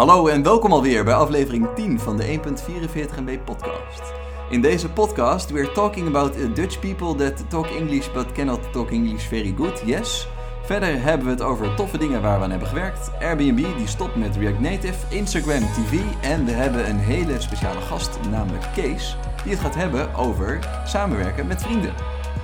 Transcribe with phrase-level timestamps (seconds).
[0.00, 4.02] Hallo en welkom alweer bij aflevering 10 van de 1.44 MB podcast.
[4.50, 9.26] In deze podcast we're talking about Dutch people that talk English but cannot talk English
[9.26, 10.28] very good, yes.
[10.62, 14.16] Verder hebben we het over toffe dingen waar we aan hebben gewerkt, Airbnb die stopt
[14.16, 19.52] met React Native, Instagram TV en we hebben een hele speciale gast, namelijk Kees, die
[19.52, 21.94] het gaat hebben over samenwerken met vrienden.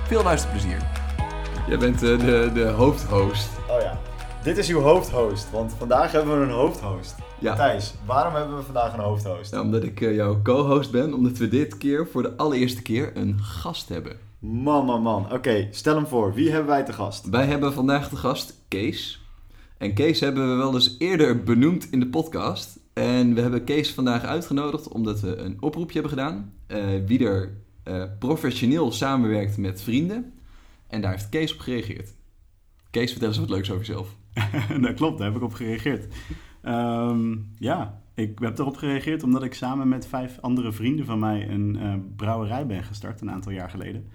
[0.07, 0.77] Veel luisterplezier.
[1.67, 3.49] Jij bent uh, de, de hoofdhost.
[3.69, 3.99] Oh ja,
[4.43, 7.15] dit is uw hoofdhost, want vandaag hebben we een hoofdhost.
[7.39, 7.55] Ja.
[7.55, 9.51] Thijs, waarom hebben we vandaag een hoofdhost?
[9.51, 13.17] Nou, omdat ik uh, jouw co-host ben, omdat we dit keer voor de allereerste keer
[13.17, 14.17] een gast hebben.
[14.39, 15.33] Man, man, man.
[15.33, 16.33] Oké, stel hem voor.
[16.33, 17.29] Wie hebben wij te gast?
[17.29, 19.25] Wij hebben vandaag de gast Kees.
[19.77, 22.79] En Kees hebben we wel eens eerder benoemd in de podcast.
[22.93, 26.53] En we hebben Kees vandaag uitgenodigd omdat we een oproepje hebben gedaan.
[26.67, 27.57] Uh, wie er
[27.87, 30.33] uh, professioneel samenwerkt met vrienden.
[30.87, 32.13] En daar heeft Kees op gereageerd.
[32.91, 34.15] Kees, vertel eens wat leuks over jezelf.
[34.81, 36.05] dat klopt, daar heb ik op gereageerd.
[36.67, 41.49] Um, ja, ik heb erop gereageerd omdat ik samen met vijf andere vrienden van mij
[41.49, 44.07] een uh, brouwerij ben gestart een aantal jaar geleden.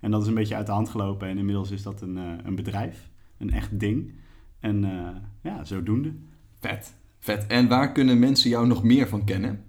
[0.00, 2.32] En dat is een beetje uit de hand gelopen en inmiddels is dat een, uh,
[2.42, 4.14] een bedrijf, een echt ding.
[4.60, 5.08] En uh,
[5.42, 6.12] ja, zodoende.
[6.60, 7.46] Vet, vet.
[7.46, 9.64] En waar kunnen mensen jou nog meer van kennen?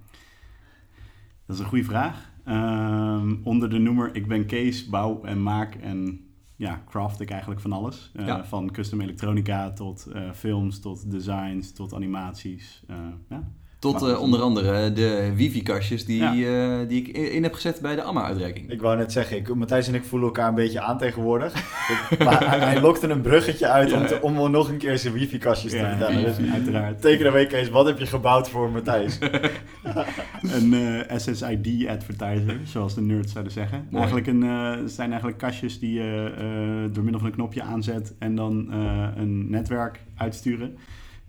[1.46, 2.30] Dat is een goede vraag.
[2.48, 6.26] Um, onder de noemer Ik ben Kees, bouw en maak en
[6.62, 8.12] ja, craft ik eigenlijk van alles.
[8.16, 8.46] Uh, ja.
[8.46, 12.84] Van custom elektronica tot uh, films, tot designs, tot animaties.
[12.90, 12.98] Uh,
[13.30, 13.52] ja.
[13.82, 16.34] Tot uh, onder andere de wifi-kastjes die, ja.
[16.36, 18.72] uh, die ik in heb gezet bij de AMA-uitreiking.
[18.72, 21.54] Ik wou net zeggen, ik, Matthijs en ik voelen elkaar een beetje aan tegenwoordig.
[22.26, 24.00] maar hij, hij lokte een bruggetje uit ja.
[24.00, 26.24] om, te, om nog een keer zijn wifi-kastjes te vertellen.
[26.24, 27.02] Dus, uiteraard.
[27.02, 29.20] Teken een week eens, wat heb je gebouwd voor Matthijs?
[30.58, 33.88] een uh, SSID-advertiser, zoals de nerds zouden zeggen.
[33.94, 38.36] Eigenlijk een, het zijn eigenlijk kastjes die je door middel van een knopje aanzet en
[38.36, 38.72] dan
[39.16, 40.78] een netwerk uitsturen.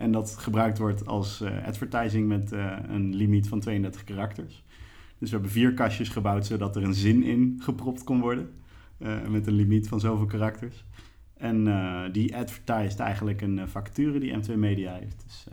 [0.03, 4.64] En dat gebruikt wordt als uh, advertising met uh, een limiet van 32 karakters.
[5.19, 8.50] Dus we hebben vier kastjes gebouwd zodat er een zin in gepropt kon worden.
[8.98, 10.85] Uh, met een limiet van zoveel karakters.
[11.36, 11.64] En
[12.12, 15.24] die advertised eigenlijk een vacature die M2 Media heeft.
[15.27, 15.46] Dus,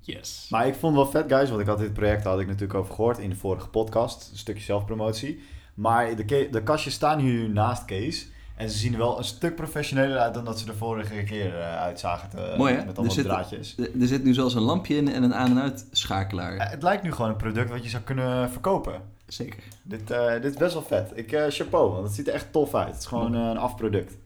[0.00, 0.46] yes.
[0.50, 2.74] Maar ik vond het wel vet, guys, want ik had dit project had ik natuurlijk
[2.74, 4.30] over gehoord in de vorige podcast.
[4.30, 5.40] Een stukje zelfpromotie.
[5.74, 8.30] Maar de, de kastjes staan hier naast Kees.
[8.56, 11.46] En ze zien er wel een stuk professioneler uit dan dat ze de vorige keer
[11.58, 12.28] uh, uitzagen.
[12.28, 12.84] Te, Mooi hè?
[12.84, 13.74] Met allemaal er draadjes.
[13.76, 16.54] Zit, er zit nu zelfs een lampje in en een aan- en uitschakelaar.
[16.54, 19.02] Ja, het lijkt nu gewoon een product wat je zou kunnen verkopen.
[19.26, 19.62] Zeker.
[19.82, 21.12] Dit, uh, dit is best wel vet.
[21.14, 22.88] Ik, uh, chapeau, want het ziet er echt tof uit.
[22.88, 24.16] Het is gewoon een afproduct.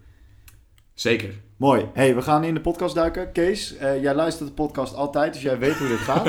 [0.95, 1.35] Zeker.
[1.57, 1.89] Mooi.
[1.93, 3.33] hey, we gaan in de podcast duiken.
[3.33, 6.27] Kees, jij luistert de podcast altijd, dus jij weet hoe dit gaat.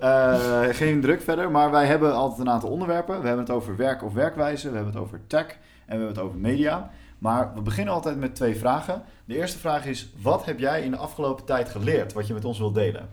[0.00, 3.20] Uh, geen druk verder, maar wij hebben altijd een aantal onderwerpen.
[3.20, 5.56] We hebben het over werk of werkwijze, we hebben het over tech en
[5.86, 6.90] we hebben het over media.
[7.18, 9.02] Maar we beginnen altijd met twee vragen.
[9.24, 12.44] De eerste vraag is, wat heb jij in de afgelopen tijd geleerd wat je met
[12.44, 13.08] ons wilt delen?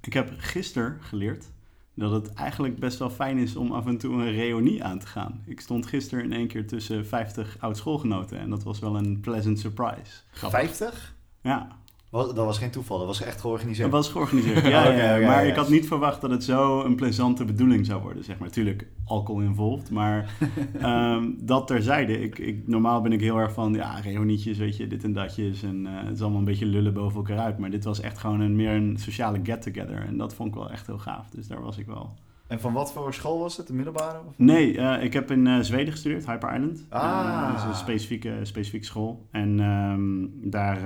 [0.00, 1.50] Ik heb gisteren geleerd
[1.94, 5.06] dat het eigenlijk best wel fijn is om af en toe een reunie aan te
[5.06, 5.42] gaan.
[5.46, 9.58] Ik stond gisteren in één keer tussen 50 oud-schoolgenoten en dat was wel een pleasant
[9.58, 10.22] surprise.
[10.30, 10.60] Grappig.
[10.60, 11.14] 50?
[11.42, 11.68] Ja.
[12.12, 13.90] Dat was geen toeval, dat was echt georganiseerd.
[13.90, 14.80] Dat was georganiseerd, ja.
[14.80, 15.26] okay, ja, ja.
[15.26, 18.50] Maar ik had niet verwacht dat het zo een plezante bedoeling zou worden, zeg maar.
[18.50, 20.34] Tuurlijk, alcohol involved, maar
[20.82, 22.20] um, dat terzijde.
[22.20, 25.62] Ik, ik, normaal ben ik heel erg van, ja, reunietjes, weet je, dit en datjes.
[25.62, 27.58] En uh, het is allemaal een beetje lullen boven elkaar uit.
[27.58, 30.04] Maar dit was echt gewoon een, meer een sociale get-together.
[30.06, 31.30] En dat vond ik wel echt heel gaaf.
[31.30, 32.14] Dus daar was ik wel...
[32.52, 33.66] En van wat voor school was het?
[33.66, 34.18] De middelbare?
[34.26, 34.34] Of?
[34.36, 36.86] Nee, uh, ik heb in uh, Zweden gestudeerd, Hyper Island.
[36.88, 37.02] Ah.
[37.02, 39.26] Uh, dat is een specifieke, specifieke school.
[39.30, 40.78] En um, daar,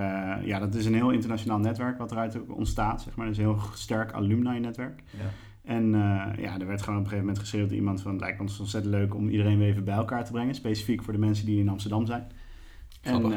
[0.47, 3.27] ja, dat is een heel internationaal netwerk wat eruit ontstaat, zeg maar.
[3.27, 5.03] Dat is een heel sterk alumni-netwerk.
[5.11, 5.25] Ja.
[5.63, 5.91] En
[6.39, 8.13] ja, er werd gewoon op een gegeven moment geschreeuwd door iemand van...
[8.13, 10.55] het lijkt ons ontzettend leuk om iedereen weer even bij elkaar te brengen.
[10.55, 12.27] Specifiek voor de mensen die in Amsterdam zijn.
[13.03, 13.33] En cool.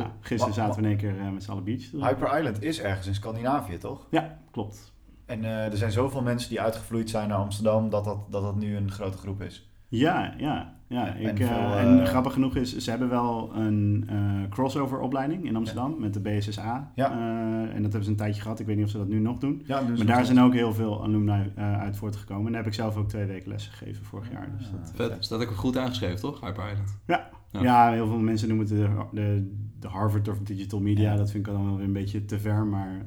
[0.00, 1.90] ja, gisteren zaten we in één keer met z'n allen beach.
[1.90, 4.06] Hyper Island is ergens in Scandinavië, toch?
[4.10, 4.92] Ja, klopt.
[5.26, 8.56] En uh, er zijn zoveel mensen die uitgevloeid zijn naar Amsterdam dat dat, dat, dat
[8.56, 9.70] nu een grote groep is.
[9.88, 10.74] Ja, ja.
[10.86, 11.14] ja.
[11.14, 15.44] Ik, en, veel, uh, en grappig genoeg is, ze hebben wel een uh, crossover opleiding
[15.44, 15.98] in Amsterdam ja.
[15.98, 16.92] met de BSSA.
[16.94, 17.10] Ja.
[17.10, 18.60] en dat hebben ze een tijdje gehad.
[18.60, 19.62] Ik weet niet of ze dat nu nog doen.
[19.66, 22.46] Ja, dus maar daar zijn ook heel veel alumni uit voortgekomen.
[22.46, 24.48] En daar heb ik zelf ook twee weken les gegeven vorig jaar.
[24.58, 25.24] Dus dat, Vet.
[25.24, 26.40] Staat ook goed aangeschreven, toch?
[26.40, 26.98] Hyper Island.
[27.06, 27.28] Ja.
[27.50, 27.62] ja.
[27.62, 27.92] Ja.
[27.92, 31.16] heel veel mensen noemen het de, de, de Harvard of Digital Media.
[31.16, 33.06] Dat vind ik dan wel weer een beetje te ver, maar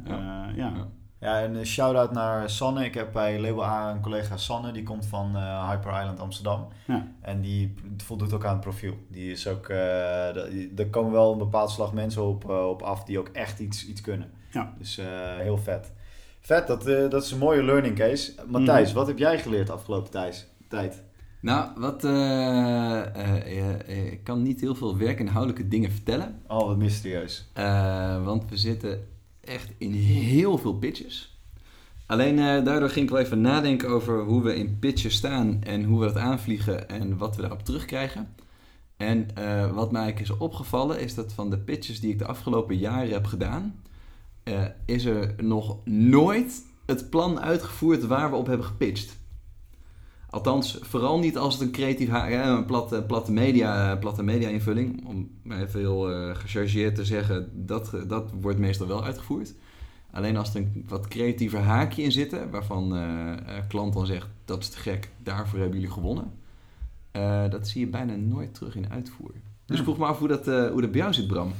[0.56, 0.88] ja.
[1.20, 1.26] Ja.
[1.26, 2.86] Ja, en een shout-out naar Sanne.
[2.86, 6.68] Ik heb bij Label A een collega Sanne, die komt van uh, Hyper Island Amsterdam.
[6.88, 7.08] Ja.
[7.22, 8.98] En die voldoet ook aan het profiel.
[9.08, 13.04] Die is ook, uh, er komen wel een bepaald slag mensen op, uh, op af
[13.04, 14.32] die ook echt iets, iets kunnen.
[14.52, 14.74] Ja.
[14.78, 15.00] Dus
[15.38, 15.92] heel vet.
[16.40, 18.34] Vet, dat, dat is een mooie learning case.
[18.48, 18.96] Matthijs, mm.
[18.96, 21.04] wat heb jij geleerd de afgelopen tijds, tijd?
[21.40, 22.04] Nou, wat,
[23.88, 26.42] ik kan niet heel veel werkinhoudelijke dingen vertellen.
[26.48, 27.52] Oh, wat mysterieus.
[28.24, 29.08] want we zitten
[29.46, 31.40] echt in heel veel pitches.
[32.06, 35.84] Alleen eh, daardoor ging ik wel even nadenken over hoe we in pitchen staan en
[35.84, 38.36] hoe we dat aanvliegen en wat we daarop terugkrijgen.
[38.98, 42.78] En eh, wat mij is opgevallen is dat van de pitches die ik de afgelopen
[42.78, 43.82] jaren heb gedaan,
[44.44, 49.18] eh, is er nog nooit het plan uitgevoerd waar we op hebben gepitcht.
[50.36, 55.08] Althans, vooral niet als het een creatief, een platte, platte, media, platte media invulling.
[55.08, 59.54] Om even heel eh, gechargeerd te zeggen, dat, dat wordt meestal wel uitgevoerd.
[60.12, 64.28] Alleen als er een wat creatiever haakje in zit, waarvan eh eh, klant dan zegt,
[64.46, 66.32] dat is te gek, daarvoor hebben jullie gewonnen.
[67.12, 69.32] Eh, dat zie je bijna nooit terug in uitvoer.
[69.66, 71.54] Dus ik vroeg me af hoe dat, eh, hoe dat bij jou zit, Bram.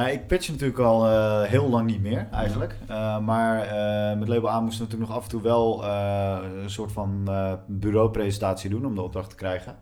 [0.00, 2.76] Ja, ik pitch natuurlijk al eh, heel lang niet meer eigenlijk.
[2.86, 6.70] Eh, maar eh, met Label A moesten we natuurlijk nog af en toe wel een
[6.70, 7.28] soort van
[7.66, 9.76] bureaupresentatie doen om de opdracht te krijgen.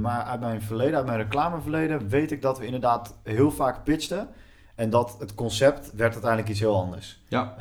[0.00, 4.28] Maar uit mijn verleden, uit mijn reclameverleden, weet ik dat we inderdaad heel vaak pitchten.
[4.74, 7.20] En dat het concept werd uiteindelijk iets heel anders.
[7.28, 7.54] Ja,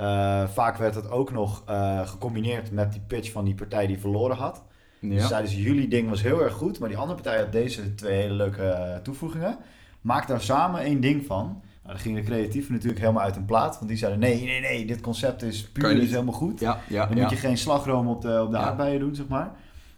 [0.48, 1.64] vaak werd het ook nog
[2.06, 4.64] gecombineerd met die pitch van die partij die verloren had.
[5.02, 5.28] Dus ja.
[5.28, 8.22] zeiden ze, jullie ding was heel erg goed, maar die andere partij had deze twee
[8.22, 9.58] hele leuke toevoegingen.
[10.02, 11.46] Maak daar samen één ding van.
[11.46, 11.62] Nou,
[11.96, 13.76] dan gingen de creatieven natuurlijk helemaal uit hun plaat.
[13.78, 16.60] Want die zeiden, nee, nee, nee, dit concept is puur, is helemaal goed.
[16.60, 17.22] ja, ja, Dan ja.
[17.22, 18.64] moet je geen slagroom op de, op de Ja.
[18.64, 19.52] aardbeien doen, zeg maar.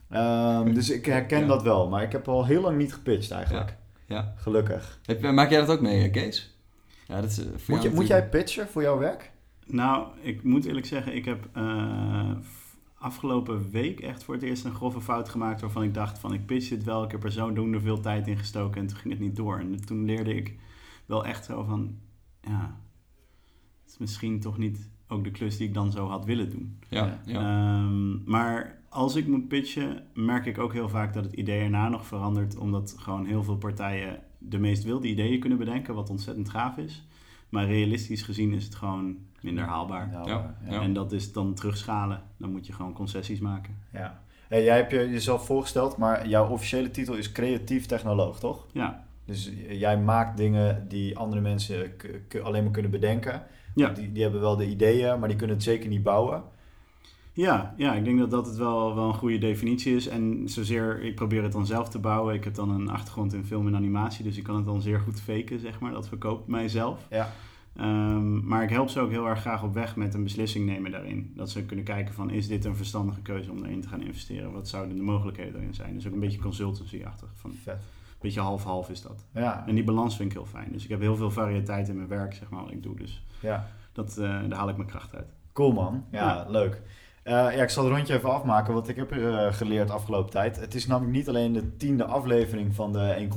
[0.09, 1.45] Ehm, dus ik herken Ja.
[1.47, 1.89] dat wel.
[1.89, 3.77] Maar ik heb al heel lang niet gepitcht eigenlijk.
[4.05, 4.33] ja.
[4.37, 4.99] Gelukkig.
[5.05, 6.55] Heb- maak jij dat ook mee, eh, Kees?
[7.07, 9.31] Ja, dat is, eh, voor Moet, jou je, moet jij pitchen voor jouw werk?
[9.65, 12.31] Nou, ik moet eerlijk zeggen, ik heb eh,
[13.01, 16.45] afgelopen week echt voor het eerst een grove fout gemaakt waarvan ik dacht van ik
[16.45, 19.23] pitch dit wel, ik heb er zodoende veel tijd in gestoken en toen ging het
[19.23, 19.59] niet door.
[19.59, 20.57] En toen leerde ik
[21.05, 21.97] wel echt zo van,
[22.41, 22.79] ja,
[23.81, 26.79] het is misschien toch niet ook de klus die ik dan zo had willen doen.
[26.89, 27.39] Ja, ja.
[27.39, 31.89] Ehm, maar als ik moet pitchen, merk ik ook heel vaak dat het idee erna
[31.89, 32.57] nog verandert.
[32.57, 37.05] Omdat gewoon heel veel partijen de meest wilde ideeën kunnen bedenken, wat ontzettend gaaf is.
[37.49, 40.09] Maar realistisch gezien is het gewoon minder haalbaar.
[40.11, 40.81] Nou, Ja, ja.
[40.81, 42.21] En dat is dan terugschalen.
[42.37, 43.77] Dan moet je gewoon concessies maken.
[43.93, 44.19] ja.
[44.47, 48.67] Hey, jij hebt je jezelf voorgesteld, maar jouw officiële titel is creatief technoloog, toch?
[48.71, 51.91] Ja, Dus jij maakt dingen die andere mensen
[52.43, 53.43] alleen maar kunnen bedenken.
[53.75, 53.89] Ja.
[53.89, 56.43] Die, die hebben wel de ideeën, maar die kunnen het zeker niet bouwen.
[57.33, 60.07] ja, ja ik denk dat dat het wel, wel een goede definitie is.
[60.07, 62.33] En zozeer, ik probeer het dan zelf te bouwen.
[62.35, 64.99] Ik heb dan een achtergrond in film en animatie, dus ik kan het dan zeer
[64.99, 65.91] goed faken, zeg maar.
[65.91, 67.05] Dat verkoopt mijzelf.
[67.09, 67.29] Ja.
[67.75, 70.91] Ehm, maar ik help ze ook heel erg graag op weg met een beslissing nemen
[70.91, 71.31] daarin.
[71.35, 74.51] Dat ze kunnen kijken van, is dit een verstandige keuze om erin te gaan investeren?
[74.51, 75.93] Wat zouden de mogelijkheden erin zijn?
[75.93, 77.29] Dus ook een beetje consultancy-achtig.
[77.35, 77.81] Van, een Vet.
[78.21, 79.25] beetje half-half is dat.
[79.33, 80.71] Ja, En die balans vind ik heel fijn.
[80.71, 82.95] Dus ik heb heel veel variëteit in mijn werk, zeg maar, wat ik doe.
[82.95, 83.67] Dus ja.
[83.91, 85.33] dat, eh, daar haal ik mijn kracht uit.
[85.53, 86.05] Cool man.
[86.11, 86.49] Ja, Ja.
[86.49, 86.81] leuk.
[87.23, 90.31] Eh, ja, ik zal het rondje even afmaken, wat ik heb er eh, geleerd afgelopen
[90.31, 90.59] tijd.
[90.59, 93.27] Het is namelijk niet alleen de tiende aflevering van de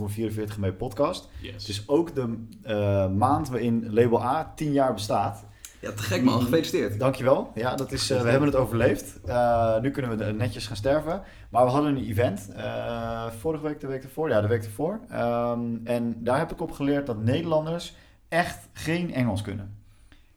[0.48, 1.28] 1,44 MB podcast.
[1.52, 5.44] Het is ook de eh, maand waarin Label A 10 jaar bestaat.
[5.80, 6.98] ja, te gek man, gefeliciteerd.
[6.98, 7.50] Dankjewel.
[7.54, 9.20] Ja, dat is, eh, we hebben het overleefd.
[9.24, 11.22] Eh, nu kunnen we netjes gaan sterven.
[11.50, 12.50] Maar we hadden een event.
[12.56, 14.28] eh, vorige week, de week ervoor.
[14.28, 15.00] Ja, de week ervoor.
[15.10, 17.94] Ehm, en daar heb ik op geleerd dat Nederlanders
[18.28, 19.76] echt geen Engels kunnen.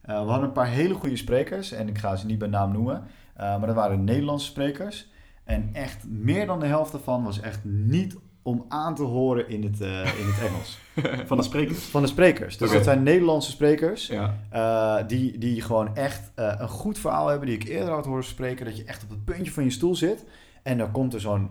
[0.01, 1.71] Eh, we hadden een paar hele goede sprekers.
[1.71, 3.03] En ik ga ze niet bij naam noemen.
[3.37, 5.09] Eh, maar dat waren Nederlandse sprekers.
[5.43, 9.63] En echt meer dan de helft daarvan was echt niet om aan te horen in
[9.63, 10.79] het, eh, in het Engels.
[11.27, 11.83] Van de sprekers.
[11.83, 12.57] Van de sprekers.
[12.57, 14.07] Dus dat zijn Nederlandse sprekers.
[14.07, 18.05] Ja, Uh, die, die gewoon echt uh, een goed verhaal hebben, die ik eerder had
[18.05, 20.25] horen spreken, dat je echt op het puntje van je stoel zit
[20.63, 21.49] en dan komt er zo'n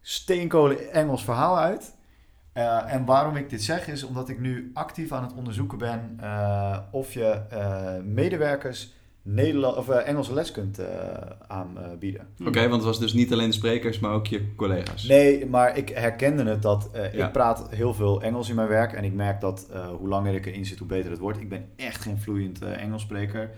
[0.00, 1.96] steenkolen Engels verhaal uit.
[2.86, 6.18] En waarom ik dit zeg is omdat ik nu actief aan het onderzoeken ben
[6.90, 7.40] of je
[8.04, 8.92] medewerkers
[9.30, 10.86] Nederland, of, uh, Engelse les kunt uh,
[11.46, 12.28] aanbieden.
[12.40, 15.06] Oké, okay, want het was dus niet alleen de sprekers, maar ook je collega's.
[15.06, 17.26] Nee, maar ik herkende het dat Ja.
[17.26, 19.68] ik praat heel veel Engels in mijn werk en ik merk dat
[19.98, 21.40] hoe langer ik erin zit, hoe beter het wordt.
[21.40, 23.50] Ik ben echt geen vloeiend uh, Engels spreker.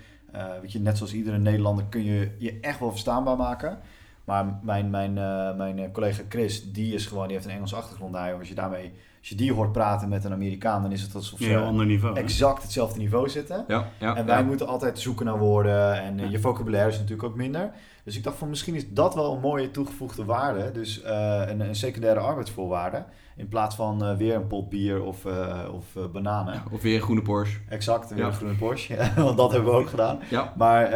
[0.61, 3.79] weet je, net zoals iedere Nederlander kun je je echt wel verstaanbaar maken.
[4.25, 5.13] Maar mijn, mijn,
[5.57, 8.13] mijn collega Chris, die is gewoon, die heeft een Engelse achtergrond.
[8.13, 11.15] Nou, als je daarmee, als je die hoort praten met een Amerikaan, dan is het
[11.15, 13.65] alsof ze Heel ander niveau, exact hetzelfde niveau zitten.
[13.69, 14.45] Ja, ja, en wij ja.
[14.45, 17.73] moeten altijd zoeken naar woorden en uh, je vocabulaire is natuurlijk ook minder.
[18.05, 20.71] Dus ik dacht van misschien is dat wel een mooie toegevoegde waarde.
[20.71, 23.05] Dus uh, een, een, secundaire arbeidsvoorwaarde.
[23.41, 25.27] In plaats van uh, weer een pot bier of,
[25.73, 26.55] of bananen.
[26.55, 27.59] Ja, of weer een groene Porsche.
[27.69, 28.27] Exact, weer ja.
[28.27, 28.97] een groene Porsche.
[29.17, 30.19] Want dat hebben we ook gedaan.
[30.31, 30.53] Ja.
[30.57, 30.91] Maar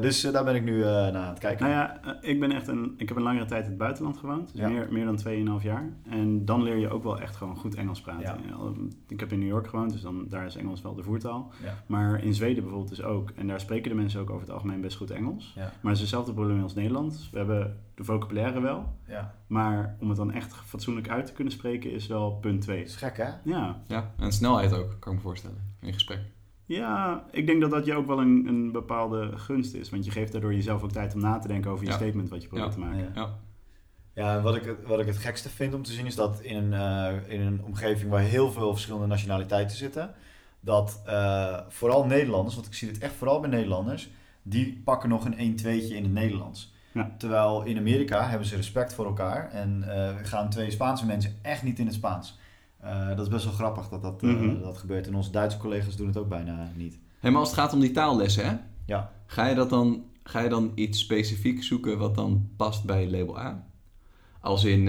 [0.00, 1.66] dus daar ben ik nu naar aan het kijken.
[1.66, 2.94] Nou ja, ik ben echt een.
[2.96, 4.52] Ik heb een langere tijd in het buitenland gewoond.
[4.52, 4.68] Dus ja.
[4.68, 5.18] meer, meer dan
[5.60, 5.92] 2,5 jaar.
[6.08, 8.22] En dan leer je ook wel echt gewoon goed Engels praten.
[8.22, 8.36] Ja.
[9.08, 11.52] Ik heb in New York gewoond, dus dan, daar is Engels wel de voertaal.
[11.86, 13.30] Maar in Zweden bijvoorbeeld dus ook.
[13.36, 15.52] En daar spreken de mensen ook over het algemeen best goed Engels.
[15.54, 17.28] Maar het is hetzelfde probleem als Nederland.
[17.32, 18.96] We hebben de vocabulaire wel.
[19.06, 19.34] Ja.
[19.46, 22.78] Maar om het dan echt fatsoenlijk uit te kunnen spreken is wel punt 2.
[22.78, 23.28] Dat is gek hè?
[23.44, 23.82] Ja.
[23.86, 26.20] Ja, en snelheid ook, kan ik me voorstellen, in gesprek.
[26.64, 29.90] Ja, ik denk dat dat je ook wel een, een bepaalde gunst is.
[29.90, 31.96] Want je geeft daardoor jezelf ook tijd om na te denken over je Ja.
[31.96, 32.74] statement wat je probeert Ja.
[32.74, 32.98] te maken.
[32.98, 33.10] Ja.
[33.14, 33.34] Ja.
[34.14, 36.40] Ja, en wat ik, het- wat ik het gekste vind om te zien is dat
[36.40, 40.14] in een, eh, in een omgeving waar heel veel verschillende nationaliteiten zitten,
[40.60, 44.10] dat eh, vooral Nederlanders, want ik zie het echt vooral bij Nederlanders,
[44.42, 46.74] die pakken nog een 1-2'tje in het Nederlands.
[46.96, 47.10] Ja.
[47.18, 51.62] Terwijl in Amerika hebben ze respect voor elkaar en eh, gaan twee Spaanse mensen echt
[51.62, 52.38] niet in het Spaans.
[52.80, 54.60] Eh, dat is best wel grappig dat dat, eh, Mhm.
[54.60, 55.06] dat gebeurt.
[55.06, 56.98] En onze Duitse collega's doen het ook bijna niet.
[57.20, 58.54] Hey, maar als het gaat om die taallessen, hè?
[58.86, 59.10] Ja.
[59.26, 63.38] Ga je, dat dan, ga je dan iets specifiek zoeken wat dan past bij label
[63.38, 63.64] A?
[64.40, 64.88] Als in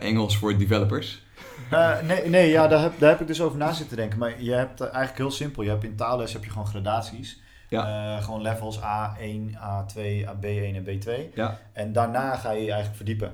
[0.00, 1.22] Engels voor developers?
[2.02, 4.18] Nee, nee ja, daar, heb, daar heb ik dus over na zitten denken.
[4.18, 5.62] Maar je hebt eigenlijk heel simpel.
[5.62, 7.40] Je hebt in taalles heb je gewoon gradaties.
[7.68, 8.16] Ja.
[8.16, 10.00] Eh, gewoon levels A1, A2,
[10.40, 11.10] B1 en B2.
[11.34, 13.32] Ja, En daarna ga je je eigenlijk verdiepen.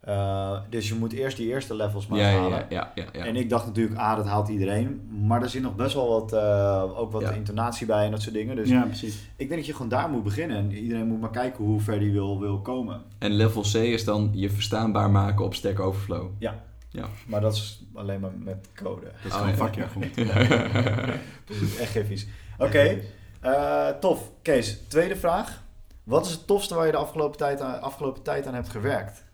[0.00, 2.58] Eh, dus je moet eerst die eerste levels maar ja, ja, halen.
[2.58, 3.24] ja, ja, ja, ja.
[3.26, 5.08] En ik dacht natuurlijk, ah, dat haalt iedereen.
[5.26, 7.30] Maar er zit nog best wel wat, eh, ook wat Ja.
[7.30, 8.56] intonatie bij en dat soort dingen.
[8.56, 9.14] Dus Ja, precies.
[9.36, 10.56] ik denk dat je gewoon daar moet beginnen.
[10.56, 13.02] En iedereen moet maar kijken hoe ver die wil, wil komen.
[13.18, 16.28] En level C is dan je verstaanbaar maken op Stack Overflow.
[17.26, 19.00] Maar dat is alleen maar met code.
[19.04, 19.56] Dat is Oh, gewoon ja.
[19.56, 20.02] vakjargon.
[21.46, 22.26] Dus het is echt geen vies.
[22.58, 22.98] Oké,
[23.40, 24.30] eh, tof.
[24.42, 25.62] Kees, tweede vraag.
[26.04, 29.24] Wat is het tofste waar je de afgelopen tijd aan, afgelopen tijd aan hebt gewerkt?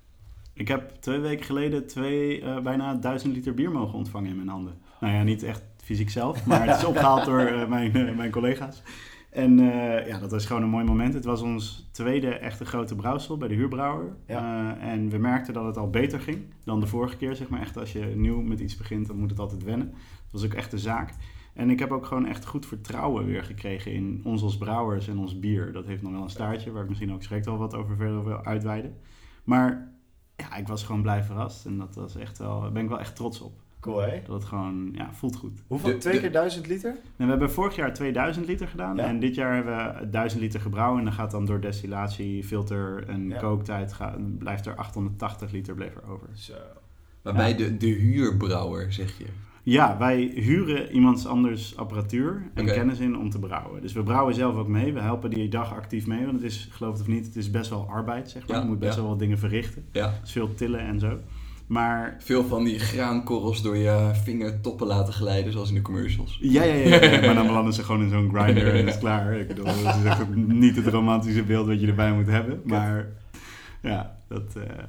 [0.52, 4.48] Ik heb twee weken geleden twee, eh, bijna duizend liter bier mogen ontvangen in mijn
[4.48, 4.78] handen.
[5.00, 8.82] Nou ja, niet echt fysiek zelf, maar het is opgehaald door eh, mijn, mijn collega's.
[9.30, 9.58] En
[10.06, 11.14] ja, dat was gewoon een mooi moment.
[11.14, 14.16] Het was ons tweede echte grote brouwsel bij de huurbrouwer.
[14.26, 14.76] Ja.
[14.78, 17.34] En we merkten dat het al beter ging dan de vorige keer.
[17.34, 19.90] Zeg maar echt als je nieuw met iets begint, dan moet het altijd wennen.
[19.90, 21.14] Dat was ook echt de zaak.
[21.54, 25.18] En ik heb ook gewoon echt goed vertrouwen weer gekregen in ons als brouwers en
[25.18, 25.72] ons bier.
[25.72, 28.24] Dat heeft nog wel een staartje, waar ik misschien ook direct wel wat over verder
[28.24, 28.96] wil uitweiden.
[29.44, 29.92] Maar
[30.36, 31.66] ja, ik was gewoon blij verrast.
[31.66, 33.52] En dat was echt wel, daar ben ik wel echt trots op.
[33.80, 34.22] Cool, hè?
[34.26, 35.62] Dat het gewoon, ja, voelt goed.
[35.66, 35.90] Hoeveel?
[35.90, 36.96] De- twee de- keer duizend liter?
[37.16, 38.96] We hebben vorig jaar 2000 liter gedaan.
[38.96, 39.04] Ja.
[39.04, 40.98] En dit jaar hebben we 1000 liter gebrouwen.
[40.98, 43.38] En dan gaat dan door destillatie, filter en Ja.
[43.38, 43.96] kooktijd...
[44.38, 46.28] Blijft er 880 liter bleef er over.
[46.32, 46.52] Zo.
[47.22, 47.56] Waarbij Ja.
[47.56, 49.26] de, de huurbrouwer, zeg je.
[49.64, 53.82] Ja, wij huren iemands anders apparatuur en kennis in om te brouwen.
[53.82, 54.92] Dus we brouwen zelf ook mee.
[54.92, 56.24] We helpen die dag actief mee.
[56.24, 58.56] Want het is, geloof het of niet, het is best wel arbeid, zeg maar.
[58.56, 59.00] Ja, je moet best ja.
[59.00, 59.84] wel wat dingen verrichten.
[59.92, 60.14] Ja.
[60.20, 61.18] Dus veel tillen en zo.
[61.66, 66.38] Maar Veel van die graankorrels door je vingertoppen laten glijden, zoals in de commercials.
[66.40, 67.02] Ja, ja, ja.
[67.04, 67.20] ja.
[67.20, 69.32] maar dan belanden ze gewoon in zo'n grinder en is klaar.
[69.32, 72.60] Ik bedoel, dat is echt ook niet het romantische beeld wat je erbij moet hebben.
[72.64, 73.08] Maar
[73.82, 74.84] ja, dat, eh,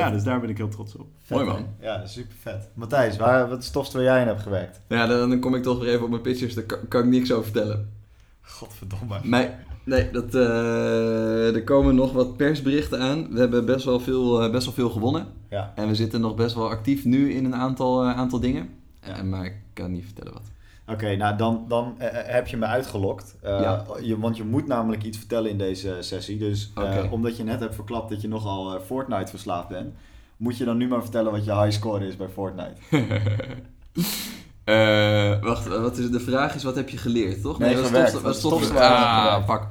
[0.00, 1.06] ja, dus daar ben ik heel trots op.
[1.22, 1.52] Vet, Mooi, hè?
[1.52, 1.66] man.
[1.80, 2.68] Ja, super vet.
[2.74, 4.80] Matthijs, waar, wat is het tofste waar jij in hebt gewerkt?
[4.88, 7.08] Ja, dan, dan kom ik toch weer even op mijn pitches, daar kan, kan ik
[7.08, 7.92] niks over vertellen.
[8.40, 9.18] Godverdomme.
[9.22, 9.50] Nee,
[9.84, 13.28] nee dat, eh, er komen nog wat persberichten aan.
[13.32, 15.26] We hebben best wel veel, eh, best wel veel gewonnen.
[15.50, 15.72] Ja.
[15.74, 18.68] En we zitten nog best wel actief nu in een aantal, eh, aantal dingen.
[19.06, 19.22] Ja.
[19.22, 20.52] Maar ik kan niet vertellen wat.
[20.86, 23.36] Oké, nou dan, dan eh, eh, heb je me uitgelokt.
[23.42, 23.84] Eh, Ja.
[24.00, 26.38] je, want je moet namelijk iets vertellen in deze sessie.
[26.38, 26.72] Dus
[27.10, 29.94] omdat je net hebt verklapt dat je nogal Fortnite verslaafd bent,
[30.36, 32.74] moet je dan nu maar vertellen wat je high score is bij Fortnite.
[35.46, 37.58] Wacht, wat is, de vraag is, wat heb je geleerd, toch?
[37.58, 38.20] Nee, is gewerkt.
[38.20, 38.82] Wat waar
[39.36, 39.62] je Ah.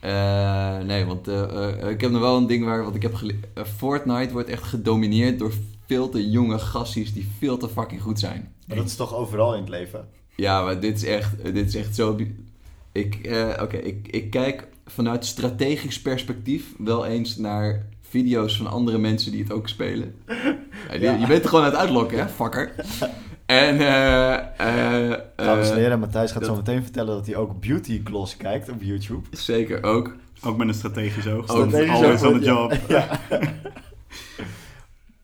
[0.00, 1.28] Eh, nee, want
[1.88, 3.46] ik heb nog wel een ding waar wat ik heb geleerd.
[3.76, 5.52] Fortnite wordt echt gedomineerd door
[5.86, 8.54] veel te jonge gassies die veel te fucking goed zijn.
[8.66, 10.08] Maar dat is toch overal in het leven?
[10.36, 12.18] Ja, maar dit is echt, dit is echt zo...
[12.92, 18.98] Ik, eh, oké, ik, ik kijk vanuit strategisch perspectief wel eens naar video's van andere
[18.98, 20.14] mensen die het ook spelen.
[20.90, 21.12] Ja, die- Ja.
[21.16, 22.72] Je bent er gewoon aan het uitlokken, hè, fucker.
[23.46, 24.32] En, eh...
[25.12, 28.00] eh Dames en eh, heren, Matthijs gaat dat- zo meteen vertellen dat hij ook beauty
[28.04, 29.26] gloss kijkt op YouTube.
[29.30, 30.16] Zeker ook.
[30.44, 31.44] Ook met een strategisch oog.
[31.44, 32.50] Strategisch always on the ja.
[32.50, 32.72] job.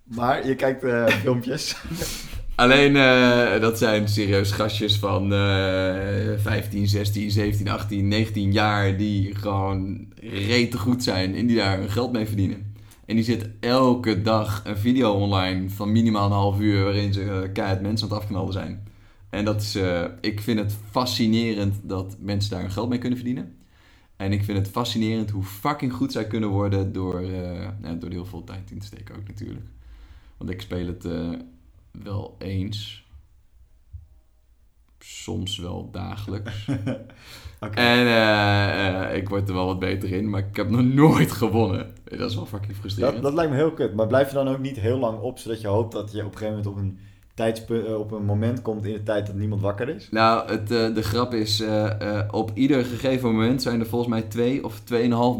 [0.04, 1.76] Maar je kijkt eh, filmpjes.
[2.58, 9.34] Alleen, eh, dat zijn serieus gastjes van eh 15, 16, 17, 18, 19 jaar die
[9.34, 12.74] gewoon rete goed zijn en die daar hun geld mee verdienen.
[13.06, 17.22] En die zit elke dag een video online van minimaal een half uur waarin ze
[17.22, 18.88] uh, keihard mensen aan het afknallen zijn.
[19.30, 23.18] En dat is, eh, ik vind het fascinerend dat mensen daar hun geld mee kunnen
[23.18, 23.56] verdienen.
[24.16, 28.24] En ik vind het fascinerend hoe fucking goed zij kunnen worden door, eh, door heel
[28.24, 29.66] veel tijd in te steken ook natuurlijk.
[30.36, 31.30] Want ik speel het eh,
[31.90, 33.06] wel eens.
[34.98, 36.66] Soms wel dagelijks.
[37.60, 37.74] Oké.
[37.74, 41.32] En eh, eh, ik word er wel wat beter in, maar ik heb nog nooit
[41.32, 41.92] gewonnen.
[42.04, 43.14] Dat is wel fucking frustrerend.
[43.14, 43.94] Dat, dat lijkt me heel kut.
[43.94, 46.32] Maar blijf je dan ook niet heel lang op, zodat je hoopt dat je op
[46.32, 46.98] een gegeven moment op een,
[47.34, 50.08] tijdspunt, eh, op een moment komt in de tijd dat niemand wakker is?
[50.10, 51.62] Nou, het, de grap is,
[52.30, 54.86] op ieder gegeven moment zijn er volgens mij 2 of 2,5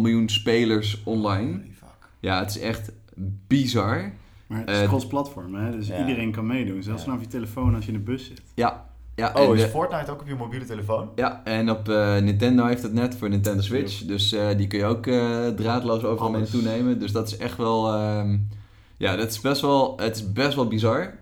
[0.00, 1.50] miljoen spelers online.
[1.50, 2.08] Holy fuck.
[2.20, 2.92] Ja, het is echt
[3.46, 4.12] bizar.
[4.48, 5.70] Maar het is Eh, cross-platform, hè?
[5.70, 5.98] dus ja.
[5.98, 6.82] iedereen kan meedoen.
[6.82, 8.42] Zelfs vanaf je telefoon als je in de bus zit.
[8.54, 11.08] Ja, Ja, en Oh, is de- Fortnite ook op je mobiele telefoon?
[11.14, 14.04] ja, en op eh, Nintendo heeft het net voor Nintendo Switch.
[14.04, 16.52] Dus eh, die kun je ook eh, draadloos overal mee Alles.
[16.52, 16.98] naartoe nemen.
[16.98, 17.92] Dus dat is echt wel...
[17.92, 18.38] ehm,
[18.96, 21.14] ja, dat is best wel, het is best wel bizar.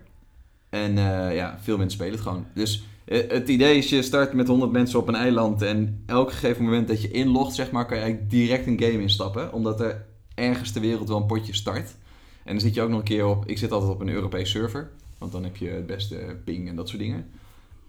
[0.69, 2.45] En eh, ja, veel mensen spelen het gewoon.
[2.53, 5.61] Dus het idee is, je start met 100 mensen op een eiland.
[5.61, 9.01] En elk gegeven moment dat je inlogt, zeg maar, kan je eigenlijk direct een game
[9.01, 9.53] instappen.
[9.53, 10.05] Omdat er
[10.35, 11.95] ergens ter wereld wel een potje start.
[12.47, 13.45] En dan zit je ook nog een keer op...
[13.45, 14.89] Ik zit altijd op een Europese server.
[15.17, 17.29] Want dan heb je het beste ping en dat soort dingen.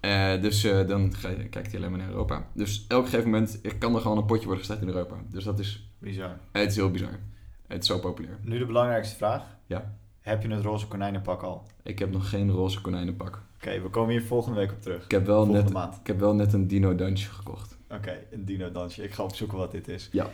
[0.01, 1.13] Eh, dus eh, dan
[1.51, 2.47] kijkt hij alleen maar naar Europa.
[2.53, 5.15] Dus elk gegeven moment kan er gewoon een potje worden gestart in Europa.
[5.31, 6.39] Dus dat is, Bizar.
[6.53, 7.19] het is heel bizar.
[7.67, 8.39] Het is zo populair.
[8.43, 9.43] Nu de belangrijkste vraag.
[9.67, 9.95] Ja.
[10.21, 11.67] Heb je het roze konijnenpak al?
[11.83, 13.43] Ik heb nog geen roze konijnenpak.
[13.57, 15.05] Oké, we komen hier volgende week op terug.
[15.05, 15.95] Ik heb wel, Volgende net, maand.
[16.01, 17.77] ik heb wel net een Dino Dungeon gekocht.
[17.91, 19.03] Oké, een dino dansje.
[19.03, 20.09] Ik ga opzoeken wat dit is.
[20.13, 20.31] Ja.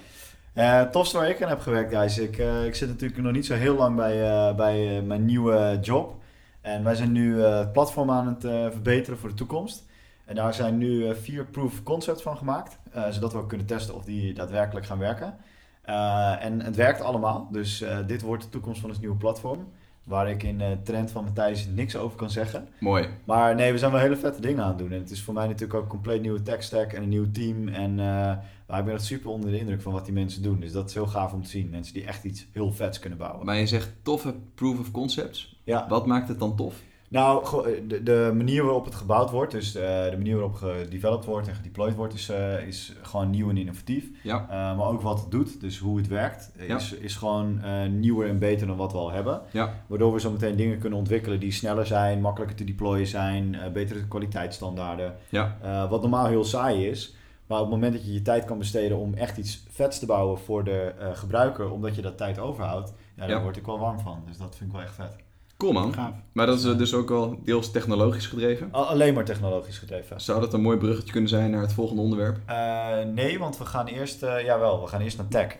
[0.54, 2.18] Eh tofste waar ik aan heb gewerkt, guys.
[2.18, 5.78] Ik, eh, ik zit natuurlijk nog niet zo heel lang bij, eh, bij mijn nieuwe
[5.82, 6.22] job.
[6.60, 8.40] En wij zijn nu het platform aan het
[8.72, 9.84] verbeteren voor de toekomst.
[10.24, 12.78] En daar zijn nu vier proof of concepts van gemaakt.
[13.10, 15.36] zodat we ook kunnen testen of die daadwerkelijk gaan werken.
[16.40, 17.48] En het werkt allemaal.
[17.50, 19.72] Dus dit wordt de toekomst van het nieuwe platform.
[20.04, 22.68] Waar ik in de trend van Matthijs niks over kan zeggen.
[22.80, 23.08] Mooi.
[23.24, 24.92] Maar nee, we zijn wel hele vette dingen aan het doen.
[24.92, 27.30] En het is voor mij natuurlijk ook een compleet nieuwe tech stack en een nieuw
[27.30, 27.68] team.
[27.68, 30.60] En eh, maar ik ben echt super onder de indruk van wat die mensen doen.
[30.60, 31.70] Dus dat is heel gaaf om te zien.
[31.70, 33.46] Mensen die echt iets heel vets kunnen bouwen.
[33.46, 35.60] Maar je zegt toffe proof of concepts.
[35.64, 36.74] Ja, Wat maakt het dan tof?
[37.08, 41.24] Nou, go- de, de manier waarop het gebouwd wordt, dus eh, de manier waarop gedeveloped
[41.24, 44.04] wordt en gedeployed wordt, is, eh, is gewoon nieuw en innovatief.
[44.22, 44.40] Ja.
[44.42, 46.76] Eh, maar ook wat het doet, dus hoe het werkt, Ja.
[46.76, 49.40] is, is gewoon eh, nieuwer en beter dan wat we al hebben.
[49.50, 49.74] Ja.
[49.86, 53.70] Waardoor we zo meteen dingen kunnen ontwikkelen die sneller zijn, makkelijker te deployen zijn, eh,
[53.72, 55.14] betere kwaliteitsstandaarden.
[55.28, 55.56] Ja.
[55.62, 57.14] Eh, wat normaal heel saai is.
[57.46, 60.06] Maar op het moment dat je je tijd kan besteden om echt iets vets te
[60.06, 63.78] bouwen voor de eh, gebruiker, omdat je dat tijd overhoudt, ja, daar word ik wel
[63.78, 64.22] warm van.
[64.26, 65.16] Dus dat vind ik wel echt vet.
[65.64, 65.92] Cool man.
[65.94, 66.12] Gaaf.
[66.32, 68.68] Maar dat is eh, dus ook wel deels technologisch gedreven.
[68.70, 70.20] Al- alleen maar technologisch gedreven.
[70.20, 72.36] Zou dat een mooi bruggetje kunnen zijn naar het volgende onderwerp?
[72.46, 75.56] Eh, nee, want we gaan eerst, eh jawel, we gaan eerst naar tech.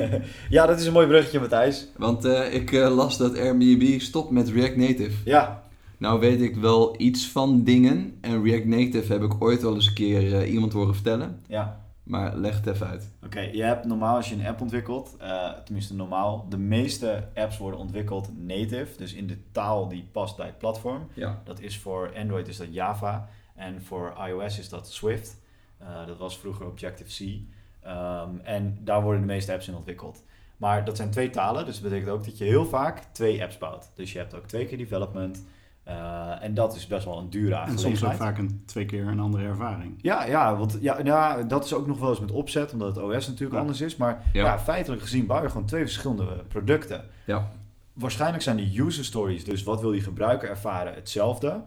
[0.56, 1.86] ja, dat is een mooi bruggetje, Matthijs.
[1.96, 5.16] Want eh, ik las dat Airbnb stopt met React Native.
[5.24, 5.62] Ja,
[5.98, 8.18] Nou weet ik wel iets van dingen.
[8.20, 11.40] En React Native heb ik ooit wel eens een keer eh, iemand horen vertellen.
[11.46, 11.86] ja.
[12.08, 13.10] Maar leg het even uit.
[13.24, 17.58] Oké, je hebt normaal als je een app ontwikkelt, eh, tenminste normaal, de meeste apps
[17.58, 21.08] worden ontwikkeld native, dus in de taal die past bij het platform.
[21.14, 21.40] Ja.
[21.44, 25.36] Dat is voor Android is dat Java en voor iOS is dat Swift.
[25.78, 27.40] Eh, dat was vroeger Objective-C.
[27.82, 30.24] Ehm, en daar worden de meeste apps in ontwikkeld.
[30.56, 33.58] Maar dat zijn twee talen, dus dat betekent ook dat je heel vaak twee apps
[33.58, 33.90] bouwt.
[33.94, 35.44] Dus je hebt ook twee keer development.
[35.88, 38.18] Eh, en dat is best wel een dure En soms ook aangelegenheid.
[38.18, 39.94] vaak een, twee keer een andere ervaring.
[40.00, 43.04] Ja, ja, want ja, ja, dat is ook nog wel eens met opzet, omdat het
[43.04, 43.60] OS natuurlijk Ja.
[43.60, 43.96] anders is.
[43.96, 44.44] Maar Ja.
[44.44, 44.58] ja.
[44.58, 47.04] feitelijk gezien bouw je gewoon twee verschillende producten.
[47.24, 47.48] Ja.
[47.92, 51.60] Waarschijnlijk zijn de user stories, dus wat wil die gebruiker ervaren, hetzelfde.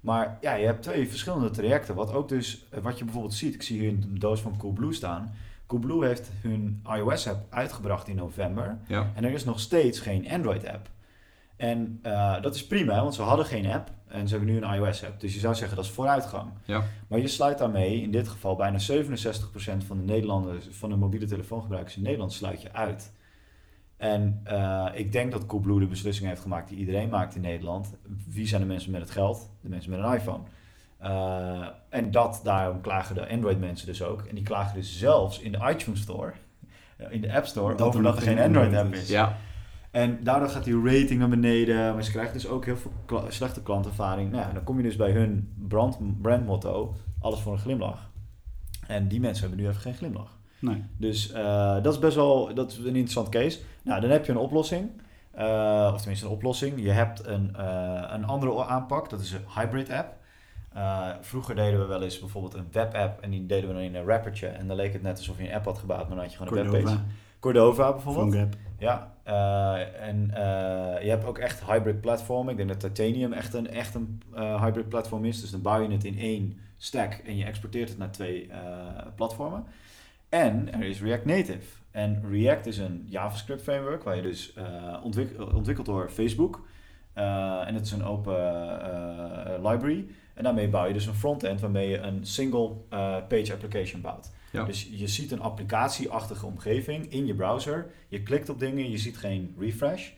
[0.00, 1.94] Maar ja, je hebt twee verschillende trajecten.
[1.94, 4.92] Wat ook dus, eh, wat je bijvoorbeeld ziet, ik zie hier een doos van Coolblue
[4.92, 5.34] staan.
[5.66, 8.78] Coolblue heeft hun iOS-app uitgebracht in november.
[8.86, 9.10] Ja.
[9.14, 10.88] En er is nog steeds geen Android-app.
[11.58, 14.74] En eh, dat is prima, want ze hadden geen app en ze hebben nu een
[14.74, 15.20] iOS-app.
[15.20, 16.50] Dus je zou zeggen dat is vooruitgang.
[16.64, 16.82] Ja.
[17.08, 21.26] Maar je sluit daarmee, in dit geval bijna 67% van de Nederlanders, van de mobiele
[21.26, 23.12] telefoongebruikers in Nederland, sluit je uit.
[23.96, 27.94] En eh, ik denk dat Coolblue de beslissing heeft gemaakt die iedereen maakt in Nederland.
[28.28, 29.50] Wie zijn de mensen met het geld?
[29.60, 30.42] De mensen met een iPhone.
[30.98, 34.22] Eh, en dat, daarom klagen de Android-mensen dus ook.
[34.22, 36.32] En die klagen dus zelfs in de iTunes Store,
[37.10, 39.08] in de App Store, Dat er over nog dat er geen Android-app Android is.
[39.08, 39.36] Ja.
[39.98, 41.94] En daardoor gaat die rating naar beneden.
[41.94, 44.30] Maar ze krijgen dus ook heel veel kla- slechte klantervaring.
[44.30, 48.10] Nou dan kom je dus bij hun brand, brandmotto: alles voor een glimlach.
[48.86, 50.38] En die mensen hebben nu even geen glimlach.
[50.60, 50.84] Nee.
[50.96, 53.58] Dus eh, dat is best wel dat is een interessant case.
[53.82, 54.90] Nou, dan heb je een oplossing.
[55.30, 56.82] Eh, of tenminste een oplossing.
[56.82, 59.10] Je hebt een, eh, een andere aanpak.
[59.10, 60.16] Dat is een hybrid app.
[61.20, 63.20] Vroeger deden we wel eens bijvoorbeeld een webapp.
[63.20, 64.46] En die deden we dan in een wrappertje.
[64.46, 66.00] En dan leek het net alsof je een app had gebouwd.
[66.00, 66.84] Maar dan had je gewoon een webpage.
[66.84, 67.04] Cordova,
[67.40, 68.56] Cordova bijvoorbeeld.
[68.78, 72.48] Ja, eh, en eh, je hebt ook echt hybrid platform.
[72.48, 75.40] Ik denk dat Titanium echt een, echt een eh, hybrid platform is.
[75.40, 78.50] Dus dan bouw je het in één stack en je exporteert het naar twee
[79.14, 79.64] platformen.
[80.28, 81.78] En er is React Native.
[81.90, 84.54] En React is een JavaScript framework waar je dus
[85.02, 86.66] ontwik- ontwikkeld door Facebook.
[87.14, 88.34] En het is een open
[89.56, 90.06] library.
[90.34, 92.70] En daarmee bouw je dus een frontend waarmee je een single
[93.28, 94.30] page application bouwt.
[94.52, 97.90] Dus je ziet een applicatieachtige omgeving in je browser.
[98.08, 100.10] Je klikt op dingen, je ziet geen refresh.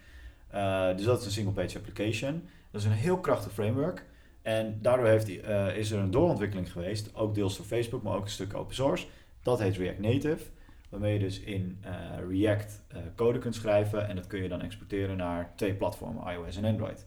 [0.50, 2.48] Eh, dus dat is een single page application.
[2.70, 4.04] Dat is een heel krachtig framework.
[4.42, 8.24] En daardoor heeft eh, is er een doorontwikkeling geweest, ook deels door Facebook, maar ook
[8.24, 9.06] een stuk open source.
[9.42, 10.44] Dat heet React Native,
[10.88, 11.92] waarmee je dus in eh,
[12.28, 12.82] React
[13.16, 17.06] code kunt schrijven en dat kun je dan exporteren naar twee platformen, iOS en Android.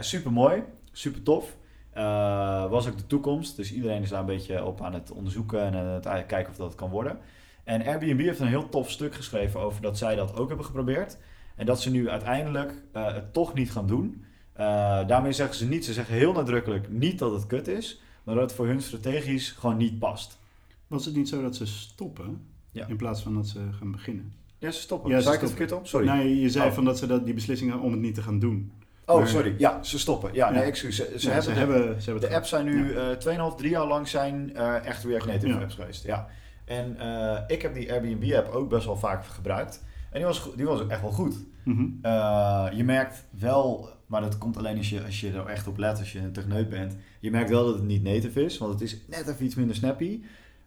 [0.00, 1.56] super mooi, super tof.
[1.90, 3.56] Eh, was ook de toekomst.
[3.56, 6.56] Dus iedereen is daar een beetje op aan het onderzoeken en aan het kijken of
[6.56, 7.18] dat kan worden.
[7.64, 11.18] En Airbnb heeft een heel tof stuk geschreven over dat zij dat ook hebben geprobeerd.
[11.56, 14.24] En dat ze nu uiteindelijk eh, het toch niet gaan doen.
[14.52, 14.64] Eh,
[15.06, 18.44] daarmee zeggen ze niet, ze zeggen heel nadrukkelijk niet dat het kut is, maar dat
[18.44, 20.38] het voor hun strategisch gewoon niet past.
[20.86, 22.86] Was het niet zo dat ze stoppen Ja.
[22.86, 24.32] in plaats van dat ze gaan beginnen?
[24.58, 25.10] Ja, ze stoppen.
[25.10, 25.68] Ja, ze Zei ik het stoppen.
[25.68, 26.02] verkeerd op?
[26.02, 26.18] Sorry.
[26.22, 26.74] Nee, je zei Oh.
[26.74, 28.72] van dat ze dat, die beslissing om het niet te gaan doen.
[29.08, 29.54] Oh, maar- sorry.
[29.58, 30.30] Ja, ze stoppen.
[30.34, 30.96] Ja, nee, excuus.
[30.96, 33.06] Ze, hebben, ze, de- hebben, ze hebben De apps zijn nu eh
[33.52, 36.04] 2,5, 3 jaar lang zijn eh, echt React Native apps geweest.
[36.04, 36.28] Ja.
[36.64, 39.84] En eh, ik heb die Airbnb app ook best wel vaak gebruikt.
[40.10, 41.36] En die was, die was echt wel goed.
[41.64, 41.86] Mhm.
[42.02, 45.78] Eh, je merkt wel, maar dat komt alleen als je, als je er echt op
[45.78, 46.96] let, als je een techneut bent.
[47.20, 49.76] Je merkt wel dat het niet native is, want het is net even iets minder
[49.76, 50.20] snappy.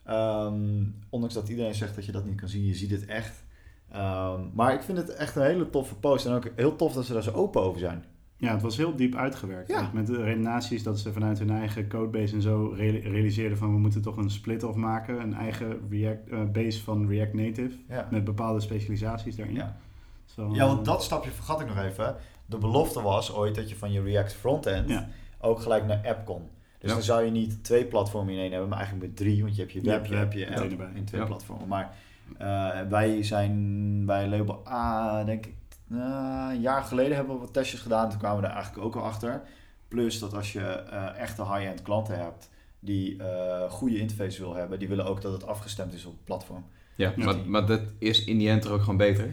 [0.05, 3.43] Ehm, ondanks dat iedereen zegt dat je dat niet kan zien, je ziet het echt.
[3.91, 7.05] Ehm, maar ik vind het echt een hele toffe post en ook heel tof dat
[7.05, 8.03] ze daar zo open over zijn.
[8.41, 9.67] Ja, het was heel diep uitgewerkt.
[9.67, 9.89] Ja.
[9.93, 13.79] Met de redenaties dat ze vanuit hun eigen codebase en zo reali- realiseerden van we
[13.79, 15.19] moeten toch een split-off maken.
[15.21, 17.77] Een eigen React, eh, base van React Native.
[17.89, 18.07] Ja.
[18.11, 19.55] Met bepaalde specialisaties daarin.
[19.55, 19.77] Ja.
[20.25, 22.15] Zo, Ja, want dat stapje vergat ik nog even.
[22.45, 25.07] De belofte was ooit dat je van je React frontend Ja.
[25.39, 26.41] ook gelijk naar app kon.
[26.79, 26.95] Dus Ja.
[26.95, 29.41] dan zou je niet twee platformen in één hebben, maar eigenlijk met drie.
[29.43, 31.67] Want je hebt je web, je hebt je app in twee platformen.
[31.67, 31.93] Maar
[32.37, 35.53] eh, wij zijn bij Label A, denk ik,
[35.91, 38.09] eh, een jaar geleden hebben we wat testjes gedaan.
[38.09, 39.41] Toen kwamen we er eigenlijk ook al achter.
[39.87, 42.49] Plus dat als je eh, echte high-end klanten hebt
[42.79, 46.25] die eh, goede interface wil hebben, die willen ook dat het afgestemd is op het
[46.25, 46.65] platform.
[46.95, 47.25] Ja, Ja.
[47.25, 49.23] maar, maar dat is in die end er ook gewoon beter.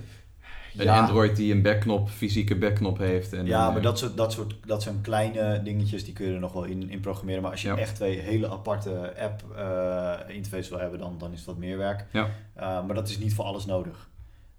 [0.76, 1.00] Een Ja.
[1.00, 3.32] Android die een backknop, fysieke backknop heeft.
[3.32, 6.32] En Ja, een, maar dat, soort, dat, soort, dat zijn kleine dingetjes, die kun je
[6.34, 7.42] er nog wel in, in programmeren.
[7.42, 7.76] Maar als je Ja.
[7.76, 12.06] echt twee hele aparte app eh interfaces wil hebben, dan, dan is dat meer werk.
[12.12, 12.28] Ja.
[12.56, 14.08] Maar dat is niet voor alles nodig.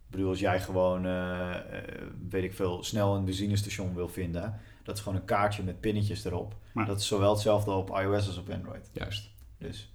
[0.10, 1.62] Ik bedoel, als jij gewoon, eh, eh,
[2.30, 6.26] weet ik veel, snel een benzinestation wil vinden, dat is gewoon een kaartje met pinnetjes
[6.26, 6.56] erop.
[6.72, 8.90] Maar- Dat is zowel hetzelfde op iOS als op Android.
[8.94, 9.30] Juist.
[9.58, 9.94] Dus.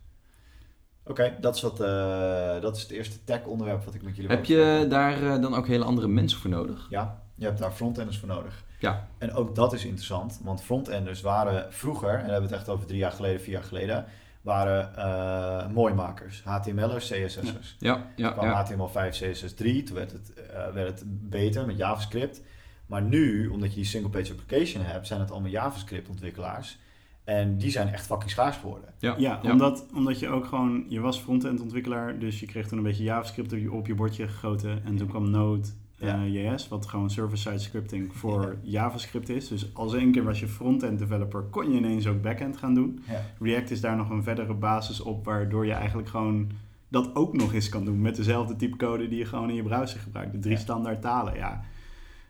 [1.07, 4.31] Oké, dat, is wat, eh, dat is het eerste tech onderwerp wat ik met jullie
[4.31, 4.88] Heb wil je bespreken.
[4.90, 6.87] daar dan ook hele andere mensen voor nodig?
[6.90, 8.64] Ja, je hebt daar frontenders voor nodig.
[8.79, 9.09] Ja.
[9.18, 12.68] En ook dat is interessant, want frontenders waren vroeger, en dan hebben we het echt
[12.68, 14.05] over drie jaar geleden, vier jaar geleden,
[14.44, 17.76] waren eh mooimakers, HTML'ers, CSS'ers.
[17.78, 18.66] Ja, Toen ja, kwam ja.
[18.66, 22.42] HTML5, CSS3, toen werd het, eh, werd het beter met JavaScript.
[22.87, 26.78] Maar nu, omdat je die single page application hebt, zijn het allemaal JavaScript ontwikkelaars.
[27.24, 28.94] En die zijn echt fucking schaars geworden.
[28.98, 32.78] Ja, Ja, Omdat, omdat je ook gewoon, je was front-end ontwikkelaar, dus je kreeg toen
[32.78, 34.85] een beetje JavaScript op je, op je bordje gegoten.
[34.85, 36.24] En toen kwam Node Ja.
[36.24, 39.48] JS, wat gewoon server-side scripting voor JavaScript is.
[39.48, 43.02] Dus als één keer was je front-end developer, kon je ineens ook back-end gaan doen.
[43.40, 46.50] React is daar nog een verdere basis op, waardoor je eigenlijk gewoon
[46.88, 49.62] dat ook nog eens kan doen met dezelfde type code die je gewoon in je
[49.62, 50.33] browser gebruikt.
[50.33, 51.64] De drie standaard talen, ja.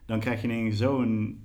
[0.05, 1.43] Dan krijg je ineens zo'n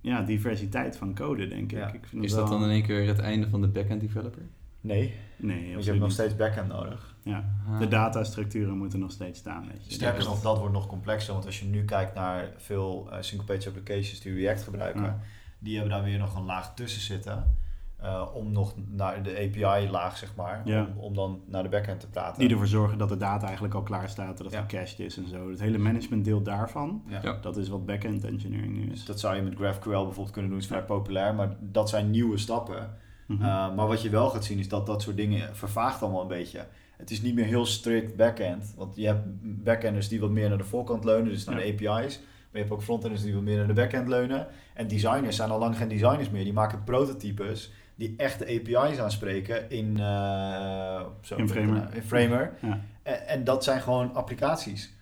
[0.00, 1.78] ja, diversiteit van code, denk ik.
[1.78, 1.92] Ja.
[1.92, 4.42] ik vind Is dat wel- dan in één keer het einde van de backend developer?
[4.80, 7.15] Nee, Nee, je hebt nog steeds backend nodig.
[7.26, 7.44] Ja.
[7.68, 7.78] Ah.
[7.78, 9.66] De datastructuren moeten nog steeds staan.
[9.72, 9.92] Weet je.
[9.92, 11.32] Sterker Dus- nog, dat wordt nog complexer.
[11.32, 15.18] Want als je nu kijkt naar veel eh, single-page applications die React gebruiken, Ja.
[15.58, 17.64] die hebben daar weer nog een laag tussen zitten.
[17.96, 20.80] eh, om nog naar de API-laag, zeg maar, Ja.
[20.96, 22.40] om, om dan naar de backend te praten.
[22.40, 24.60] Die ervoor zorgen dat de data eigenlijk al klaar staat, dat het Ja.
[24.60, 25.50] gecached is en zo.
[25.50, 27.20] Het hele managementdeel daarvan, Ja.
[27.22, 27.38] Ja.
[27.40, 29.04] dat is wat back-end engineering nu Dus is.
[29.04, 32.38] dat zou je met GraphQL bijvoorbeeld kunnen doen, is vrij populair, maar dat zijn nieuwe
[32.38, 32.96] stappen.
[33.26, 33.42] Mhm.
[33.42, 36.28] Uh, maar wat je wel gaat zien is dat dat soort dingen vervaagt allemaal een
[36.28, 36.66] beetje.
[36.96, 38.74] Het is niet meer heel strikt backend.
[38.76, 39.22] Want je hebt
[39.64, 41.72] backenders die wat meer naar de voorkant leunen, dus naar Ja.
[41.76, 42.16] de API's.
[42.18, 44.46] Maar je hebt ook frontenders die wat meer naar de backend leunen.
[44.74, 46.44] En designers zijn al lang geen designers meer.
[46.44, 51.88] Die maken prototypes die echt de API's aanspreken in, eh, zo, In Framer.
[51.94, 52.52] in Framer.
[52.62, 52.80] Ja.
[53.02, 54.94] En, en dat zijn gewoon applicaties.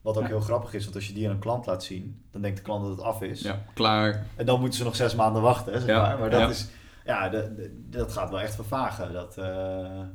[0.00, 0.28] Wat ook Ja.
[0.28, 2.62] heel grappig is, want als je die aan een klant laat zien, dan denkt de
[2.62, 3.40] klant dat het af is.
[3.42, 4.26] Ja, klaar.
[4.36, 6.18] En dan moeten ze nog zes maanden wachten, zeg Ja, maar.
[6.18, 6.68] Maar dat, is,
[7.04, 9.12] ja, de- de- dat gaat wel echt vervagen.
[9.12, 9.44] Dat, eh,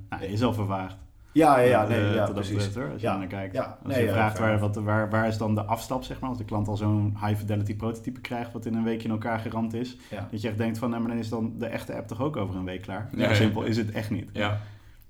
[0.09, 0.95] Nou, is al vervaagd.
[1.37, 2.53] Ja, ja, ja, Eh, nee, ja, dat precies.
[2.55, 3.53] betreft, hoor, als je Ja, naar kijkt.
[3.55, 6.19] ja, als nee, je ja, vraagt waar, wat, waar, waar is dan de afstap, zeg
[6.19, 9.39] maar, als de klant al zo'n high-fidelity prototype krijgt, wat in een week in elkaar
[9.39, 10.27] geramd is, Ja.
[10.31, 12.35] dat je echt denkt van, nou, maar dan is dan de echte app toch ook
[12.37, 13.09] over een week klaar?
[13.15, 14.29] Ja, simpel is het echt niet.
[14.33, 14.59] Ja.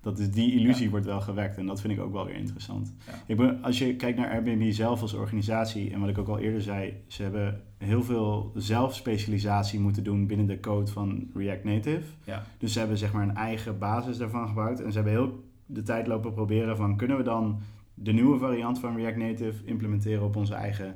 [0.02, 2.94] Dat is, die illusie wordt wel gewekt en dat vind ik ook wel weer interessant.
[3.06, 3.14] Ja.
[3.26, 6.40] Ik ben, als je kijkt naar Airbnb zelf als organisatie en wat ik ook al
[6.40, 12.02] eerder zei, ze hebben heel veel zelfspecialisatie moeten doen binnen de code van React Native.
[12.24, 12.44] Ja.
[12.58, 15.84] Dus ze hebben zeg maar een eigen basis daarvan gebouwd en ze hebben heel de
[15.84, 17.60] tijd lopen proberen van kunnen we dan
[17.94, 20.96] de nieuwe variant van React Native implementeren op onze eigen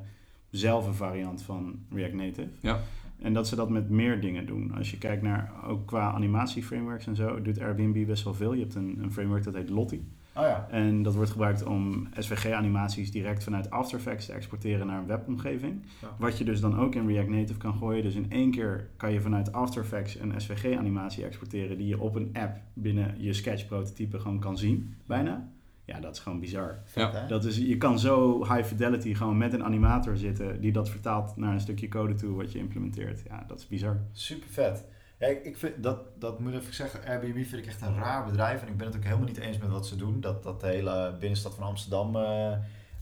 [0.50, 2.50] zelfde variant van React Native.
[2.60, 2.80] Ja.
[3.20, 4.74] En dat ze dat met meer dingen doen.
[4.74, 8.54] Als je kijkt naar ook qua animatieframeworks en zo, doet Airbnb best wel veel.
[8.54, 10.04] Je hebt een, een framework dat heet Lottie.
[10.36, 10.68] Oh ja.
[10.70, 15.82] En dat wordt gebruikt om SVG-animaties direct vanuit After Effects te exporteren naar een webomgeving.
[16.02, 16.08] Ja.
[16.20, 18.04] Wat je dus dan ook in React Native kan gooien.
[18.04, 22.16] Dus in één keer kan je vanuit After Effects een SVG-animatie exporteren die je op
[22.16, 25.50] een app binnen je Sketch-prototype gewoon kan zien, bijna.
[25.86, 26.80] Ja, dat is gewoon bizar.
[26.96, 27.12] Ja.
[27.12, 27.28] Hè?
[27.28, 31.38] Dat is, je kan zo high fidelity gewoon met een animator zitten die dat vertaalt
[31.38, 33.22] naar een stukje code toe wat je implementeert.
[33.28, 34.02] Ja, dat is bizar.
[34.12, 34.86] Super vet.
[35.22, 38.26] Ja, ik, vind dat, dat moet ik even zeggen, Airbnb vind ik echt een raar
[38.26, 38.62] bedrijf.
[38.62, 40.22] En ik ben het ook helemaal niet eens met wat ze doen.
[40.22, 42.52] Dat, dat de hele binnenstad van Amsterdam eh,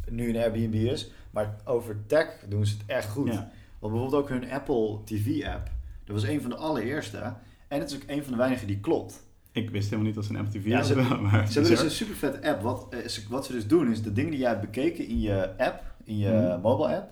[0.09, 1.11] nu een Airbnb is.
[1.31, 3.27] Maar over tech doen ze het echt goed.
[3.33, 3.51] Ja.
[3.79, 5.69] Want bijvoorbeeld ook hun Apple TV app.
[6.05, 7.33] Dat was een van de allereerste.
[7.67, 9.23] En het is ook een van de weinigen die klopt.
[9.51, 11.21] Ik wist helemaal niet dat ze een Apple TV Ja, ze- hadden.
[11.31, 12.61] Maar Ze hebben dus een super vette app.
[12.61, 15.19] Wat, eh, ze, wat ze dus doen is de dingen die jij hebt bekeken in
[15.21, 16.61] je app, in je Mhm.
[16.61, 17.11] mobile app.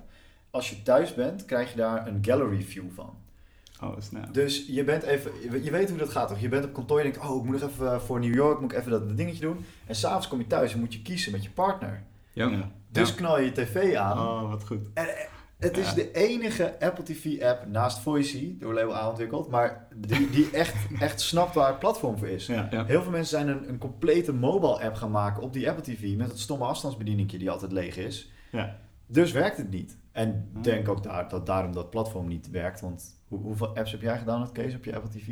[0.52, 3.14] Als je thuis bent, krijg je daar een gallery view van.
[3.84, 4.34] Oh, snap.
[4.34, 5.32] Dus je bent even,
[5.64, 6.40] je- weet hoe dat gaat toch?
[6.40, 8.72] Je bent op kantoor en denkt, oh, ik moet nog even voor New York, moet
[8.72, 9.66] ik even dat dingetje doen.
[9.86, 12.04] En s'avonds kom je thuis en moet je kiezen met je partner.
[12.34, 12.48] Ja.
[12.50, 12.72] Ja.
[12.92, 13.16] Dus Ja.
[13.16, 14.18] knal je je tv aan.
[14.18, 14.88] Oh, wat goed.
[14.94, 15.14] En, eh,
[15.58, 15.94] het is Ja.
[15.94, 20.76] de enige Apple TV app naast Voicey, door Label A ontwikkeld, maar die, die echt,
[21.00, 22.46] echt snapt waar het platform voor is.
[22.46, 22.68] Ja.
[22.72, 22.86] Ja.
[22.86, 26.16] Heel veel mensen zijn een, een complete mobile app gaan maken op die Apple TV
[26.16, 28.32] met het stomme afstandsbedieningje die altijd leeg is.
[28.52, 28.78] Ja.
[29.08, 29.98] Dus werkt het niet.
[30.18, 30.64] En Ah.
[30.64, 32.82] denk ook daar, dat daarom dat platform niet werkt.
[32.82, 35.28] Want hoe, hoeveel apps heb jij gedaan, Kees, op je Apple TV?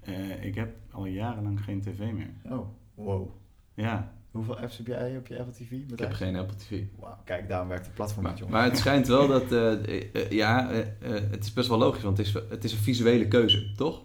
[0.00, 2.30] Eh, ik heb al jarenlang geen tv meer.
[2.44, 3.28] Oh, wow.
[3.74, 4.12] Ja.
[4.30, 5.70] Hoeveel apps heb jij op je Apple TV?
[5.92, 6.82] Ik heb geen Apple TV.
[6.98, 8.54] Wauw, kijk, daarom werkt het platform Maar, niet, jongen.
[8.56, 9.72] maar het schijnt wel dat, eh,
[10.14, 13.72] eh, ja, het is best wel logisch, want het is, het is een visuele keuze,
[13.76, 14.02] toch?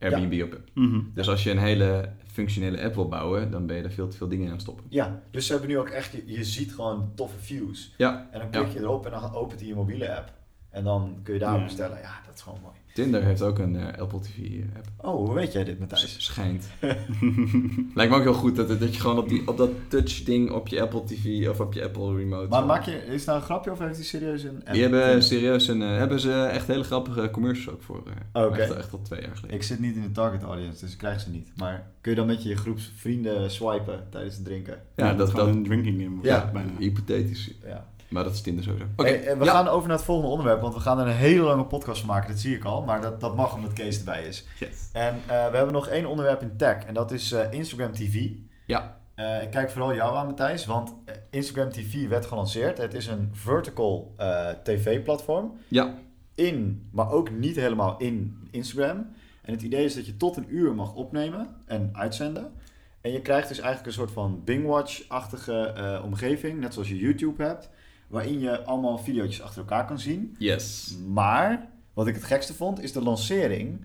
[0.00, 0.60] Airbnb op.
[0.74, 1.00] Mhm.
[1.14, 4.16] Dus als je een hele functionele app wil bouwen, dan ben je er veel te
[4.16, 4.84] veel dingen in aan het stoppen.
[4.88, 7.94] Ja, dus ze hebben nu ook echt, je, je ziet gewoon toffe views.
[7.96, 8.72] Ja, En dan klik Ja.
[8.72, 10.32] je erop en dan opent hij je mobiele app.
[10.70, 11.64] En dan kun je daar Ja.
[11.64, 11.98] bestellen.
[12.02, 12.74] Ja, dat is gewoon mooi.
[12.94, 14.36] Tinder heeft ook een eh, Apple TV
[14.76, 15.06] app.
[15.06, 16.14] Oh, hoe weet jij dit, Matthijs?
[16.24, 16.68] Schijnt.
[17.94, 20.50] Lijkt me ook heel goed dat, dat je gewoon op, die, op dat touch ding
[20.50, 22.48] op je Apple TV of op je Apple remote.
[22.48, 24.72] Maar maak je, is het nou een grapje of heeft hij serieus een app?
[24.72, 28.02] Die hebben serieus een, eh, hebben ze echt hele grappige commercials ook voor.
[28.32, 28.56] eh, Oké.
[28.56, 29.56] Echt, echt al twee jaar geleden.
[29.56, 31.50] Ik zit niet in de target audience, dus ik krijg ze niet.
[31.56, 34.82] Maar kun je dan met je groepsvrienden swipen tijdens het drinken?
[34.96, 36.16] Ja, dat, gewoon dat een drinking game.
[36.22, 36.50] Ja.
[36.52, 36.70] bijna.
[36.78, 37.50] hypothetisch.
[37.66, 37.86] Ja.
[38.08, 38.86] Maar dat is Tinder sowieso.
[38.96, 39.50] Oké, Hey, we ja.
[39.50, 42.08] gaan over naar het volgende onderwerp, want we gaan er een hele lange podcast van
[42.08, 42.82] maken, dat zie ik al.
[42.82, 44.46] Maar dat, dat mag omdat Kees erbij is.
[44.58, 44.88] Yes.
[44.92, 48.28] En eh, we hebben nog één onderwerp in tech en dat is eh, Instagram TV.
[48.66, 48.96] Ja.
[49.14, 50.94] Eh, ik kijk vooral jou aan, Matthijs, want
[51.30, 52.78] Instagram TV werd gelanceerd.
[52.78, 54.14] Het is een vertical
[54.62, 55.94] tv-platform Ja,
[56.34, 59.06] in, maar ook niet helemaal in Instagram.
[59.42, 62.52] En het idee is dat je tot een uur mag opnemen en uitzenden.
[63.00, 67.70] En je krijgt dus eigenlijk een soort van Bingwatch-achtige omgeving, net zoals je YouTube hebt,
[68.08, 70.36] waarin je allemaal video's achter elkaar kan zien.
[70.38, 70.96] yes.
[71.06, 73.84] Maar wat ik het gekste vond, is de lancering.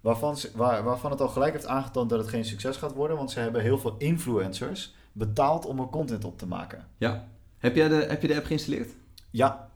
[0.00, 3.16] Waarvan, ze, waar, waarvan het al gelijk heeft aangetoond dat het geen succes gaat worden.
[3.16, 6.86] Want ze hebben heel veel influencers betaald om er content op te maken.
[6.98, 7.28] Ja.
[7.58, 8.90] Heb, jij de, heb je de app geïnstalleerd?
[9.30, 9.68] Ja,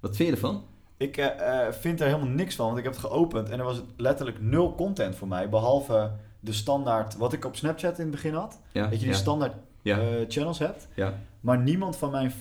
[0.00, 0.64] Wat vind je ervan?
[0.96, 2.66] ik eh, eh, vind er helemaal niks van.
[2.66, 5.48] Want ik heb het geopend en er was letterlijk nul content voor mij.
[5.48, 6.10] Behalve
[6.40, 8.58] de standaard, wat ik op Snapchat in het begin had.
[8.72, 10.88] Ja, Dat je die ja, standaard ja, eh, channels hebt.
[10.94, 11.14] ja.
[11.40, 12.32] Maar niemand van mijn,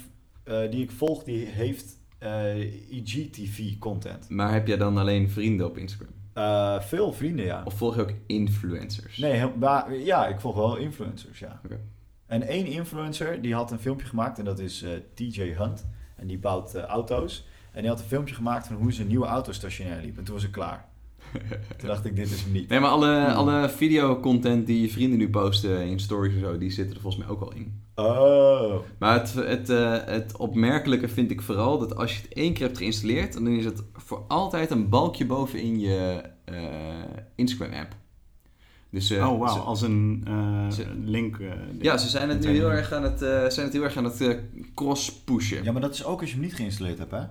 [0.46, 4.30] eh, die ik volg, die heeft eh IGTV content.
[4.30, 6.14] Maar heb jij dan alleen vrienden op Instagram?
[6.34, 7.62] Eh, veel vrienden, ja.
[7.66, 9.18] Of volg je ook influencers?
[9.18, 11.62] Nee, heel- maar, ja, ik volg wel influencers, ja.
[12.26, 15.86] En één influencer, die had een filmpje gemaakt en dat is eh, TJ Hunt.
[16.16, 17.48] En die bouwt auto's.
[17.72, 20.18] En die had een filmpje gemaakt van hoe ze een nieuwe auto stationair liep.
[20.18, 20.86] En toen was ik klaar.
[21.78, 22.70] toen dacht ik, dit is hem niet.
[22.70, 26.72] Nee, maar alle, alle videocontent die je vrienden nu posten in stories en zo, die
[26.72, 27.84] zitten er volgens mij ook al in.
[27.96, 28.76] Oh.
[29.00, 32.66] Maar het, het, eh, het opmerkelijke vind ik vooral dat als je het één keer
[32.66, 36.56] hebt geïnstalleerd, dan is het voor altijd een balkje bovenin je eh,
[37.36, 37.96] Instagram-app.
[38.90, 39.54] Dus, eh, oh, wauw.
[39.54, 41.38] ze- Als een eh, ze- link.
[41.80, 44.04] ja, ze zijn het nu heel erg aan het, eh, zijn het, heel erg aan
[44.04, 44.38] het
[44.76, 45.64] cross-pushen.
[45.64, 47.22] Ja, maar dat is ook als je hem niet geïnstalleerd hebt, hè?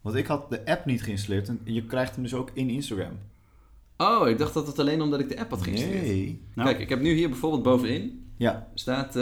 [0.00, 3.18] Want ik had de app niet geïnstalleerd en je krijgt hem dus ook in Instagram.
[3.96, 6.02] Oh, ik dacht dat het alleen omdat ik de app had geïnstalleerd.
[6.04, 6.42] Nee.
[6.54, 6.68] Nou.
[6.68, 8.68] Kijk, ik heb nu hier bijvoorbeeld bovenin Ja.
[8.74, 9.14] staat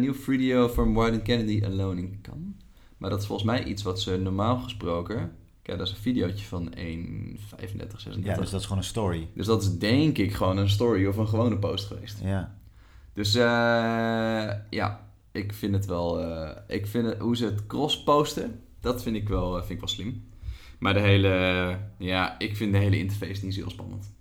[0.00, 2.54] nieuw video from Wyden Kennedy Alone in Cannes.
[2.98, 5.32] Maar dat is volgens mij iets wat ze normaal gesproken...
[5.62, 8.24] Kijk, dat is een videootje van 1.35, 36.
[8.24, 9.28] ja, dus dat is gewoon een story.
[9.34, 12.18] Dus dat is denk ik gewoon een story of een gewone post geweest.
[12.22, 12.54] Ja.
[13.12, 13.42] Dus eh,
[14.70, 16.20] ja, ik vind het wel...
[16.20, 19.78] eh, ik vind het, hoe ze het cross posten, dat vind ik wel, vind ik
[19.78, 20.24] wel slim.
[20.82, 21.78] Maar de hele...
[21.98, 24.12] ja, ik vind de hele interface niet zo heel spannend.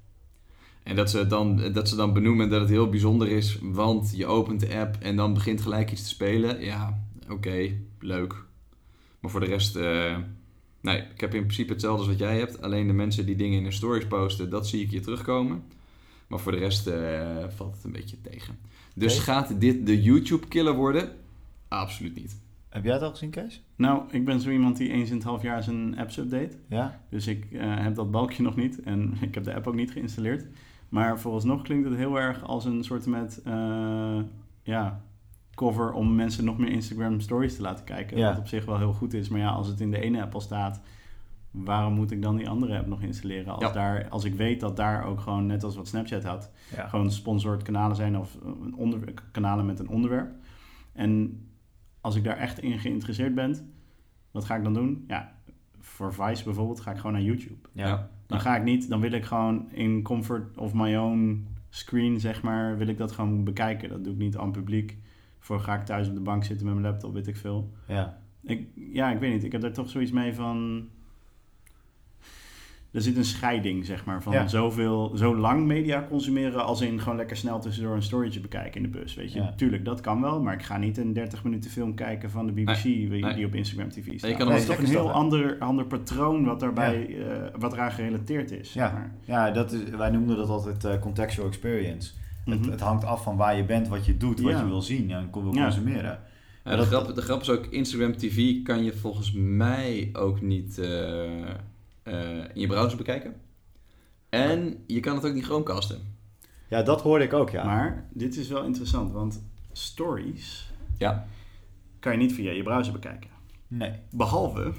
[0.83, 4.25] En dat ze, dan, dat ze dan benoemen dat het heel bijzonder is, want je
[4.25, 6.63] opent de app en dan begint gelijk iets te spelen.
[6.63, 8.43] Ja, oké, leuk.
[9.19, 10.17] Maar voor de rest, eh,
[10.81, 12.61] nee, ik heb in principe hetzelfde als wat jij hebt.
[12.61, 15.63] Alleen de mensen die dingen in hun stories posten, dat zie ik hier terugkomen.
[16.27, 18.57] Maar voor de rest eh, valt het een beetje tegen.
[18.95, 21.15] Dus gaat dit de YouTube-killer worden?
[21.67, 22.37] Absoluut niet.
[22.71, 23.63] Heb jij het al gezien, Kees?
[23.75, 26.57] Nou, ik ben zo iemand die eens in het half jaar zijn apps update.
[26.67, 26.99] Ja?
[27.09, 29.91] Dus ik eh, heb dat balkje nog niet en ik heb de app ook niet
[29.91, 30.45] geïnstalleerd.
[30.89, 34.19] Maar vooralsnog klinkt het heel erg als een soort met eh,
[34.63, 35.01] ja,
[35.55, 38.17] cover om mensen nog meer Instagram stories te laten kijken.
[38.17, 38.29] Ja.
[38.29, 39.29] Wat op zich wel heel goed is.
[39.29, 40.81] Maar ja, als het in de ene app al staat,
[41.51, 43.53] waarom moet ik dan die andere app nog installeren?
[43.53, 43.71] Als, Ja.
[43.71, 46.87] daar, als ik weet dat daar ook gewoon, net als wat Snapchat had, Ja.
[46.87, 48.37] gewoon sponsored kanalen zijn of
[48.75, 48.99] onder,
[49.31, 50.31] kanalen met een onderwerp.
[50.93, 51.39] En
[52.01, 53.73] als ik daar echt in geïnteresseerd ben,
[54.31, 55.03] wat ga ik dan doen?
[55.07, 55.35] Ja,
[55.79, 57.67] voor Vice bijvoorbeeld ga ik gewoon naar YouTube.
[57.71, 58.09] Ja.
[58.25, 62.41] Dan ga ik niet, dan wil ik gewoon in comfort of my own screen, zeg
[62.41, 63.89] maar, wil ik dat gewoon bekijken.
[63.89, 64.97] Dat doe ik niet aan publiek.
[65.39, 67.71] Voor ga ik thuis op de bank zitten met mijn laptop, weet ik veel.
[67.87, 68.17] Ja.
[68.43, 69.43] Ik, ja, ik weet niet.
[69.43, 70.87] Ik heb daar toch zoiets mee van.
[72.91, 74.47] Er zit een scheiding, zeg maar, van Ja.
[74.47, 78.91] zoveel, zo lang media consumeren als in gewoon lekker snel tussendoor een storytje bekijken in
[78.91, 79.13] de bus.
[79.15, 79.53] Weet je, Ja.
[79.55, 82.51] tuurlijk, dat kan wel, maar ik ga niet een 30 minuten film kijken van de
[82.51, 83.33] BBC die, nee.
[83.33, 84.29] die op Instagram TV staat.
[84.29, 87.91] je kan dat hem is een heel ander, ander patroon wat, daarbij, eh, wat eraan
[87.91, 88.71] gerelateerd is.
[88.71, 89.11] zeg Ja, maar.
[89.25, 92.11] ja dat is, wij noemden dat altijd eh, contextual experience.
[92.45, 92.57] Mhm.
[92.57, 95.11] Het, het hangt af van waar je bent, wat je doet, wat je wil zien
[95.11, 95.63] en wil Ja.
[95.63, 96.19] consumeren.
[96.63, 100.41] Ja, de, dat- grap, de grap is ook, Instagram TV kan je volgens mij ook
[100.41, 100.89] niet eh,
[102.03, 103.35] eh, in je browser bekijken.
[104.29, 106.15] En je kan het ook niet chromecasten.
[106.69, 107.65] Ja, dat hoorde ik ook, ja.
[107.65, 111.27] Maar dit is wel interessant, want stories Ja.
[111.99, 113.29] kan je niet via je browser bekijken.
[113.67, 113.91] Nee.
[114.11, 114.71] Behalve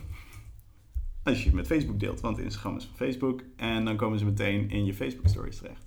[1.22, 3.42] als je het met Facebook deelt, want Instagram is van Facebook.
[3.56, 5.84] En dan komen ze meteen in je Facebook stories terecht.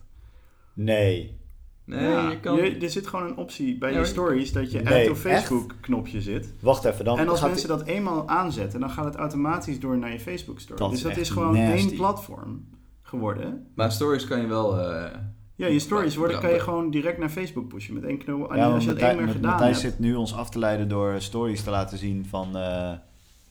[0.73, 1.37] Nee.
[1.85, 2.55] Nee, Ja, je kan...
[2.55, 5.15] je- er zit gewoon een optie bij Ja, je stories dat je Nee, add to
[5.15, 6.53] Facebook knopje zit.
[6.59, 10.11] Wacht even, dan En als mensen dat eenmaal aanzetten, dan gaat het automatisch door naar
[10.11, 10.79] je Facebook story.
[10.79, 11.87] Dat dus is dat is gewoon nasty.
[11.87, 12.65] één platform
[13.01, 13.67] geworden.
[13.75, 14.79] Maar stories kan je wel...
[14.79, 15.11] eh,
[15.55, 18.39] Ja, je stories worden, kan je gewoon direct naar Facebook pushen met één knop.
[18.39, 19.95] Ja, maar als je Matthij- één keer Mat- gedaan Matthijs hebt.
[19.95, 22.57] zit nu ons af te leiden door stories te laten zien van...
[22.57, 22.91] eh,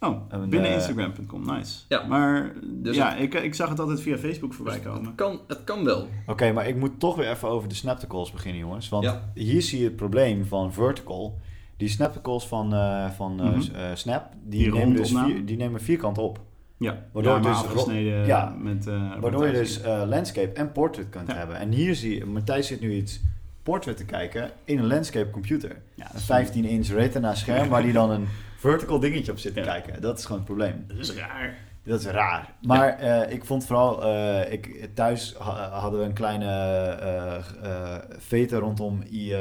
[0.07, 1.79] Oh, En, binnen eh, Instagram.com, nice.
[1.89, 2.07] Ja.
[2.07, 5.05] Maar Dus ja, ik, ik zag het altijd via Facebook voorbij dus komen.
[5.05, 6.09] het, kan, het kan wel.
[6.27, 8.89] Oké, maar ik moet toch weer even over de Snapticals beginnen, jongens.
[8.89, 9.31] Want Ja.
[9.35, 11.39] hier zie je het probleem van Vertical.
[11.77, 13.75] Die Snapticals van, eh, van eh, Mhm.
[13.75, 16.41] eh, Snap, die, Die nemen dus vier, die nemen vierkant op.
[16.77, 18.87] Ja, Waardoor ja, dus ja, met...
[18.87, 21.35] eh, Waardoor je dus eh, landscape en portrait kunt Ja.
[21.37, 21.57] hebben.
[21.57, 23.21] En hier zie je, Matthijs zit nu iets
[23.63, 25.71] portrait te kijken in een landscape computer.
[25.97, 28.27] Een is- 15 inch retina scherm waar die dan een
[28.71, 29.67] vertical dingetje op zit te Ja.
[29.67, 30.01] kijken.
[30.03, 30.85] Dat is gewoon het probleem.
[30.89, 31.57] Dat is raar.
[31.85, 32.55] Dat is raar.
[32.63, 37.99] Maar eh, ik vond vooral, eh, ik, thuis ha- hadden we een kleine eh eh,
[38.19, 39.33] vete rondom I,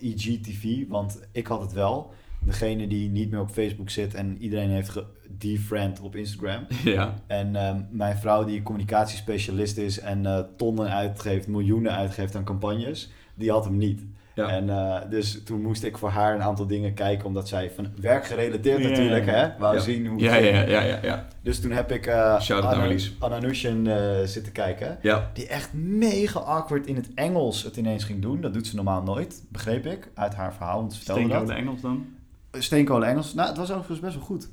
[0.00, 2.12] IGTV, want ik had het wel.
[2.40, 6.66] Degene die niet meer op Facebook zit en iedereen heeft gedefriend op Instagram.
[6.84, 7.14] Ja.
[7.26, 13.50] En ehm, mijn vrouw die communicatiespecialist is en tonnen uitgeeft, miljoenen uitgeeft aan campagnes, die
[13.50, 14.02] had hem niet.
[14.38, 14.48] Ja.
[14.48, 17.86] En eh, dus toen moest ik voor haar een aantal dingen kijken, omdat zij van
[18.00, 19.32] werkgerelateerd Ja, natuurlijk, ja.
[19.32, 21.26] hè, wou zien hoe Ja, ja, ja, ja, ja.
[21.42, 23.14] Dus toen heb ik eh Shout-out naar Anna, Marlies.
[23.18, 24.98] Anna Nushin eh, zitten kijken.
[25.02, 25.30] Ja.
[25.32, 28.40] Die echt mega awkward in het Engels het ineens ging doen.
[28.40, 30.78] Dat doet ze normaal nooit, begreep ik, uit haar verhaal.
[30.78, 31.56] Want ze Steenkolen dat.
[31.56, 32.06] Engels dan?
[32.52, 33.34] Steenkolen Engels.
[33.34, 34.48] Nou, het was overigens best wel goed.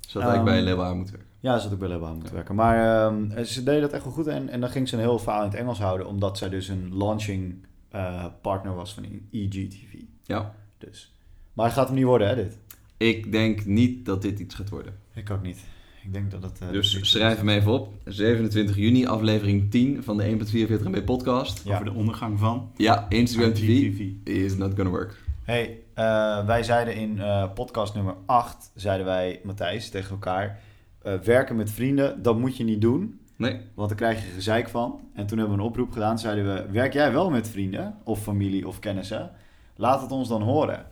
[0.00, 1.34] Zo dat ik bij Leeuwen aan moeten werken.
[1.40, 2.54] Ja, ze had ook bij Lebouw moeten werken.
[2.54, 4.26] Maar ehm, ze deed dat echt wel goed.
[4.26, 6.06] En, en dan ging ze een heel verhaal in het Engels houden.
[6.06, 9.94] Omdat zij dus een launching eh, partner was van EGTV.
[10.24, 10.54] Ja.
[10.78, 11.12] Dus.
[11.52, 12.58] Maar het gaat hem niet worden, hè, dit?
[12.96, 14.94] Ik denk niet dat dit iets gaat worden.
[15.14, 15.64] Ik ook niet.
[16.04, 16.60] Ik denk dat het...
[16.60, 17.94] eh, Dus schrijf hem even op.
[18.04, 21.64] 27 juni, aflevering 10 van de 1.44 MB podcast.
[21.64, 21.72] Ja.
[21.72, 25.22] Over de ondergang van Ja, Instagram TV is not gonna work.
[25.42, 30.60] Hey, eh, wij zeiden in eh, podcast nummer 8, zeiden wij, Matthijs, tegen elkaar...
[31.02, 33.20] eh, werken met vrienden, dat moet je niet doen.
[33.36, 33.60] Nee.
[33.74, 35.00] Want daar krijg je gezeik van.
[35.14, 36.18] En toen hebben we een oproep gedaan.
[36.18, 39.30] Zeiden we, werk jij wel met vrienden of familie of kennissen?
[39.76, 40.86] Laat het ons dan horen.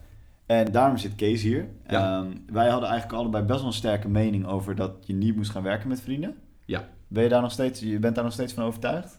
[0.47, 1.69] En daarom zit Kees hier.
[1.89, 2.19] Ja.
[2.19, 5.51] Ehm, wij hadden eigenlijk allebei best wel een sterke mening over dat je niet moest
[5.51, 6.35] gaan werken met vrienden.
[6.65, 6.89] Ja.
[7.09, 9.19] Ben je daar nog steeds, je bent daar nog steeds van overtuigd?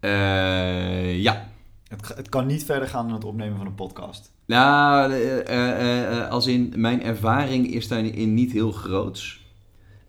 [0.00, 1.44] Eh, ja.
[1.88, 4.32] Het, het kan niet verder gaan dan het opnemen van een podcast.
[4.46, 9.42] Nou, eh, eh, eh, als in mijn ervaring is daarin niet heel groots.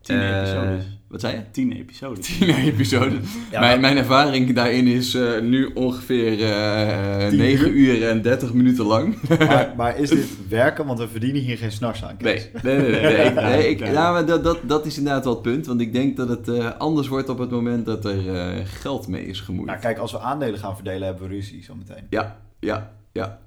[0.01, 0.97] Tien Eh, episodes.
[1.15, 1.51] Wat zei je?
[1.51, 2.28] Tien episodes.
[2.38, 3.21] 10 episoden.
[3.51, 7.73] Ja, mijn, mijn ervaring daarin is eh, nu ongeveer eh Tien 9 uur?
[7.73, 9.18] uur en 30 minuten lang.
[9.39, 10.86] Maar, maar is dit werken?
[10.86, 12.49] Want we verdienen hier geen snars aan, Kees.
[12.63, 13.01] Nee, nee, nee.
[13.01, 14.11] nee, nee, ik, nee, ik, Ja.
[14.11, 15.66] maar dat, dat, dat is inderdaad wel het punt.
[15.66, 19.07] Want ik denk dat het eh, anders wordt op het moment dat er eh, geld
[19.07, 19.68] mee is gemoeid.
[19.68, 22.07] Nou, kijk, als we aandelen gaan verdelen, hebben we ruzie zometeen.
[22.09, 23.39] Ja, ja, ja.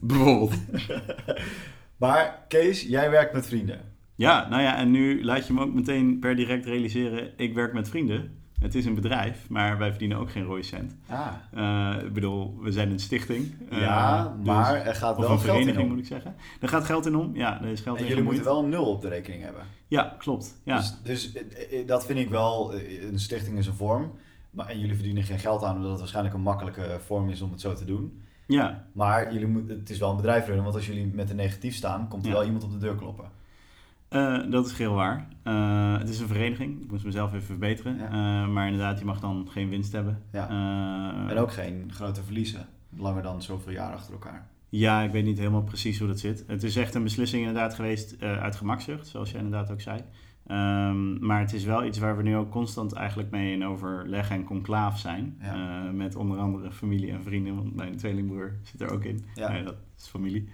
[0.00, 0.52] Bijvoorbeeld.
[1.96, 3.80] Maar Kees, jij werkt met vrienden.
[4.20, 7.72] Ja, nou ja, en nu laat je me ook meteen per direct realiseren, ik werk
[7.72, 8.38] met vrienden.
[8.58, 10.96] Het is een bedrijf, maar wij verdienen ook geen rode cent.
[11.08, 11.26] Ah.
[11.52, 13.54] Eh, ik bedoel, we zijn een stichting.
[13.70, 15.88] eh, ja, dus- maar er gaat wel een geld in vereniging om.
[15.88, 16.34] moet ik zeggen.
[16.60, 17.30] Er gaat geld in om.
[17.36, 19.62] Ja, er is geld En in jullie moeten wel een nul op de rekening hebben.
[19.86, 20.60] Ja, klopt.
[20.64, 20.76] Ja.
[20.76, 22.74] Dus, dus eh, dat vind ik wel,
[23.10, 24.12] een stichting is een vorm.
[24.50, 27.50] Maar, en jullie verdienen geen geld aan, omdat het waarschijnlijk een makkelijke vorm is om
[27.50, 28.22] het zo te doen.
[28.46, 31.36] ja, Maar jullie moet, het is wel een bedrijf runnen, want als jullie met een
[31.36, 32.36] negatief staan, komt er Ja.
[32.36, 33.24] wel iemand op de deur kloppen.
[34.10, 35.28] Eh, dat is heel waar.
[35.42, 36.82] Eh, het is een vereniging.
[36.82, 37.96] Ik moest mezelf even verbeteren.
[37.96, 38.04] Ja.
[38.04, 40.22] Eh, maar inderdaad, je mag dan geen winst hebben.
[40.32, 40.48] Ja.
[41.28, 44.46] En ook geen grote verliezen, langer dan zoveel jaar achter elkaar.
[44.68, 46.44] Ja, ik weet niet helemaal precies hoe dat zit.
[46.46, 50.00] Het is echt een beslissing inderdaad geweest uit gemakzucht, zoals jij inderdaad ook zei.
[50.46, 54.30] Ehm, maar het is wel iets waar we nu ook constant eigenlijk mee in overleg
[54.30, 55.36] en conclaaf zijn.
[55.40, 55.82] Ja.
[55.92, 59.24] Met onder andere familie en vrienden, want mijn tweelingbroer zit er ook in.
[59.34, 59.52] Ja.
[59.52, 60.48] Nee, dat is familie.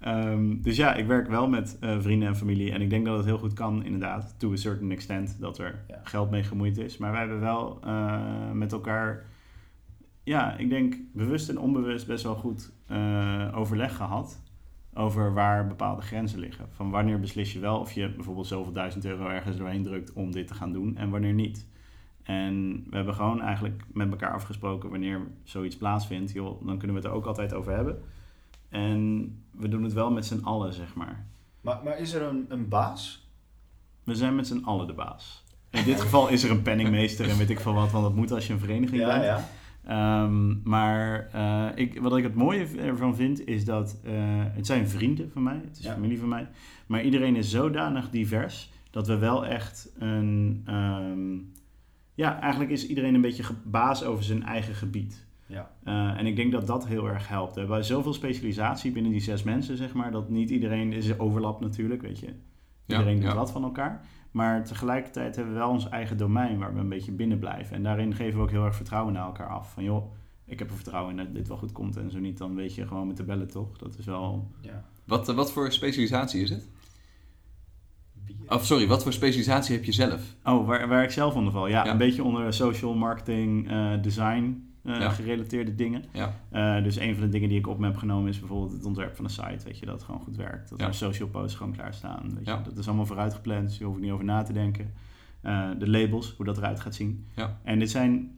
[0.00, 2.72] Ehm, dus ja, ik werk wel met eh, vrienden en familie.
[2.72, 4.34] En ik denk dat het heel goed kan, inderdaad.
[4.38, 6.00] To a certain extent, dat er Ja.
[6.02, 6.96] geld mee gemoeid is.
[6.96, 9.24] Maar wij hebben wel eh, met elkaar,
[10.22, 14.40] ja, ik denk bewust en onbewust best wel goed eh, overleg gehad.
[14.94, 16.66] Over waar bepaalde grenzen liggen.
[16.70, 20.32] Van wanneer beslis je wel of je bijvoorbeeld zoveel duizend euro ergens doorheen drukt om
[20.32, 21.66] dit te gaan doen en wanneer niet.
[22.22, 27.02] En we hebben gewoon eigenlijk met elkaar afgesproken wanneer zoiets plaatsvindt, joh, dan kunnen we
[27.02, 27.98] het er ook altijd over hebben.
[28.68, 31.26] En we doen het wel met z'n allen, zeg maar.
[31.60, 33.28] Maar, maar is er een, een baas?
[34.04, 35.44] We zijn met z'n allen de baas.
[35.70, 38.32] In dit geval is er een penningmeester en weet ik veel wat, want dat moet
[38.32, 39.24] als je een vereniging Ja, bent.
[39.24, 39.48] ja.
[39.84, 44.12] Ehm, maar eh, ik, wat ik het mooie ervan vind, is dat eh,
[44.54, 45.92] het zijn vrienden van mij, het is Ja.
[45.92, 46.48] familie van mij.
[46.86, 50.62] Maar iedereen is zodanig divers dat we wel echt een.
[50.66, 51.36] ehm,
[52.14, 55.26] ja, eigenlijk is iedereen een beetje baas over zijn eigen gebied.
[55.48, 55.70] Ja.
[55.84, 57.54] Eh, en ik denk dat dat heel erg helpt.
[57.54, 61.60] We hebben zoveel specialisatie binnen die zes mensen, zeg maar, dat niet iedereen is overlap
[61.60, 62.34] natuurlijk, weet je.
[62.86, 63.34] Iedereen doet ja.
[63.34, 64.06] wat van elkaar.
[64.30, 67.76] Maar tegelijkertijd hebben we wel ons eigen domein waar we een beetje binnen blijven.
[67.76, 69.72] En daarin geven we ook heel erg vertrouwen naar elkaar af.
[69.72, 70.12] Van joh,
[70.44, 71.96] ik heb er vertrouwen in dat dit wel goed komt.
[71.96, 73.78] En zo niet, dan weet je gewoon met de bellen toch.
[73.78, 74.50] Dat is wel...
[74.60, 74.84] ja.
[75.04, 76.68] Wat, eh, wat voor specialisatie is het?
[78.48, 80.34] Of sorry, wat voor specialisatie heb je zelf?
[80.44, 81.66] Oh, waar, waar ik zelf onder val?
[81.66, 81.90] Ja, Ja.
[81.90, 85.10] een beetje onder social marketing, eh, design Ja.
[85.10, 86.04] gerelateerde dingen.
[86.12, 86.34] Ja.
[86.50, 88.84] Eh, dus een van de dingen die ik op me heb genomen is bijvoorbeeld het
[88.84, 89.64] ontwerp van een site.
[89.64, 90.68] Weet je, dat het gewoon goed werkt.
[90.70, 92.34] Dat er social posts gewoon klaarstaan.
[92.34, 92.56] Weet je.
[92.64, 94.92] Dat is allemaal vooruitgepland, dus je hoeft niet over na te denken.
[95.40, 97.26] Eh, de labels, hoe dat eruit gaat zien.
[97.34, 97.58] Ja.
[97.62, 98.37] En dit zijn,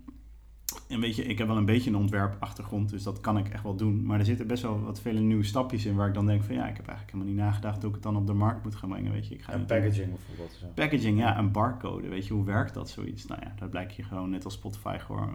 [0.89, 3.77] een beetje, ik heb wel een beetje een ontwerpachtergrond, dus dat kan ik echt wel
[3.77, 4.05] doen.
[4.07, 6.55] Maar er zitten best wel wat vele nieuwe stapjes in waar ik dan denk van
[6.55, 8.75] ja, ik heb eigenlijk helemaal niet nagedacht hoe ik het dan op de markt moet
[8.75, 9.13] gaan brengen.
[9.13, 9.35] Weet je.
[9.35, 10.53] Ik ga En packaging bijvoorbeeld.
[10.61, 10.67] Zo.
[10.75, 12.09] Packaging, ja, een barcode.
[12.09, 13.27] Weet je, hoe werkt dat zoiets?
[13.27, 15.29] Nou ja, daar blijkt je gewoon net als Spotify gewoon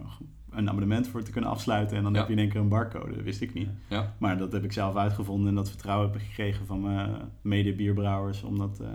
[0.50, 1.96] een abonnement voor te kunnen afsluiten.
[1.96, 2.18] En dan Ja.
[2.18, 3.14] heb je in één keer een barcode.
[3.14, 3.68] Dat wist ik niet.
[3.88, 4.14] Ja.
[4.18, 7.10] Maar dat heb ik zelf uitgevonden en dat vertrouwen heb ik gekregen van mijn
[7.42, 8.42] mede-bierbrouwers.
[8.42, 8.88] Om dat eh,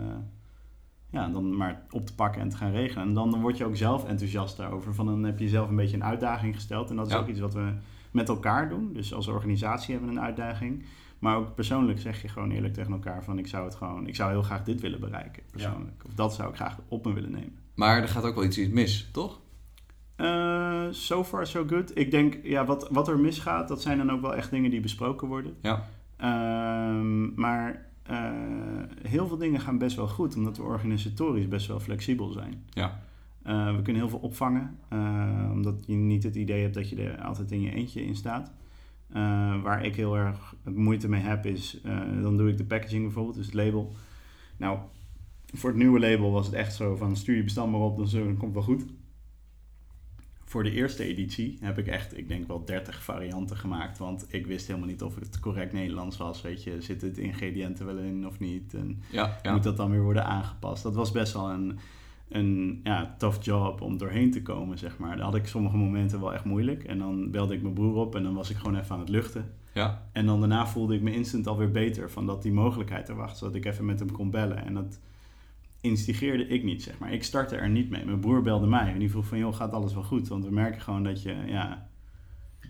[1.12, 3.06] ja, dan maar op te pakken en te gaan regelen.
[3.06, 4.94] En dan word je ook zelf enthousiast daarover.
[4.94, 6.90] Van dan heb je zelf een beetje een uitdaging gesteld.
[6.90, 7.18] En dat is Ja.
[7.18, 7.72] ook iets wat we
[8.10, 8.92] met elkaar doen.
[8.92, 10.84] Dus als organisatie hebben we een uitdaging.
[11.18, 14.16] Maar ook persoonlijk zeg je gewoon eerlijk tegen elkaar van ik zou het gewoon, ik
[14.16, 16.02] zou heel graag dit willen bereiken persoonlijk.
[16.06, 17.56] Of dat zou ik graag op me willen nemen.
[17.74, 19.40] Maar er gaat ook wel iets mis, toch?
[20.16, 21.98] Eh, so far so good.
[21.98, 24.80] Ik denk, ja, wat, wat er misgaat, dat zijn dan ook wel echt dingen die
[24.80, 25.54] besproken worden.
[25.62, 25.88] Ja.
[26.16, 31.80] Ehm, maar eh, heel veel dingen gaan best wel goed, omdat we organisatorisch best wel
[31.80, 32.62] flexibel zijn.
[32.70, 33.00] Ja.
[33.42, 36.96] Eh, we kunnen heel veel opvangen, eh, omdat je niet het idee hebt dat je
[36.96, 38.52] er altijd in je eentje in staat.
[39.62, 41.80] Waar ik heel erg moeite mee heb is,
[42.22, 43.92] dan doe ik de packaging bijvoorbeeld, dus het label.
[44.56, 44.78] Nou,
[45.54, 48.08] voor het nieuwe label was het echt zo van stuur je bestand maar op, dan
[48.08, 48.84] zo- dan komt het wel goed.
[50.52, 54.46] Voor de eerste editie heb ik echt, ik denk wel 30 varianten gemaakt, want ik
[54.46, 56.42] wist helemaal niet of het correct Nederlands was.
[56.42, 58.74] Weet je, zitten het ingrediënten wel in of niet?
[58.74, 59.38] En Ja.
[59.42, 59.52] ja.
[59.52, 60.82] moet dat dan weer worden aangepast?
[60.82, 61.78] Dat was best wel een,
[62.28, 65.16] een ja, tough job om doorheen te komen, zeg maar.
[65.16, 66.84] Daar had ik sommige momenten wel echt moeilijk.
[66.84, 69.08] En dan belde ik mijn broer op en dan was ik gewoon even aan het
[69.08, 69.54] luchten.
[69.72, 70.08] Ja.
[70.12, 73.38] En dan daarna voelde ik me instant alweer beter van dat die mogelijkheid er was.
[73.38, 74.64] Zodat ik even met hem kon bellen.
[74.64, 75.00] En dat
[75.82, 77.12] instigeerde ik niet, zeg maar.
[77.12, 78.04] Ik startte er niet mee.
[78.04, 80.28] Mijn broer belde mij en die vroeg van, joh, gaat alles wel goed?
[80.28, 81.86] Want we merken gewoon dat je, ja,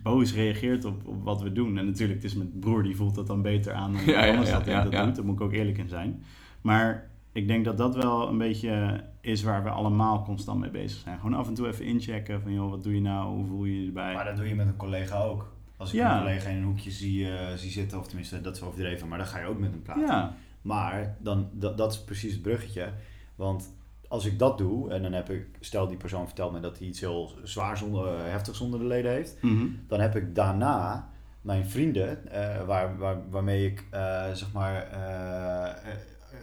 [0.03, 1.77] boos reageert op, op wat we doen.
[1.77, 4.23] En natuurlijk, het is mijn broer die voelt dat dan beter aan dan Ja, iemand
[4.25, 5.05] ja, anders ja, dat, ja, dat ja.
[5.05, 5.15] doet.
[5.15, 6.23] Daar moet ik ook eerlijk in zijn.
[6.61, 10.99] Maar ik denk dat dat wel een beetje is waar we allemaal constant mee bezig
[10.99, 11.19] zijn.
[11.19, 13.35] Gewoon af en toe even inchecken van, joh, wat doe je nou?
[13.35, 14.13] Hoe voel je je erbij?
[14.13, 15.51] Maar dat doe je met een collega ook.
[15.77, 16.13] Als ik Ja.
[16.13, 19.17] een collega in een hoekje zie, eh, zie zitten, of tenminste dat is overdreven, maar
[19.17, 20.35] dan ga je ook met hem praten.
[20.63, 22.89] Maar dan, dat, dat is precies het bruggetje.
[23.35, 23.73] Want
[24.07, 26.87] als ik dat doe, en dan heb ik, stel die persoon vertelt me dat hij
[26.87, 29.65] iets heel zwaars onder, eh, heftigs onder de leden heeft, Mhm.
[29.87, 31.09] dan heb ik daarna
[31.41, 35.91] mijn vrienden, eh, waar, waar, waarmee ik eh, zeg maar eh,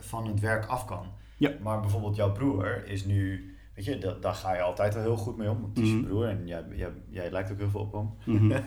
[0.01, 1.07] van het werk af kan.
[1.37, 1.51] Ja.
[1.63, 5.17] Maar bijvoorbeeld jouw broer is nu, weet je, da- daar ga je altijd al heel
[5.17, 5.61] goed mee om.
[5.61, 6.07] Want het is je Mhm.
[6.07, 8.11] broer en jij, jij, jij lijkt ook heel veel op hem.
[8.37, 8.61] Mhm.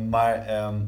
[0.08, 0.80] Maar ehm,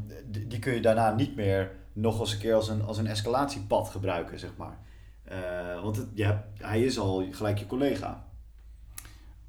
[0.48, 3.88] die kun je daarna niet meer nog eens een keer als een, als een escalatiepad
[3.88, 4.78] gebruiken, zeg maar.
[5.24, 8.24] Eh, want het, hebt, hij is al gelijk je collega.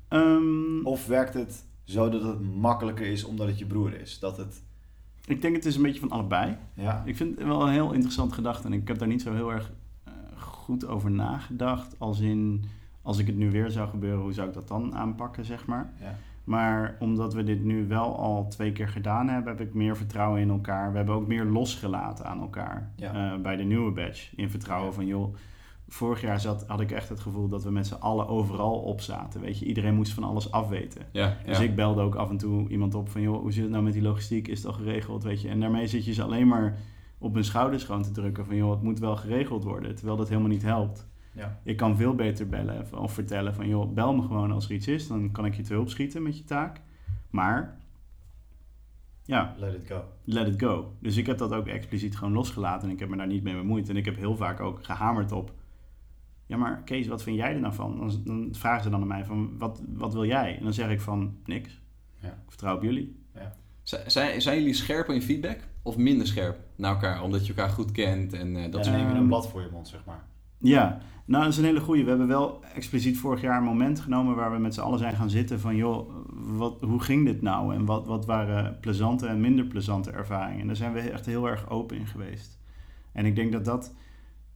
[0.07, 4.19] Ehm, Of werkt het zo dat het makkelijker is omdat het je broer is?
[4.19, 4.61] Dat het,
[5.25, 6.57] ik denk het is een beetje van allebei.
[6.73, 9.33] ja, Ik vind het wel een heel interessante gedachte en ik heb daar niet zo
[9.33, 9.71] heel erg
[10.03, 11.95] eh, goed over nagedacht.
[11.97, 12.63] Als in,
[13.01, 15.93] als ik het nu weer zou gebeuren, hoe zou ik dat dan aanpakken, zeg maar.
[15.99, 16.15] ja,
[16.47, 20.41] Maar omdat we dit nu wel al twee keer gedaan hebben, heb ik meer vertrouwen
[20.41, 20.91] in elkaar.
[20.91, 23.33] We hebben ook meer losgelaten aan elkaar Ja.
[23.33, 24.35] eh, bij de nieuwe batch.
[24.35, 24.93] In vertrouwen Ja.
[24.95, 25.35] van, joh,
[25.87, 29.01] vorig jaar zat, had ik echt het gevoel dat we met z'n allen overal op
[29.01, 29.41] zaten.
[29.41, 31.01] Weet je, iedereen moest van alles afweten.
[31.11, 33.71] Ja, Dus ik belde ook af en toe iemand op van, joh, hoe zit het
[33.71, 34.47] nou met die logistiek?
[34.47, 35.23] Is het al geregeld?
[35.23, 36.77] Weet je, en daarmee zit je ze alleen maar
[37.17, 39.95] op hun schouders gewoon te drukken van, joh, het moet wel geregeld worden.
[39.95, 41.07] Terwijl dat helemaal niet helpt.
[41.37, 44.71] Ja, Ik kan veel beter bellen of- vertellen van, joh, bel me gewoon als er
[44.71, 45.07] iets is.
[45.07, 46.81] Dan kan ik je te hulp schieten met je taak.
[47.29, 47.77] Maar,
[49.23, 50.03] ja, let it go.
[50.23, 50.93] let it go.
[50.99, 53.55] Dus ik heb dat ook expliciet gewoon losgelaten en ik heb me daar niet mee
[53.55, 53.89] bemoeid.
[53.89, 55.51] En ik heb heel vaak ook gehamerd op,
[56.45, 57.97] ja maar Kees, wat vind jij er nou van?
[57.97, 60.57] Dan, dan vragen ze dan aan mij van, wat, wat wil jij?
[60.57, 61.81] En dan zeg ik van, niks.
[62.19, 62.27] Ja.
[62.27, 63.15] Ik vertrouw op jullie.
[63.83, 67.23] Z- Zijn, zijn jullie scherper in feedback of minder scherp naar elkaar?
[67.23, 69.69] Omdat je elkaar goed kent en eh, dat soort je Ehm, een blad voor je
[69.71, 70.23] mond, zeg maar.
[70.57, 72.03] Ja, nou dat is een hele goeie.
[72.03, 75.15] We hebben wel expliciet vorig jaar een moment genomen waar we met z'n allen zijn
[75.15, 77.73] gaan zitten van joh, wat, hoe ging dit nou?
[77.75, 80.61] En wat, wat waren plezante en minder plezante ervaringen?
[80.61, 82.59] En daar zijn we echt heel erg open in geweest.
[83.11, 83.93] En ik denk dat dat...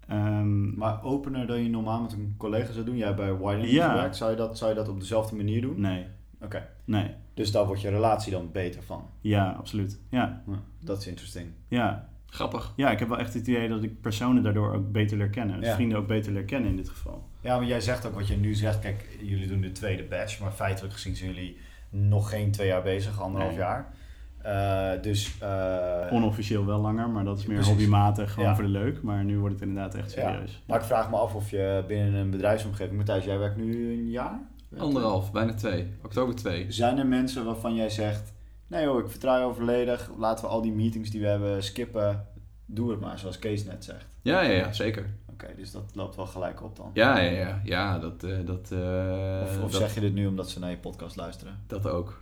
[0.07, 2.97] ehm, Maar opener dan je normaal met een collega zou doen.
[2.97, 3.89] Jij bij Widening Ja.
[3.89, 4.15] gewerkt.
[4.15, 5.79] Zou je, dat, zou je dat op dezelfde manier doen?
[5.81, 6.05] nee,
[6.41, 6.67] Oké.
[6.85, 7.11] nee.
[7.33, 9.03] Dus daar wordt je relatie dan beter van.
[9.21, 9.99] Ja, absoluut.
[10.09, 11.47] Ja, Ja, dat is interesting.
[11.67, 12.09] ja.
[12.33, 12.73] Grappig.
[12.75, 15.57] ja, ik heb wel echt het idee dat ik personen daardoor ook beter leer kennen.
[15.59, 15.73] Dus Ja.
[15.75, 17.27] vrienden ook beter leer kennen in dit geval.
[17.41, 18.79] Ja, maar jij zegt ook wat je nu zegt.
[18.79, 20.39] Kijk, jullie doen de tweede batch.
[20.39, 21.57] Maar feitelijk gezien zijn jullie
[21.89, 23.21] nog geen twee jaar bezig.
[23.21, 23.59] Anderhalf Nee.
[23.61, 23.93] jaar.
[24.41, 25.37] Eh, dus...
[25.39, 27.73] eh, Onofficieel wel langer, maar dat is meer Precies.
[27.73, 28.55] hobbymatig, gewoon Ja.
[28.55, 29.01] voor de leuk.
[29.01, 30.31] Maar nu wordt het inderdaad echt Ja.
[30.31, 30.63] serieus.
[30.67, 32.97] Maar ik vraag me af of je binnen een bedrijfsomgeving...
[32.97, 34.39] Matthijs, jij werkt nu een jaar?
[34.77, 35.87] Anderhalf, bijna twee.
[36.03, 36.65] Oktober 2.
[36.71, 38.33] Zijn er mensen waarvan jij zegt...
[38.71, 40.09] Nee hoor, ik vertrouw je volledig.
[40.17, 42.25] Laten we al die meetings die we hebben skippen.
[42.65, 44.05] Doe het maar, zoals Kees net zegt.
[44.21, 45.05] Ja, ja, ja, zeker.
[45.31, 46.91] Oké, dus dat loopt wel gelijk op dan.
[46.93, 47.61] Ja, ja, ja.
[47.63, 50.69] Ja, dat, eh, dat, eh, Of, of dat, zeg je dit nu omdat ze naar
[50.69, 51.59] je podcast luisteren?
[51.67, 52.21] dat ook.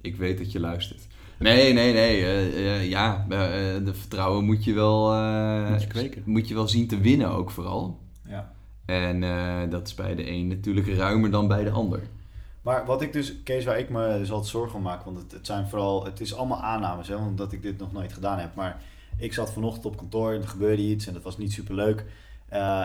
[0.00, 1.06] Ik weet dat je luistert.
[1.38, 2.24] Nee, nee, nee.
[2.24, 3.24] eh, ja,
[3.84, 5.12] de vertrouwen moet je wel...
[5.12, 6.22] eh, Moet je kweken.
[6.26, 7.98] Moet je wel zien te winnen ook vooral.
[8.24, 8.52] Ja.
[8.86, 12.00] En eh, dat is bij de een natuurlijk ruimer dan bij de ander.
[12.68, 15.32] Maar wat ik dus, Kees, waar ik me dus altijd zorgen om maak, want het,
[15.32, 18.54] het zijn vooral, het is allemaal aannames, hè, omdat ik dit nog nooit gedaan heb.
[18.54, 18.76] Maar
[19.16, 22.04] ik zat vanochtend op kantoor en er gebeurde iets en dat was niet super leuk.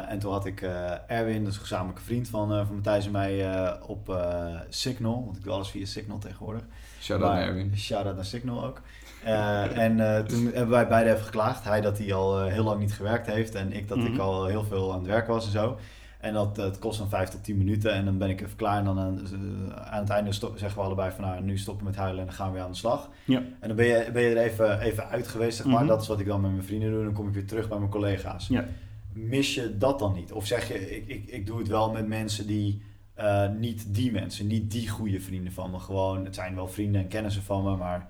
[0.07, 3.05] en toen had ik eh, Erwin, dat is een gezamenlijke vriend van, eh, van Matthijs
[3.05, 6.61] en mij, eh, op eh, Signal, want ik doe alles via Signal tegenwoordig.
[7.01, 7.77] Shout-out naar Erwin.
[7.77, 8.81] Shout-out naar Signal ook.
[9.23, 11.63] Eh, en eh, toen hebben wij beide even geklaagd.
[11.63, 14.13] Hij dat hij al eh, heel lang niet gewerkt heeft en ik dat Mhm.
[14.13, 15.77] ik al heel veel aan het werk was en zo.
[16.23, 18.77] En dat, het kost dan 5 tot 10 minuten en dan ben ik even klaar.
[18.77, 21.85] En dan aan, eh, aan het einde stop- zeggen we allebei van nou, nu stoppen
[21.85, 23.09] met huilen en dan gaan we weer aan de slag.
[23.25, 23.37] Ja.
[23.59, 25.79] En dan ben je, ben je er even, even uit geweest, zeg maar.
[25.79, 25.87] Mhm.
[25.87, 27.03] Dat is wat ik dan met mijn vrienden doe.
[27.03, 28.47] Dan kom ik weer terug bij mijn collega's.
[28.47, 28.65] Ja.
[29.13, 30.31] Mis je dat dan niet?
[30.31, 32.81] Of zeg je, ik, ik, ik doe het wel met mensen die
[33.13, 35.79] eh, niet die mensen, niet die goede vrienden van me.
[35.79, 38.07] Gewoon, het zijn wel vrienden en kennissen van me, maar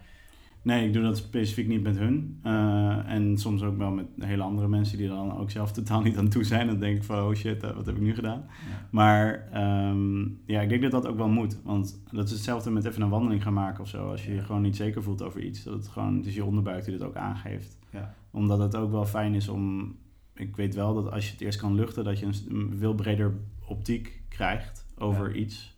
[0.63, 2.39] Nee, ik doe dat specifiek niet met hun.
[2.43, 6.01] Eh, en soms ook wel met hele andere mensen die er dan ook zelf totaal
[6.01, 6.67] niet aan toe zijn.
[6.67, 8.45] Dan denk ik van, oh shit, eh, wat heb ik nu gedaan?
[8.69, 8.87] Ja.
[8.91, 11.57] Maar ehm, ja, ik denk dat dat ook wel moet.
[11.63, 14.09] Want dat is hetzelfde met even een wandeling gaan maken of zo.
[14.09, 15.63] Als je je gewoon niet zeker voelt over iets.
[15.63, 17.77] Dat het gewoon, het is je onderbuik die dat ook aangeeft.
[17.91, 18.13] Ja.
[18.31, 19.95] Omdat het ook wel fijn is om...
[20.35, 22.93] Ik weet wel dat als je het eerst kan luchten, dat je een, een veel
[22.93, 23.33] breder
[23.67, 25.35] optiek krijgt over Ja.
[25.35, 25.72] iets.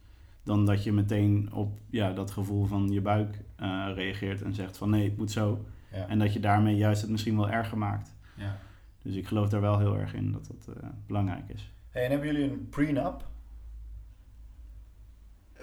[0.46, 4.78] Dan dat je meteen op ja, dat gevoel van je buik eh, reageert en zegt
[4.78, 5.66] van nee, het moet zo.
[5.91, 6.08] Ja.
[6.08, 8.16] En dat je daarmee juist het misschien wel erger maakt.
[8.36, 8.58] Ja.
[9.02, 11.72] Dus ik geloof daar wel heel erg in dat dat eh, belangrijk is.
[11.89, 13.26] Hey, en hebben jullie een prenup?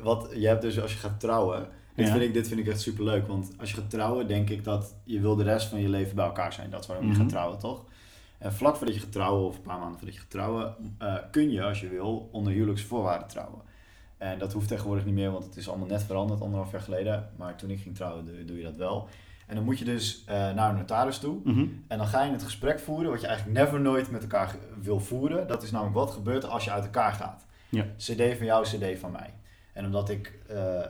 [0.01, 1.69] Wat je hebt dus als je gaat trouwen.
[1.95, 2.13] Dit, Ja.
[2.13, 3.27] vind ik, dit vind ik echt super leuk.
[3.27, 6.17] Want als je gaat trouwen, denk ik dat je wil de rest van je leven
[6.17, 6.71] bij elkaar zijn.
[6.71, 7.21] Dat is waarom je Mhm.
[7.21, 7.85] gaat trouwen, toch?
[8.39, 11.15] En vlak voordat je gaat trouwen, of een paar maanden voordat je gaat trouwen, eh,
[11.31, 13.61] kun je, als je wil, onder huwelijksvoorwaarden trouwen.
[14.23, 17.29] En dat hoeft tegenwoordig niet meer, want het is allemaal net veranderd, anderhalf jaar geleden.
[17.37, 19.09] Maar toen ik ging trouwen, doe, doe je dat wel.
[19.47, 21.41] En dan moet je dus eh, naar een notaris toe.
[21.45, 21.67] Mhm.
[21.89, 25.01] En dan ga je het gesprek voeren wat je eigenlijk never nooit met elkaar wil
[25.01, 25.47] voeren.
[25.47, 27.47] Dat is namelijk wat gebeurt als je uit elkaar gaat.
[27.69, 27.87] Ja.
[27.97, 29.35] CD van jou, CD van mij.
[29.73, 30.81] En omdat ik eh,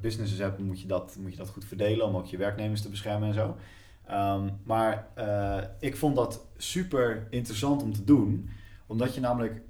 [0.00, 2.88] businesses heb, moet je, dat, moet je dat goed verdelen om ook je werknemers te
[2.88, 3.56] beschermen en zo.
[4.06, 5.08] Ehm, maar
[5.80, 8.48] ik vond dat super interessant om te doen,
[8.86, 9.62] omdat je namelijk,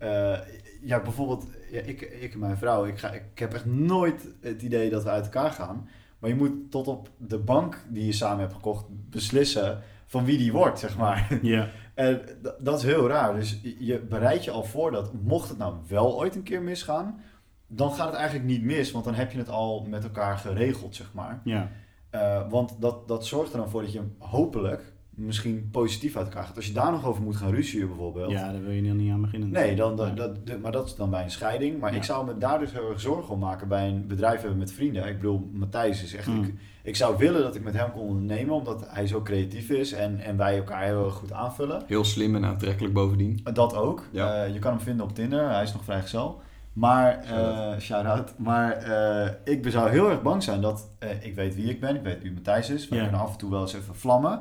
[0.85, 4.63] ja, bijvoorbeeld, ja, ik, ik en mijn vrouw, ik, ga, ik heb echt nooit het
[4.63, 5.89] idee dat we uit elkaar gaan.
[6.19, 10.39] Maar je moet tot op de bank die je samen hebt gekocht beslissen van wie
[10.39, 11.39] die wordt, zeg maar.
[11.43, 12.21] Ja, En
[12.59, 13.35] dat is heel raar.
[13.35, 17.21] Dus je bereidt je al voor dat mocht het nou wel ooit een keer misgaan,
[17.67, 20.95] dan gaat het eigenlijk niet mis, want dan heb je het al met elkaar geregeld,
[20.95, 21.41] zeg maar.
[21.45, 21.71] ja.
[22.11, 26.45] Eh, want dat, dat zorgt er dan voor dat je hopelijk misschien positief uit elkaar
[26.45, 26.57] gaat.
[26.57, 28.31] Als je daar nog over moet gaan ruzien bijvoorbeeld.
[28.31, 29.51] ja daar wil je niet aan beginnen.
[29.51, 31.81] Nee, dan, dan, dat, maar dat is dan bij een scheiding.
[31.81, 31.97] Maar Ja.
[31.97, 34.73] ik zou me daar dus heel erg zorgen om maken bij een bedrijf hebben met
[34.73, 35.07] vrienden.
[35.09, 36.27] Ik bedoel, Matthijs is echt...
[36.27, 36.43] Mm.
[36.45, 39.93] Ik, ik zou willen dat ik met hem kon ondernemen, omdat hij zo creatief is
[39.93, 41.83] en, en wij elkaar heel erg goed aanvullen.
[41.87, 43.41] Heel slim en aantrekkelijk bovendien.
[43.53, 44.03] Dat ook.
[44.11, 44.45] Ja.
[44.45, 45.49] Eh, je kan hem vinden op Tinder.
[45.51, 46.41] Hij is nog vrijgezel.
[46.73, 48.35] Maar, eh shout-out.
[48.39, 50.89] Maar eh, ik zou heel erg bang zijn dat...
[50.99, 51.97] eh, ik weet wie ik ben.
[51.97, 52.89] Ik weet wie Matthijs is.
[52.89, 53.03] We Ja.
[53.03, 54.41] kunnen af en toe wel eens even vlammen.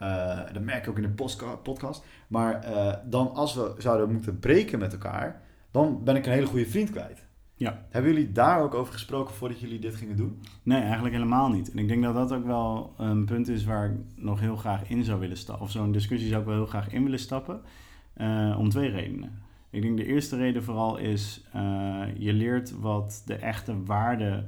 [0.00, 1.24] Eh, dat merk ik ook in de
[1.62, 2.04] podcast.
[2.28, 5.42] Maar eh, dan als we zouden moeten breken met elkaar...
[5.70, 7.26] dan ben ik een hele goede vriend kwijt.
[7.54, 7.86] Ja.
[7.90, 10.42] Hebben jullie daar ook over gesproken voordat jullie dit gingen doen?
[10.62, 11.70] Nee, eigenlijk helemaal niet.
[11.70, 14.88] En ik denk dat dat ook wel een punt is waar ik nog heel graag
[14.90, 15.64] in zou willen stappen.
[15.64, 17.60] Of zo'n discussie zou ik wel heel graag in willen stappen.
[18.14, 19.42] eh, om twee redenen.
[19.70, 21.44] Ik denk de eerste reden vooral is,
[22.16, 24.46] je leert wat de echte waarde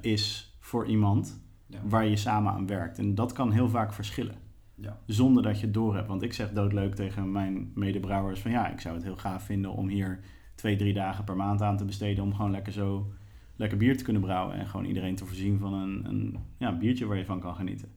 [0.00, 1.78] is voor iemand Ja.
[1.84, 2.98] waar je samen aan werkt.
[2.98, 4.34] En dat kan heel vaak verschillen.
[4.74, 4.98] Ja.
[5.06, 6.08] Zonder dat je het door hebt.
[6.08, 9.70] Want ik zeg doodleuk tegen mijn medebrouwers van ja, ik zou het heel gaaf vinden
[9.70, 10.20] om hier
[10.54, 13.12] twee, drie dagen per maand aan te besteden om gewoon lekker zo
[13.56, 17.06] lekker bier te kunnen brouwen en gewoon iedereen te voorzien van een, een ja, biertje
[17.06, 17.88] waar je van kan genieten.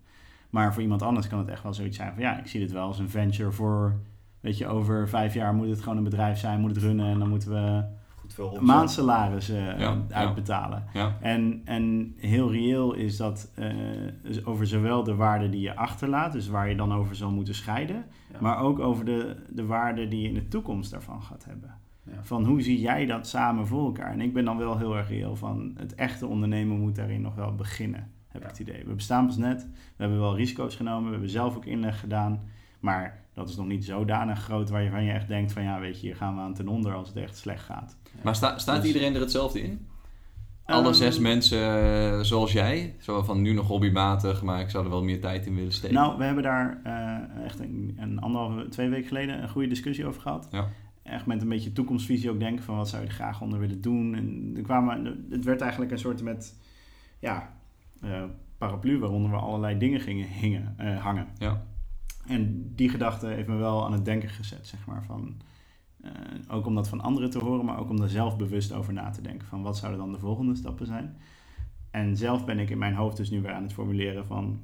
[0.50, 2.72] Maar voor iemand anders kan het echt wel zoiets zijn van ja, ik zie dit
[2.72, 4.00] wel als een venture voor,
[4.40, 7.20] weet je, over vijf jaar moet het gewoon een bedrijf zijn, moet het runnen en
[7.20, 7.84] dan moeten we
[8.28, 8.62] Goed veel opzet.
[8.64, 10.84] maandsalaris eh, Ja, uitbetalen.
[10.94, 11.18] Ja.
[11.22, 13.70] En, en heel reëel is dat eh,
[14.44, 18.06] over zowel de waarde die je achterlaat, dus waar je dan over zal moeten scheiden,
[18.34, 18.38] Ja.
[18.42, 21.76] maar ook over de, de waarde die je in de toekomst daarvan gaat hebben.
[22.04, 22.24] Ja.
[22.24, 24.12] Van hoe zie jij dat samen voor elkaar?
[24.12, 27.36] En ik ben dan wel heel erg reëel van het echte ondernemen moet daarin nog
[27.36, 28.48] wel beginnen, heb Ja.
[28.50, 28.84] ik het idee.
[28.86, 32.42] We bestaan pas net, we hebben wel risico's genomen, we hebben zelf ook inleg gedaan,
[32.80, 35.80] maar dat is nog niet zodanig groot waar je van je echt denkt van ja,
[35.80, 37.98] weet je, hier gaan we aan ten onder als het echt slecht gaat.
[38.24, 39.88] Maar sta- staat Dus- iedereen er hetzelfde in?
[40.66, 42.96] Alle Ehm, zes mensen eh, zoals jij?
[43.00, 45.96] Zo van nu nog hobbymatig, maar ik zou er wel meer tijd in willen steken.
[45.96, 50.06] Nou, we hebben daar eh, echt een, een anderhalve, twee weken geleden een goede discussie
[50.06, 50.48] over gehad.
[50.52, 50.68] Ja.
[51.04, 53.82] Echt met een beetje toekomstvisie ook denken van wat zou je er graag onder willen
[53.82, 54.16] doen.
[54.16, 56.56] En er kwamen, het werd eigenlijk een soort met,
[57.20, 57.54] ja,
[58.02, 58.24] eh,
[58.58, 61.28] paraplu waaronder we allerlei dingen gingen hingen, hangen.
[61.38, 61.64] Ja.
[62.28, 65.04] En die gedachte heeft me wel aan het denken gezet, zeg maar.
[65.04, 65.36] Van,
[66.02, 66.12] eh,
[66.50, 69.10] ook om dat van anderen te horen, maar ook om er zelf bewust over na
[69.10, 69.48] te denken.
[69.48, 71.18] Van wat zouden dan de volgende stappen zijn?
[71.92, 74.62] En zelf ben ik in mijn hoofd dus nu weer aan het formuleren van...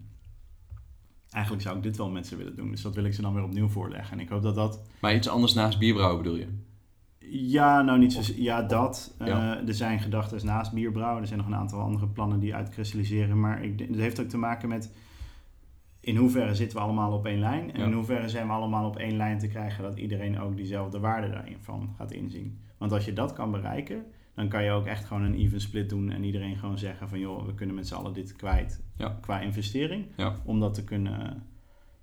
[1.30, 2.70] Eigenlijk zou ik dit wel met ze willen doen.
[2.70, 4.18] Dus dat wil ik ze dan weer opnieuw voorleggen.
[4.18, 4.82] En ik hoop dat dat...
[5.02, 6.48] Maar iets anders naast bierbrouwen bedoel je?
[7.30, 8.34] Ja, nou niet zo...
[8.36, 9.16] Ja, dat.
[9.18, 9.68] Eh, Ja.
[9.68, 11.22] er zijn gedachten naast bierbrouwen.
[11.22, 13.40] Er zijn nog een aantal andere plannen die uitkristalliseren.
[13.40, 14.92] Maar ik, heeft ook te maken met...
[16.04, 17.74] In hoeverre zitten we allemaal op één lijn?
[17.74, 17.86] En Ja.
[17.86, 19.84] in hoeverre zijn we allemaal op één lijn te krijgen...
[19.84, 22.60] dat iedereen ook diezelfde waarde daarin van gaat inzien?
[22.78, 24.06] Want als je dat kan bereiken...
[24.36, 26.12] dan kan je ook echt gewoon een even split doen...
[26.12, 27.20] en iedereen gewoon zeggen van...
[27.20, 29.18] joh, we kunnen met z'n allen dit kwijt Ja.
[29.22, 30.06] qua investering...
[30.18, 30.36] Ja.
[30.46, 31.44] om dat te kunnen...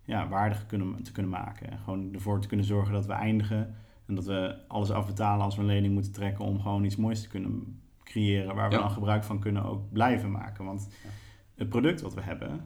[0.05, 1.70] Ja, waardig kunnen, te kunnen maken.
[1.70, 3.74] En gewoon ervoor te kunnen zorgen dat we eindigen...
[4.07, 6.44] en dat we alles afbetalen als we een lening moeten trekken...
[6.44, 8.55] om gewoon iets moois te kunnen creëren...
[8.55, 10.64] waar we dan gebruik van kunnen ook blijven maken.
[10.64, 10.88] Want
[11.55, 12.61] het product wat we hebben...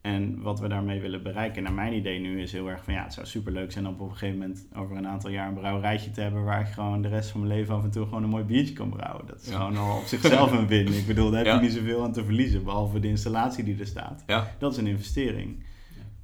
[0.00, 3.02] En wat we daarmee willen bereiken, naar mijn idee nu, is heel erg van ja,
[3.02, 6.10] het zou superleuk zijn om op een gegeven moment over een aantal jaar een brouwerijtje
[6.10, 8.28] te hebben waar ik gewoon de rest van mijn leven af en toe gewoon een
[8.28, 9.26] mooi biertje kan brouwen.
[9.26, 9.56] Dat is Ja.
[9.56, 10.86] gewoon al op zichzelf een win.
[10.92, 11.54] Ik bedoel, daar heb Ja.
[11.54, 14.22] je niet zoveel aan te verliezen, behalve de installatie die er staat.
[14.26, 14.50] Ja.
[14.58, 15.62] Dat is een investering.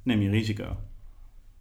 [0.03, 0.75] Neem je risico.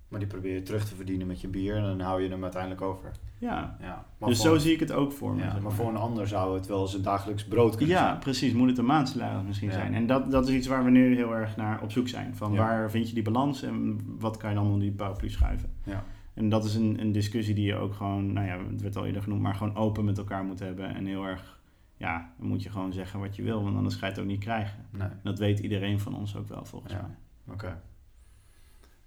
[0.09, 2.43] Maar die probeer je terug te verdienen met je bier en dan hou je hem
[2.43, 3.13] uiteindelijk over.
[3.45, 3.77] Ja.
[3.81, 4.05] Ja.
[4.27, 5.43] Dus zo zie ik het ook voor me.
[5.43, 8.19] Ja, zeg maar voor een ander zou het wel zijn dagelijks brood kunnen Ja, zijn.
[8.19, 8.53] precies.
[8.53, 9.75] Moet het een maandsalaris misschien Ja.
[9.75, 9.95] zijn.
[9.95, 12.35] En dat, dat is iets waar we nu heel erg naar op zoek zijn.
[12.37, 12.59] Van Ja.
[12.59, 15.71] waar vind je die balans en wat kan je dan onder die paraplu schuiven?
[15.85, 16.05] Ja.
[16.35, 19.07] En dat is een, een discussie die je ook gewoon, nou ja, het werd al
[19.07, 20.95] eerder genoemd, maar gewoon open met elkaar moet hebben.
[20.95, 21.61] En heel erg,
[21.97, 24.27] ja, dan moet je gewoon zeggen wat je wil, want anders ga je het ook
[24.29, 24.87] niet krijgen.
[24.91, 27.01] Nee, dat weet iedereen van ons ook wel, volgens Ja.
[27.01, 27.55] mij.
[27.55, 27.81] oké.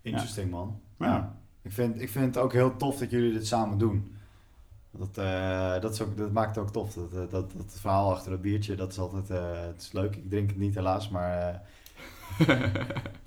[0.02, 0.80] Interesting man.
[1.00, 1.06] Ja.
[1.06, 1.36] Ja.
[1.62, 4.16] Ik, vind, ik vind het ook heel tof dat jullie dit samen doen.
[4.98, 6.93] Dat, eh, dat, is ook, dat maakt het ook tof.
[6.93, 10.16] Dat, eh, dat, dat verhaal achter dat biertje, dat is altijd eh, het is leuk.
[10.16, 12.48] Ik drink het niet helaas, maar, eh,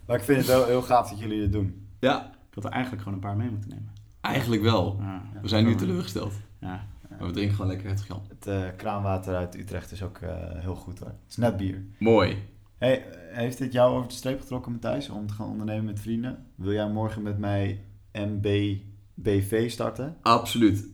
[0.06, 1.86] maar ik vind het wel heel gaaf dat jullie dit doen.
[1.98, 3.92] Ja, Ik had er eigenlijk gewoon een paar mee moeten nemen.
[4.20, 4.96] eigenlijk wel.
[5.00, 5.22] Ja.
[5.42, 6.32] We zijn nu teleurgesteld.
[6.60, 6.86] Ja.
[7.18, 8.28] Maar we drinken gewoon lekker het geld.
[8.28, 11.08] Het eh, kraanwater uit Utrecht is ook eh, heel goed hoor.
[11.08, 11.82] Het is net bier.
[11.98, 12.36] Mooi.
[12.78, 16.46] Hey, heeft dit jou over de streep getrokken, Matthijs, om te gaan ondernemen met vrienden?
[16.54, 17.80] Wil jij morgen met mij
[18.12, 20.16] MBBV starten?
[20.22, 20.86] Absoluut.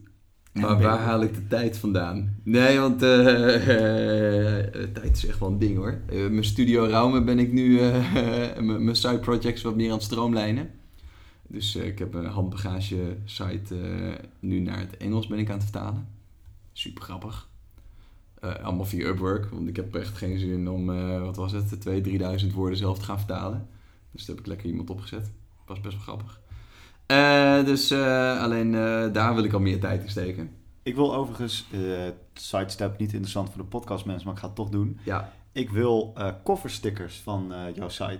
[0.61, 2.37] Maar waar haal ik de tijd vandaan?
[2.43, 3.55] Nee, want eh,
[4.65, 6.01] eh, tijd is echt wel een ding hoor.
[6.09, 7.81] Eh, mijn studio Raume ben ik nu,
[8.61, 10.71] mijn mijn side projects wat meer aan het stroomlijnen.
[11.49, 13.75] Dus ik heb een handbagage site
[14.41, 16.09] nu naar het Engels ben ik aan het vertalen.
[16.73, 17.49] Super grappig.
[18.41, 20.87] Allemaal via Upwork, want ik heb echt geen zin om,
[21.21, 23.69] wat was het, 2.000, 3.000 woorden zelf te gaan vertalen.
[24.13, 25.31] Dus daar heb ik lekker iemand opgezet.
[25.67, 26.41] Was best wel grappig.
[27.07, 30.51] Eh, dus eh, alleen eh, daar wil ik al meer tijd in steken.
[30.83, 31.67] Ik wil overigens,
[32.35, 34.99] sidestep niet interessant voor de podcastmensen, maar ik ga het toch doen.
[35.03, 38.19] Ja, Ik wil coverstickers van jouw site.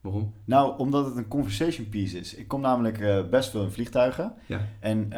[0.00, 0.32] waarom?
[0.44, 2.34] Nou, omdat het een conversation piece is.
[2.34, 4.32] Ik kom namelijk best veel in vliegtuigen.
[4.46, 4.60] Ja.
[4.80, 5.08] En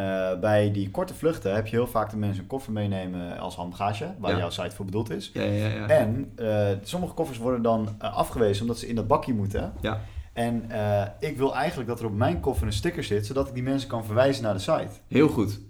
[0.40, 4.14] bij die korte vluchten heb je heel vaak de mensen een koffer meenemen als handbagage,
[4.18, 4.38] waar Ja.
[4.38, 5.30] jouw site voor bedoeld is.
[5.34, 5.86] Ja, ja, ja.
[5.86, 6.32] En
[6.82, 9.72] sommige koffers worden dan afgewezen omdat ze in dat bakje moeten.
[9.80, 10.00] Ja.
[10.38, 13.54] En eh, ik wil eigenlijk dat er op mijn koffer een sticker zit, zodat ik
[13.54, 14.88] die mensen kan verwijzen naar de site.
[15.08, 15.60] Heel goed.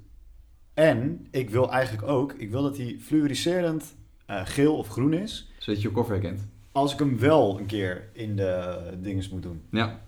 [0.75, 3.95] En ik wil eigenlijk ook, ik wil dat die fluoriserend
[4.27, 6.47] eh, geel of groen is, Zodat je je koffer herkent.
[6.73, 9.62] als ik hem wel een keer in de dinges moet doen.
[9.71, 10.01] Ja.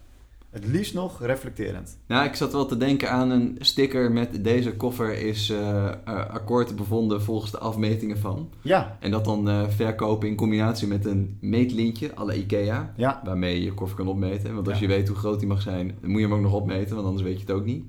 [0.51, 1.99] Het liefst nog reflecterend.
[2.07, 5.95] Nou, ik zat wel te denken aan een sticker met deze koffer is eh, eh,
[6.05, 8.51] akkoord bevonden volgens de afmetingen van.
[8.63, 12.93] Ja, En dat dan eh, verkopen in combinatie met een meetlintje, alle IKEA.
[12.97, 14.55] ja, Waarmee je je koffer kan opmeten.
[14.55, 14.83] Want als Ja.
[14.87, 16.95] je weet hoe groot die mag zijn, dan moet je hem ook nog opmeten.
[16.95, 17.85] Want anders weet je het ook niet.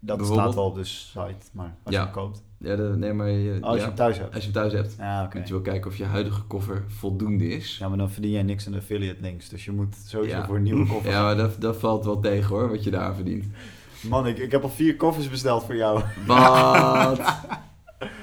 [0.00, 2.00] Dat staat wel op de site, maar als Ja.
[2.00, 2.42] je hem koopt.
[2.58, 4.34] Ja, de, nee, maar je, Oh, als ja, je hem thuis hebt.
[4.34, 4.94] als je hem thuis hebt.
[4.98, 5.38] Ja, oké.
[5.38, 7.78] Moet je wel kijken of je huidige koffer voldoende is.
[7.78, 9.48] Ja, maar dan verdien jij niks aan de affiliate links.
[9.48, 10.46] Dus je moet sowieso Ja.
[10.46, 13.14] voor een nieuwe koffer Ja, maar dat, dat valt wel tegen hoor, wat je daar
[13.14, 13.44] verdient.
[14.08, 16.02] Man, ik, ik heb al vier koffers besteld voor jou.
[16.26, 17.20] Wat?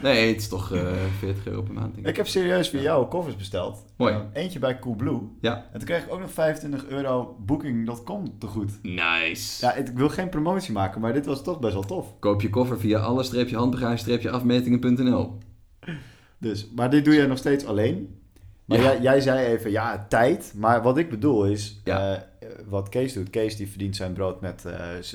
[0.03, 1.93] Nee, het is toch eh 40 euro per maand.
[1.93, 2.11] Denk ik.
[2.11, 3.85] Ik heb serieus voor jou koffers besteld.
[3.97, 4.13] Mooi.
[4.13, 5.21] Eh, eentje bij Coolblue.
[5.41, 5.55] Ja.
[5.71, 8.71] En toen kreeg ik ook nog 25 euro booking.com te goed.
[8.81, 9.65] Nice.
[9.65, 12.19] Ja, ik wil geen promotie maken, maar dit was toch best wel tof.
[12.19, 15.37] Koop je koffer via alle-handbagage-afmetingen.nl.
[16.37, 18.19] Dus, maar dit doe je nog steeds alleen.
[18.65, 18.83] Maar Ja.
[18.83, 20.53] jij, jij zei even, ja, tijd.
[20.55, 22.13] Maar wat ik bedoel is, Ja.
[22.39, 23.29] eh, wat Kees doet.
[23.29, 24.65] Kees die verdient zijn brood met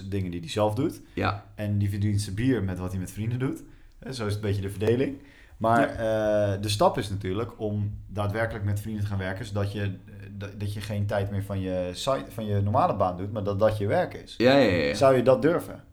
[0.09, 1.01] dingen die hij zelf doet.
[1.15, 3.63] Ja, En die verdient zijn bier met wat hij met vrienden doet.
[4.03, 5.19] Zo is het een beetje de verdeling.
[5.57, 9.45] Maar eh, de stap is natuurlijk om daadwerkelijk met vrienden te gaan werken.
[9.45, 13.17] Zodat je, eh, dat, je geen tijd meer van je, site, van je normale baan
[13.17, 13.33] doet.
[13.33, 14.35] Maar dat dat je werk is.
[14.39, 14.71] ja, ja.
[14.75, 14.95] ja.
[14.95, 15.85] Zou je dat durven?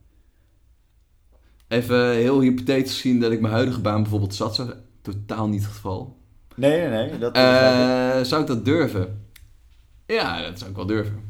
[1.68, 4.56] Even heel hypothetisch gezien dat ik mijn huidige baan bijvoorbeeld zat.
[4.56, 6.18] Zou, totaal niet het geval.
[6.56, 7.20] Nee, nee, nee.
[7.20, 9.26] Dat, Eh, zou ik dat durven?
[10.06, 11.30] Ja, dat zou ik wel durven.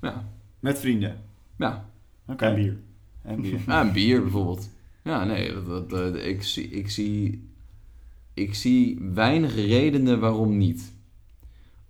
[0.00, 0.24] Ja,
[0.60, 1.16] met vrienden.
[1.56, 1.84] ja.
[2.26, 2.44] Oké.
[2.44, 2.76] En bier.
[3.22, 3.60] En bier.
[3.66, 4.68] Ah, een bier bijvoorbeeld.
[5.08, 7.48] Ja, nee, dat, dat, eh, ik, zie, ik, zie,
[8.34, 10.92] ik zie weinig redenen waarom niet.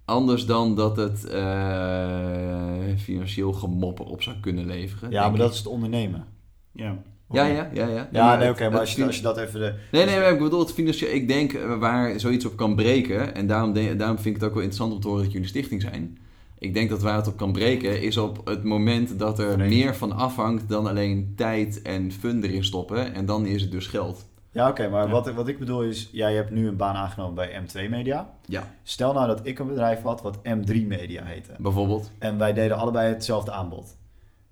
[0.05, 5.11] Anders dan dat het eh, financieel gemopper op zou kunnen leveren.
[5.11, 5.53] Ja, maar dat ik.
[5.53, 6.27] is het ondernemen.
[6.73, 7.03] Ja.
[7.31, 7.87] Ja, ja, ja.
[7.89, 9.61] Ja, Ja, nee, oké, maar als je, als je dat even...
[9.61, 11.11] De, Nee, nee, maar ik bedoel het financieel.
[11.15, 14.45] Ik denk eh, waar zoiets op kan breken, en daarom, de- daarom vind ik het
[14.51, 16.19] ook wel interessant om te horen dat jullie stichting zijn.
[16.59, 19.69] Ik denk dat waar het op kan breken is op het moment dat er Vreemd.
[19.71, 23.15] meer van afhangt dan alleen tijd en fun erin stoppen.
[23.15, 24.27] En dan is het dus geld.
[24.53, 25.11] ja, oké, maar Ja.
[25.11, 26.09] Wat, wat ik bedoel is...
[26.13, 28.31] Jij hebt nu een baan aangenomen bij M2 Media.
[28.45, 31.53] Ja, Stel nou dat ik een bedrijf had wat M3 Media heette.
[31.59, 32.11] bijvoorbeeld.
[32.19, 33.97] En wij deden allebei hetzelfde aanbod.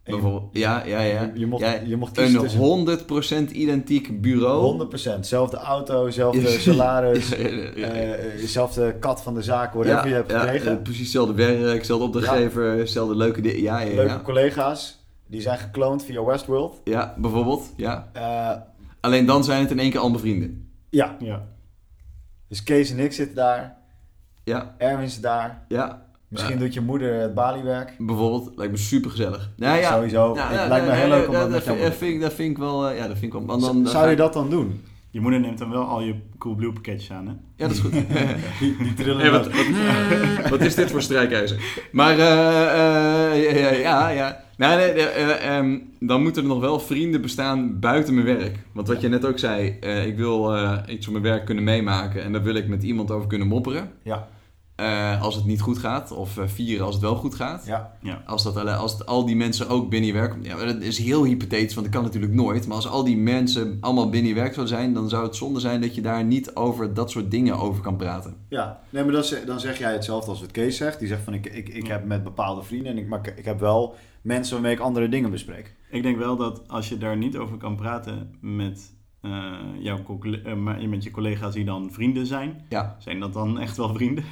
[0.07, 0.49] Je- bijvoorbeeld.
[0.53, 1.23] Ja, ja, ja.
[1.23, 4.87] Je, je mocht, Ja, je mocht kiezen tussen Een 100% identiek bureau.
[5.17, 5.21] 100%.
[5.21, 7.87] Zelfde auto, zelfde salaris, Ja, ja, ja.
[8.15, 10.71] eh, zelfde kat van de zaak, whatever je hebt ja, gekregen.
[10.77, 13.63] eh, precies hetzelfde werk, hetzelfde opdrachtgever, hetzelfde leuke dingen.
[13.63, 14.21] Ja, ja, Leuke ja.
[14.21, 16.81] collega's, die zijn gekloond via Westworld.
[16.85, 17.73] Ja, bijvoorbeeld.
[17.77, 18.09] Ja.
[18.13, 18.51] Eh,
[19.01, 20.71] Alleen dan zijn het in één keer allemaal vrienden.
[20.91, 21.43] ja, Ja.
[22.49, 23.77] dus Kees en ik zitten daar.
[24.45, 25.65] Ja, Erwin zit daar.
[25.69, 26.06] ja.
[26.29, 27.95] Misschien doet je moeder het baliewerk.
[27.99, 29.51] Bijvoorbeeld, lijkt me super gezellig.
[29.57, 30.35] Nou ja, Sowieso.
[30.35, 31.83] Ja, het ja, lijkt me ja, heel ja, leuk om ja, dat met jou te
[31.85, 33.47] dat, vind, ik- dat vind ik wel, eh, ja, dat vind ik wel.
[33.47, 33.61] doen.
[33.61, 34.81] dan, dan Zou je dat dan doen?
[35.11, 37.33] Je moeder neemt dan wel al je Coolblue pakketjes aan, hè?
[37.57, 37.93] Ja, dat is goed.
[38.61, 41.87] Die, die trillen Hey, wat, wat, wat is dit voor strijkijzer?
[41.93, 44.45] Maar eh, eh, ja, ja, ja.
[44.57, 48.59] Nou, nee, eh, ehm, dan moeten er nog wel vrienden bestaan buiten mijn werk.
[48.73, 51.65] Want wat je net ook zei, eh, ik wil eh, iets van mijn werk kunnen
[51.65, 53.91] meemaken en daar wil ik met iemand over kunnen mopperen.
[54.03, 54.29] Ja,
[54.77, 57.65] Eh, als het niet goed gaat, of eh, vieren als het wel goed gaat.
[58.03, 58.23] ja.
[58.27, 60.37] Als, dat, alle- als het- al die mensen ook binnen je werk...
[60.43, 62.67] Ja, dat is heel hypothetisch, want dat kan natuurlijk nooit.
[62.67, 64.93] Maar als al die mensen allemaal binnen je werk zouden zijn...
[64.95, 67.97] dan zou het zonde zijn dat je daar niet over dat soort dingen over kan
[67.97, 68.35] praten.
[68.49, 70.99] Ja, nee, maar dat is- dan zeg jij hetzelfde als wat Kees zegt.
[70.99, 73.45] Die zegt van ik, ik, ik heb met bepaalde vrienden, en ik, maar ik, ik
[73.45, 75.75] heb wel mensen waarmee ik andere dingen bespreek.
[75.91, 79.99] Ik denk wel dat als je daar niet over kan praten met, eh, jouw,
[80.57, 84.25] maar met je collega's die dan vrienden zijn, Ja, zijn dat dan echt wel vrienden?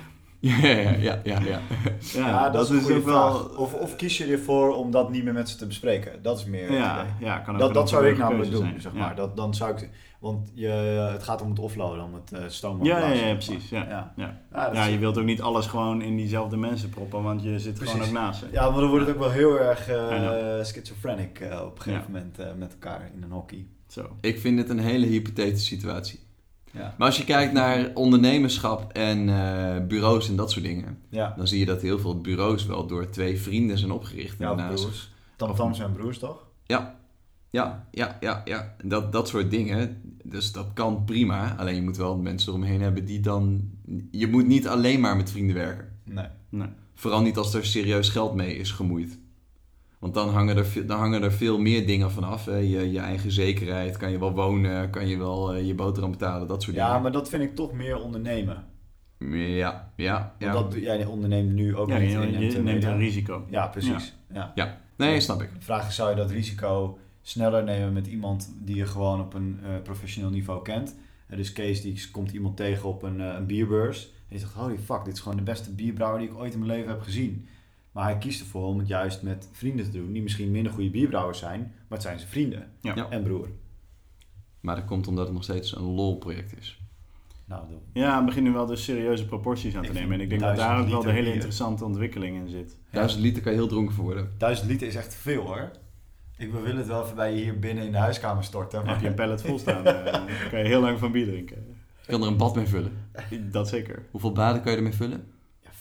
[0.44, 1.38] Ja, ja, ja, ja.
[1.40, 1.60] ja.
[2.14, 3.30] Ja, dat, een is goede ook wel...
[3.34, 3.56] vraag.
[3.56, 6.22] Of, of kies je ervoor om dat niet meer met ze te bespreken?
[6.22, 8.80] Dat is meer Ja, ja, kan ook Dat, dat zou ik namelijk doen, zijn.
[8.80, 8.98] zeg Ja.
[8.98, 9.14] maar.
[9.14, 9.90] Dat, dan zou ik...
[10.20, 10.68] Want je,
[11.12, 12.86] het gaat om het offloaden, om het uh, stomen.
[12.86, 13.68] Ja, ja, ja, precies.
[13.68, 14.12] Ja.
[14.16, 14.40] Ja.
[14.72, 14.84] Ja.
[14.84, 17.92] Je wilt ook niet alles gewoon in diezelfde mensen proppen, want je zit Precies.
[17.92, 18.46] gewoon ook naast ze.
[18.52, 20.64] Ja, maar dan wordt het ook wel heel erg eh I know.
[20.64, 22.12] schizophrenic eh, op een gegeven Ja.
[22.12, 23.66] moment eh, met elkaar in een hockey.
[23.88, 24.16] Zo.
[24.20, 26.20] Ik vind het een hele hypothetische situatie.
[26.74, 26.94] Ja.
[26.98, 31.48] Maar als je kijkt naar ondernemerschap en eh, bureaus en dat soort dingen, Ja, dan
[31.48, 34.38] zie je dat heel veel bureaus wel door twee vrienden zijn opgericht.
[34.38, 35.12] ja Daarnaast- broers.
[35.36, 36.46] Tam Tam zijn broers, toch?
[36.66, 36.96] Ja,
[37.50, 38.74] ja, ja, ja, ja.
[38.84, 40.02] Dat, dat soort dingen.
[40.24, 41.56] Dus dat kan prima.
[41.58, 43.70] Alleen je moet wel mensen eromheen hebben die dan...
[44.10, 45.88] Je moet niet alleen maar met vrienden werken.
[46.04, 46.26] Nee.
[46.48, 46.68] Nee.
[46.94, 49.18] Vooral niet als er serieus geld mee is gemoeid.
[50.04, 52.44] Want dan hangen er, veel- dan hangen er veel meer dingen vanaf.
[52.44, 52.56] Hè.
[52.56, 56.48] Je, je eigen zekerheid, kan je wel wonen, kan je wel eh, je boterham betalen,
[56.48, 57.02] dat soort Ja, dingen.
[57.02, 58.64] maar dat vind ik toch meer ondernemen.
[59.18, 60.52] Ja, ja, ja.
[60.52, 63.44] Want dat, jij onderneemt nu ook Ja, niet je, in je MT neemt een risico.
[63.50, 64.14] Ja, precies.
[64.54, 64.78] Ja.
[64.96, 65.48] Nee, snap ik.
[65.54, 69.34] De vraag is, zou je dat risico sneller nemen met iemand die je gewoon op
[69.34, 70.96] een eh, professioneel niveau kent?
[71.26, 74.02] Eh, dus Kees, die komt iemand tegen op een, eh, een bierbeurs.
[74.28, 76.58] En je zegt, holy fuck, dit is gewoon de beste bierbrouwer die ik ooit in
[76.58, 77.46] mijn leven heb gezien.
[77.94, 80.90] Maar hij kiest ervoor om het juist met vrienden te doen, die misschien minder goede
[80.90, 82.94] bierbrouwers zijn, maar het zijn zijn vrienden Ja.
[82.94, 83.08] Ja.
[83.10, 83.48] en broer.
[84.60, 86.78] Maar dat komt omdat het nog steeds een lol-project is.
[87.44, 90.12] Nou, de- Ja, we beginnen nu wel dus serieuze proporties aan te Ik nemen.
[90.14, 91.34] En ik denk dat daar ook wel de hele bier.
[91.34, 92.78] interessante ontwikkeling in zit.
[92.90, 94.30] Duizend liter kan je heel dronken voor worden.
[94.38, 95.70] duizend liter is echt veel hoor.
[96.36, 98.70] Ik wil het wel even bij je hier binnen in de huiskamer storten.
[98.78, 99.84] Dan Maar heb je een pallet vol staan.
[99.86, 101.56] eh, dan kan je heel lang van bier drinken.
[102.00, 102.92] Je kan er een bad mee vullen.
[103.50, 104.02] Dat zeker.
[104.10, 105.26] Hoeveel baden kan je ermee vullen?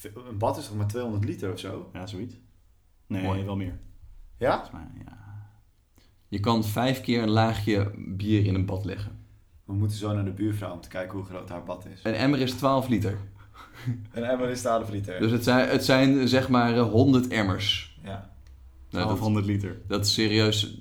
[0.04, 1.90] Een bad is toch maar 200 liter of zo?
[1.94, 2.36] Ja, zoiets.
[3.08, 3.44] Nee, Mooi.
[3.44, 3.80] wel meer.
[4.38, 4.70] Ja?
[5.06, 5.22] Ja.
[6.28, 9.12] Je kan vijf keer een laagje bier in een bad leggen.
[9.66, 12.00] We moeten zo naar de buurvrouw om te kijken hoe groot haar bad is.
[12.04, 13.18] Een emmer is 12 liter.
[14.12, 15.20] Een emmer is 12 liter.
[15.20, 18.00] Dus het zijn, het zijn zeg maar eh, 100 emmers.
[18.04, 18.10] Ja.
[18.90, 19.82] Nou, dat, 1200 liter.
[19.88, 20.78] dat is serieus.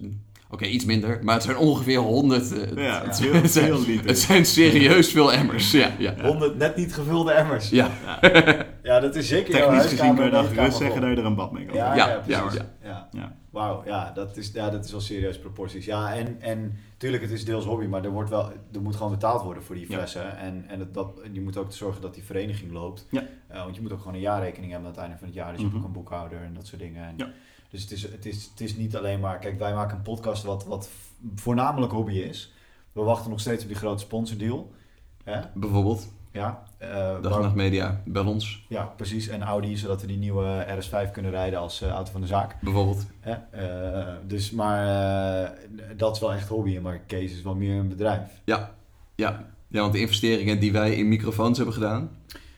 [0.53, 2.53] Oké, iets minder, maar het zijn ongeveer 100.
[2.53, 4.07] eh, Ja, het zijn, veel liter.
[4.07, 5.71] het zijn serieus veel emmers.
[5.71, 6.15] Ja, ja.
[6.23, 7.71] 100 net niet gevulde emmers.
[7.71, 7.91] ja.
[8.83, 11.25] Ja, dat is zeker Technisch gezien kun je dan en gerust zeggen dat je er
[11.25, 12.03] een bad mee kan Ja, maken.
[12.05, 12.59] ja, Ja, precies.
[12.83, 13.33] ja, Ja, Ja.
[13.51, 15.85] Wauw, ja, dat is, ja, dat is wel serieus proporties.
[15.85, 19.11] Ja, en, en tuurlijk, het is deels hobby, maar er, wordt wel, er moet gewoon
[19.13, 19.97] betaald worden voor die Ja.
[19.97, 20.37] flessen.
[20.37, 23.07] En, en het, dat, je moet ook zorgen dat die vereniging loopt.
[23.11, 23.25] Ja.
[23.49, 25.51] Eh, want je moet ook gewoon een jaarrekening hebben aan het einde van het jaar.
[25.53, 25.75] Dus je Mhm.
[25.75, 27.05] hebt ook een boekhouder en dat soort dingen.
[27.07, 27.31] En Ja.
[27.71, 29.39] Dus het is, het, is, het is niet alleen maar...
[29.39, 30.91] Kijk, wij maken een podcast wat, wat
[31.35, 32.53] voornamelijk hobby is.
[32.93, 34.73] We wachten nog steeds op die grote sponsordeal.
[35.25, 35.41] Hè?
[35.55, 36.89] Bijvoorbeeld, Ja, eh,
[37.23, 38.65] Dag Nacht Media, bel ons.
[38.69, 39.29] ja, precies.
[39.29, 42.57] En Audi, zodat we die nieuwe RS5 kunnen rijden als eh, auto van de zaak.
[42.61, 43.07] Bijvoorbeeld.
[43.21, 43.33] Hè?
[43.51, 45.55] Eh, dus, maar
[45.97, 46.79] dat is wel echt hobby.
[46.79, 48.29] Maar Kees is wel meer een bedrijf.
[48.45, 48.71] Ja.
[49.15, 49.45] Ja.
[49.69, 52.11] ja, want de investeringen die wij in microfoons hebben gedaan.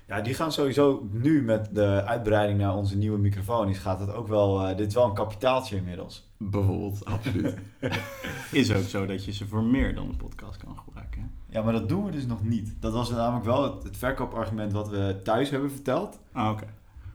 [0.06, 3.68] Ja, die gaan sowieso nu met de uitbreiding naar onze nieuwe microfoon.
[3.68, 4.76] is- Gaat het ook wel...
[4.76, 6.28] dit is wel een kapitaaltje inmiddels.
[6.50, 7.54] Bijvoorbeeld, absoluut.
[8.52, 11.20] Is ook zo dat je ze voor meer dan een podcast kan gebruiken.
[11.20, 11.26] hè?
[11.58, 12.74] Ja, maar dat doen we dus nog niet.
[12.80, 16.18] Dat was namelijk wel het, het verkoopargument wat we thuis hebben verteld.
[16.32, 16.64] Ah, oké.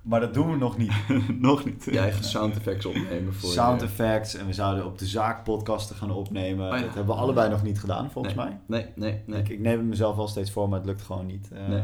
[0.02, 0.92] Maar dat doen we nog niet.
[1.40, 1.86] Nog niet.
[1.92, 5.44] Je eigen sound effects opnemen voor Sound je- effects en we zouden op de zaak
[5.44, 6.72] podcasten gaan opnemen.
[6.72, 6.84] Oh ja.
[6.86, 8.46] Dat hebben we allebei nog niet gedaan, volgens Nee.
[8.46, 8.60] mij.
[8.66, 9.40] Nee, nee, nee.
[9.40, 11.52] Ik, ik neem het mezelf wel steeds voor, maar het lukt gewoon niet.
[11.52, 11.82] Eh, Nee.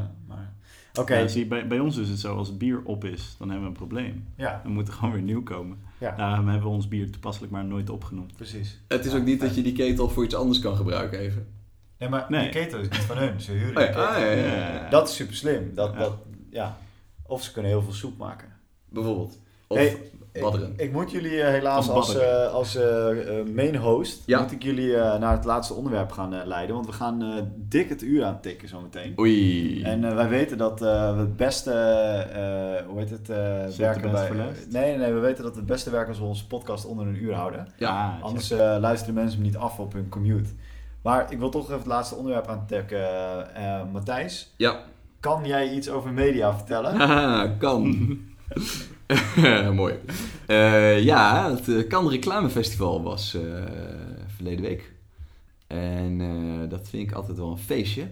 [1.00, 3.48] Oké, Ja, zie, bij, bij ons is het zo, als het bier op is, dan
[3.50, 4.28] hebben we een probleem.
[4.38, 5.78] ja, We moeten gewoon weer nieuw komen.
[6.00, 8.36] ja, Daarom hebben we ons bier toepasselijk maar nooit opgenoemd.
[8.36, 8.82] precies.
[8.88, 11.48] Het is ook niet dat je die ketel voor iets anders kan gebruiken even.
[12.00, 12.41] Nee, maar Nee.
[12.41, 13.41] die ketel is niet van hun.
[13.41, 14.06] Ze huren Oh ja, die ketel.
[14.08, 14.89] ah, ja, ja, ja, ja.
[14.89, 15.72] Dat is super slim.
[15.76, 16.00] Dat, Ja.
[16.00, 16.18] dat,
[16.50, 16.78] ja.
[17.28, 18.48] Of ze kunnen heel veel soep maken.
[18.89, 19.39] Bijvoorbeeld.
[19.68, 20.12] Of Hey,
[20.42, 20.72] badderen.
[20.74, 23.08] Ik, ik moet jullie eh, helaas Als als, eh, als eh,
[23.56, 24.42] main host, Ja.
[24.42, 26.76] moet ik jullie eh, naar het laatste onderwerp gaan leiden.
[26.76, 29.14] Want we gaan eh, dik het uur aantikken zometeen.
[29.20, 29.82] Oei.
[29.84, 34.12] En eh, wij weten dat eh, we het beste, eh, hoe heet het, eh, werken
[34.12, 34.30] bij...
[34.32, 37.08] nee, nee, nee, we weten dat we het beste werken als we onze podcast onder
[37.08, 37.68] een uur houden.
[37.78, 40.50] ja, Ah, Anders eh, luisteren mensen hem niet af op hun commute.
[41.04, 43.00] Maar ik wil toch even het laatste onderwerp aantikken.
[43.92, 44.80] Matthijs, ja.
[45.20, 46.96] kan jij iets over media vertellen?
[46.96, 47.96] Haha, kan.
[49.74, 49.93] Mooi.
[50.47, 53.41] Eh, ja, het uh, Cannes Reclamefestival was eh,
[54.28, 54.93] verleden week.
[55.68, 58.08] En eh, dat vind ik altijd wel een feestje.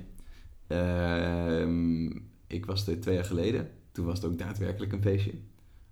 [0.67, 2.05] Ehm,
[2.47, 3.69] ik was er twee jaar geleden.
[3.91, 5.33] Toen was het ook daadwerkelijk een feestje.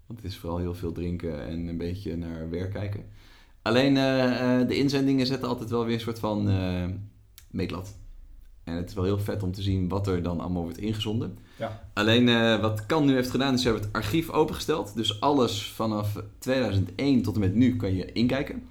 [0.08, 3.06] Want het is vooral heel veel drinken en een beetje naar werk kijken.
[3.62, 6.86] Alleen eh, eh, de inzendingen zetten altijd wel weer een soort van eh
[7.52, 7.98] meetlat.
[8.72, 11.38] En het is wel heel vet om te zien wat er dan allemaal wordt ingezonden.
[11.58, 11.82] Ja.
[11.94, 14.96] Alleen eh, wat Kan nu heeft gedaan, is ze hebben het archief opengesteld.
[14.96, 18.64] Dus alles vanaf 2001 tot en met nu kan je inkijken.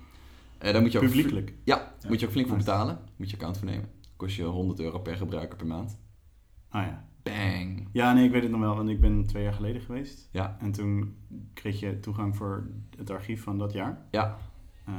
[0.59, 1.53] Eh daar moet je ook Publiekelijk.
[1.65, 2.09] Ja, Ja.
[2.09, 2.99] moet je ook flink voor betalen.
[3.17, 3.89] Moet je account voor nemen.
[4.17, 5.99] Kost je 100 euro per gebruiker per maand.
[6.69, 7.05] Ah ja.
[7.23, 7.89] Bang.
[7.93, 10.29] Ja, nee, ik weet het nog wel, want ik ben twee jaar geleden geweest.
[10.33, 10.57] Ja.
[10.61, 11.17] En toen
[11.55, 12.67] kreeg je toegang voor
[12.99, 13.99] het archief van dat jaar.
[14.11, 14.37] Ja.
[14.87, 14.95] Eh,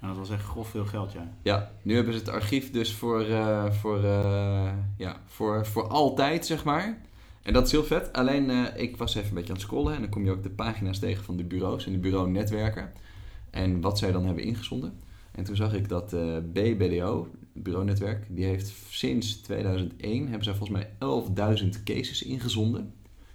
[0.00, 1.32] en dat was echt grof veel geld, ja.
[1.42, 6.46] Ja, nu hebben ze het archief dus voor, eh, voor, eh, ja, voor, voor altijd,
[6.46, 6.98] zeg maar.
[7.42, 8.12] En dat is heel vet.
[8.12, 10.42] Alleen, eh, ik was even een beetje aan het scrollen en dan kom je ook
[10.42, 12.92] de pagina's tegen van de bureaus en de bureaunetwerken.
[13.50, 14.92] En wat zij dan hebben ingezonden.
[15.32, 16.10] En toen zag ik dat
[16.52, 22.94] BBDO, het bureaunetwerk, die heeft sinds 2001, hebben zij volgens mij 11.000 cases ingezonden.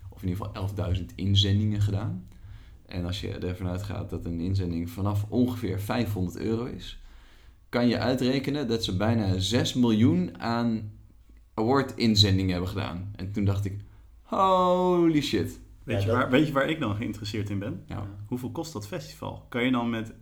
[0.09, 2.28] Of in ieder geval 11.000 inzendingen gedaan.
[2.88, 7.01] En als je ervan uitgaat dat een inzending vanaf ongeveer 500 euro is,
[7.69, 10.91] kan je uitrekenen dat ze bijna 6 miljoen aan
[11.53, 13.11] award-inzendingen hebben gedaan.
[13.15, 13.79] En toen dacht ik,
[14.21, 15.59] holy shit.
[15.83, 17.83] Weet, je waar, weet je waar ik dan geïnteresseerd in ben?
[17.88, 19.45] Nou, Hoeveel kost dat festival?
[19.49, 20.13] Kan je dan met...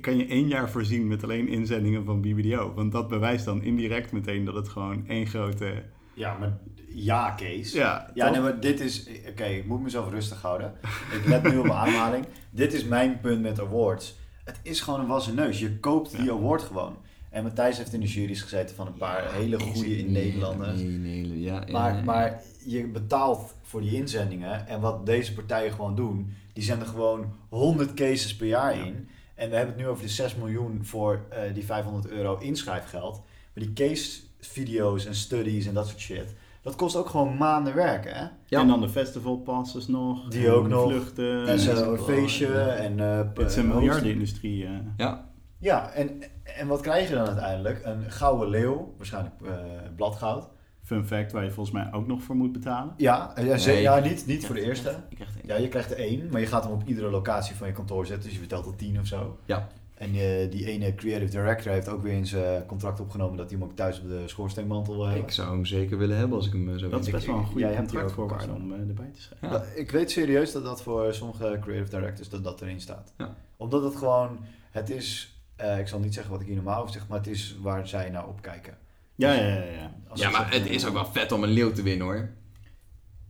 [0.00, 2.74] Kan je één jaar voorzien met alleen inzendingen van BBDO?
[2.74, 5.84] Want dat bewijst dan indirect meteen dat het gewoon één grote...
[6.14, 6.58] Ja, maar
[6.88, 7.72] ja, Kees.
[7.72, 9.06] Ja, Ja, nee, maar dit is...
[9.28, 10.74] Oké, ik moet mezelf rustig houden.
[11.12, 12.26] Ik let nu op mijn aanhaling.
[12.50, 14.14] Dit is mijn punt met awards.
[14.44, 15.58] Het is gewoon een wassen neus.
[15.60, 16.30] Je koopt die Ja.
[16.32, 16.96] award gewoon.
[17.30, 20.80] En Matthijs heeft in de jury's gezeten van een paar hele goede in Nederlanders.
[20.80, 24.66] Nee, nee, ja, Maar, maar je betaalt voor die inzendingen.
[24.66, 28.84] En wat deze partijen gewoon doen, die zenden gewoon 100 cases per jaar Ja.
[28.84, 29.08] in.
[29.34, 33.16] En we hebben het nu over de 6 miljoen voor eh, die 500 euro inschrijfgeld.
[33.54, 36.34] Maar die case video's en studies en dat soort shit.
[36.62, 38.26] Dat kost ook gewoon maanden werken, hè?
[38.46, 38.60] Ja.
[38.60, 40.28] En dan de festival passes nog.
[40.28, 40.90] Die ook nog.
[40.90, 41.46] Vluchten.
[41.48, 42.66] En zo- zo'n feestje ja.
[42.68, 43.00] en...
[43.00, 44.64] eh, Het is een miljardenindustrie.
[44.64, 44.70] eh.
[44.96, 45.28] ja,
[45.58, 47.80] Ja, en, en wat krijg je dan uiteindelijk?
[47.84, 49.50] Een gouden leeuw, waarschijnlijk eh,
[49.96, 50.48] bladgoud.
[50.82, 52.94] Fun fact waar je volgens mij ook nog voor moet betalen.
[52.96, 53.80] Ja, ja, Nee.
[53.80, 54.90] ja niet, niet voor de eerste.
[55.08, 57.54] Ik krijg het Ja, je krijgt er één, maar je gaat hem op iedere locatie
[57.54, 58.24] van je kantoor zetten.
[58.24, 59.38] Dus je vertelt al tien of zo.
[59.44, 59.68] Ja.
[59.94, 63.58] En eh, die ene creative director heeft ook weer in zijn contract opgenomen dat hij
[63.58, 65.22] hem ook thuis op de schoorsteenmantel wil hebben.
[65.22, 67.36] Ik zou hem zeker willen hebben als ik hem eh, zo Dat is best wel
[67.36, 69.48] een goede jij hebt hier contractvoorwaarde om eh, erbij te schrijven.
[69.48, 69.64] Ja.
[69.74, 73.12] Ik weet serieus dat dat voor sommige creative directors dat dat erin staat.
[73.18, 73.36] Ja.
[73.56, 74.38] Omdat het gewoon,
[74.70, 77.26] het is, eh, ik zal niet zeggen wat ik hier normaal over zeg, maar het
[77.26, 78.78] is waar zij naar opkijken.
[79.14, 79.54] Ja, ja, ja.
[79.54, 79.94] ja.
[80.14, 82.30] Ja, ze maar het is ook wel vet om een leeuw te winnen hoor.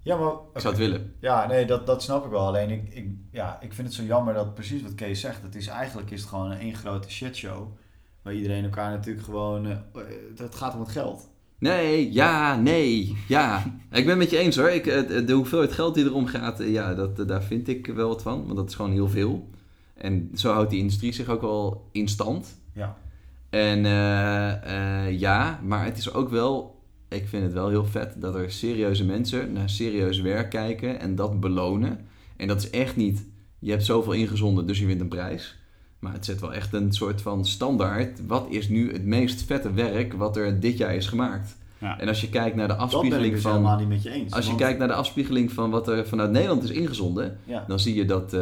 [0.04, 0.32] Ja, maar...
[0.54, 1.14] Ik zou het willen.
[1.20, 2.46] Ja, nee, dat, dat snap ik wel.
[2.46, 5.42] Alleen ik, ik, ja, ik vind het zo jammer dat precies wat Kees zegt.
[5.42, 7.68] Het is eigenlijk is het gewoon een één grote shitshow.
[8.22, 9.66] Waar iedereen elkaar natuurlijk gewoon...
[9.66, 9.76] eh,
[10.36, 11.28] het gaat om het geld.
[11.58, 13.62] Nee, ja, nee, ja.
[13.90, 14.68] Ik ben het met je eens hoor.
[14.70, 18.08] Ik, eh, de hoeveelheid geld die erom gaat, eh, ja, dat, daar vind ik wel
[18.08, 18.44] wat van.
[18.44, 19.50] Want dat is gewoon heel veel.
[19.94, 22.60] En zo houdt die industrie zich ook wel in stand.
[22.72, 22.96] Ja.
[23.50, 23.84] En
[25.18, 26.80] ja, maar het is ook wel...
[27.12, 31.14] Ik vind het wel heel vet dat er serieuze mensen naar serieus werk kijken en
[31.14, 32.06] dat belonen.
[32.36, 33.24] En dat is echt niet...
[33.58, 35.56] Je hebt zoveel ingezonden, dus je wint een prijs.
[35.98, 38.26] Maar het zet wel echt een soort van standaard.
[38.26, 41.56] Wat is nu het meest vette werk wat er dit jaar is gemaakt?
[41.78, 42.00] Ja.
[42.00, 43.52] En als je kijkt naar de Dat ben ik afspiegeling dus van...
[43.52, 44.32] helemaal niet met je eens.
[44.32, 47.64] Als je kijkt naar de afspiegeling van wat er vanuit Nederland is ingezonden, Ja.
[47.68, 48.40] dan zie je dat eh,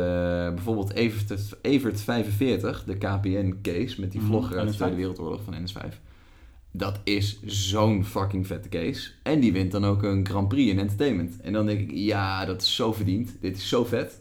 [0.55, 4.77] bijvoorbeeld Evert, Evert 45, de KPN-case met die Mhm, vlogger uit de NS5.
[4.77, 5.95] Tweede Wereldoorlog van NS5,
[6.71, 9.11] dat is zo'n fucking vette case.
[9.23, 11.41] En die wint dan ook een Grand Prix in entertainment.
[11.41, 13.37] En dan denk ik, ja, dat is zo verdiend.
[13.41, 14.21] Dit is zo vet.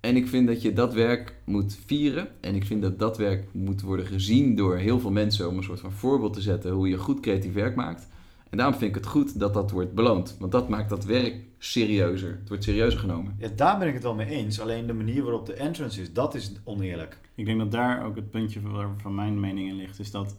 [0.00, 2.28] En ik vind dat je dat werk moet vieren.
[2.40, 5.62] En ik vind dat dat werk moet worden gezien door heel veel mensen om een
[5.62, 8.08] soort van voorbeeld te zetten hoe je goed creatief werk maakt.
[8.50, 10.36] En daarom vind ik het goed dat dat wordt beloond.
[10.38, 12.38] Want dat maakt dat werk serieuzer.
[12.40, 13.36] Het wordt serieuzer genomen.
[13.38, 14.60] Ja, daar ben ik het wel mee eens.
[14.60, 17.18] Alleen de manier waarop de entrance is, dat is oneerlijk.
[17.34, 19.98] Ik denk dat daar ook het puntje waar- van mijn mening in ligt.
[19.98, 20.36] Is dat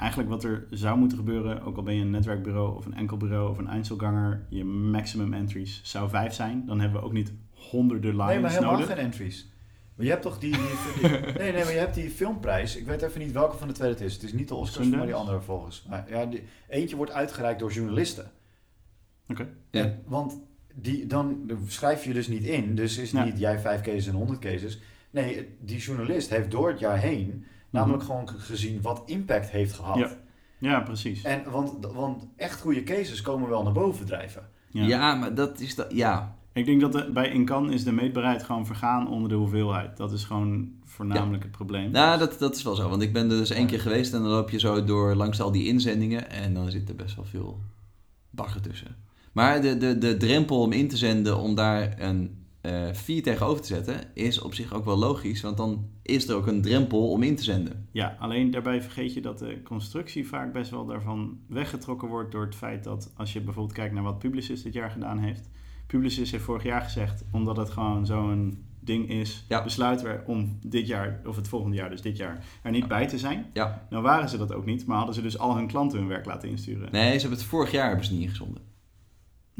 [0.00, 3.16] eigenlijk wat er zou moeten gebeuren, ook al ben je een netwerkbureau of een enkel
[3.16, 6.62] bureau of een Einzelganger, je maximum entries zou vijf zijn.
[6.66, 8.86] Dan hebben we ook niet honderden lines Nee, maar helemaal nodig.
[8.86, 9.48] geen entries.
[9.94, 10.60] Maar je hebt toch die, die,
[11.00, 11.08] die-
[11.42, 12.76] nee, nee, maar je hebt die filmprijs.
[12.76, 14.12] Ik weet even niet welke van de twee het is.
[14.14, 14.96] Het is niet de Oscars, Sundance?
[14.98, 15.84] maar die andere volgens.
[15.88, 18.30] Maar ja, die, eentje wordt uitgereikt door journalisten.
[19.28, 19.48] Oké.
[19.70, 19.94] Ja.
[20.06, 20.40] Want
[20.74, 22.74] die, dan schrijf je dus niet in.
[22.74, 23.24] Dus is Ja.
[23.24, 24.80] niet jij vijf cases en honderd cases.
[25.10, 29.72] Nee, die journalist heeft door het jaar heen namelijk gewoon g- gezien wat impact heeft
[29.72, 29.96] gehad.
[29.98, 30.10] Ja.
[30.58, 31.22] Ja, precies.
[31.22, 34.48] En, want, want echt goede cases komen wel naar boven drijven.
[34.70, 35.14] Ja, Ja.
[35.14, 35.92] maar dat is dat.
[35.92, 36.36] Ja.
[36.52, 39.96] Ik denk dat de, bij Incan is de meetbaarheid gewoon vergaan onder de hoeveelheid.
[39.96, 41.90] Dat is gewoon voornamelijk het probleem.
[41.90, 42.88] Nou, dat, dat is wel zo.
[42.88, 45.40] Want ik ben er dus één keer geweest en dan loop je zo door langs
[45.40, 46.30] al die inzendingen.
[46.30, 47.60] En dan zit er best wel veel
[48.30, 48.96] bagger tussen.
[49.32, 53.60] Maar de, de, de drempel om in te zenden, om daar een eh fee tegenover
[53.60, 55.40] te zetten, is op zich ook wel logisch.
[55.40, 57.88] Want dan is er ook een drempel om in te zenden.
[57.92, 62.44] Ja, alleen daarbij vergeet je dat de constructie vaak best wel daarvan weggetrokken wordt door
[62.44, 65.48] het feit dat als je bijvoorbeeld kijkt naar wat Publicis dit jaar gedaan heeft.
[65.86, 69.62] Publicis heeft vorig jaar gezegd, omdat het gewoon zo'n ding is, Ja.
[69.62, 73.06] besluiten we om dit jaar, of het volgende jaar, dus dit jaar, er niet bij
[73.06, 73.46] te zijn.
[73.52, 73.86] Ja.
[73.90, 76.24] Nou waren ze dat ook niet, maar hadden ze dus al hun klanten hun werk
[76.26, 76.88] laten insturen.
[76.92, 78.62] Nee, ze hebben het vorig jaar hebben ze niet ingezonden.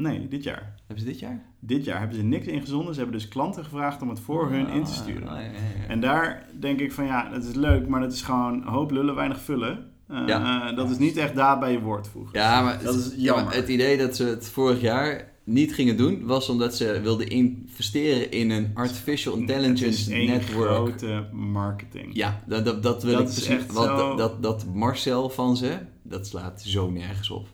[0.01, 0.75] Nee, dit jaar.
[0.87, 1.41] Hebben ze dit jaar?
[1.59, 2.93] Dit jaar hebben ze niks ingezonden.
[2.93, 5.27] Ze hebben dus klanten gevraagd om het voor hun in te sturen.
[5.27, 5.87] Ah, ja, ja, ja.
[5.87, 9.15] En daar denk ik van ja, dat is leuk, maar dat is gewoon hoop lullen,
[9.15, 9.85] weinig vullen.
[10.07, 10.69] Eh, Ja.
[10.69, 12.39] eh, dat is niet echt daad bij je woord voegen.
[12.39, 13.53] Ja, maar, Dat is ja, maar jammer.
[13.55, 18.31] het idee dat ze het vorig jaar niet gingen doen, was omdat ze wilden investeren
[18.31, 20.69] in een artificial Het is intelligence network.
[20.69, 22.15] grote marketing.
[22.15, 23.53] Ja, dat, dat, dat wil Dat ik is precies.
[23.63, 27.47] echt Want zo- dat, dat, dat Marcel van ze, dat slaat zo nergens op.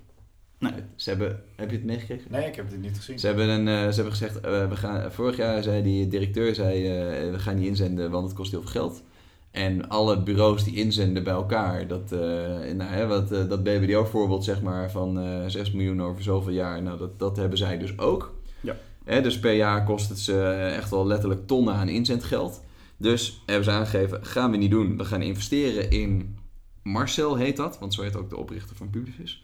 [0.60, 0.74] Nee.
[0.96, 2.32] Ze hebben, heb je het meegekregen?
[2.32, 3.20] Nee, ik heb dit niet gezien.
[3.20, 6.56] Ze hebben, een, eh, ze hebben gezegd, eh, we gaan, vorig jaar zei die directeur,
[6.56, 9.04] zei, eh, we gaan niet inzenden, want het kost heel veel geld.
[9.52, 14.92] En alle bureaus die inzenden bij elkaar, dat, nou, hè, wat, dat BBDO-voorbeeld zeg maar
[14.92, 18.36] van eh 6 miljoen over zoveel jaar, nou, dat, dat hebben zij dus ook.
[18.62, 18.76] Ja.
[19.04, 20.44] Hè, dus per jaar kost het ze
[20.76, 22.64] echt wel letterlijk tonnen aan inzendgeld.
[22.98, 24.98] Dus hebben ze aangegeven, gaan we niet doen.
[24.98, 26.38] We gaan investeren in
[26.84, 29.44] Marcel heet dat, want zo heet ook de oprichter van Publicis.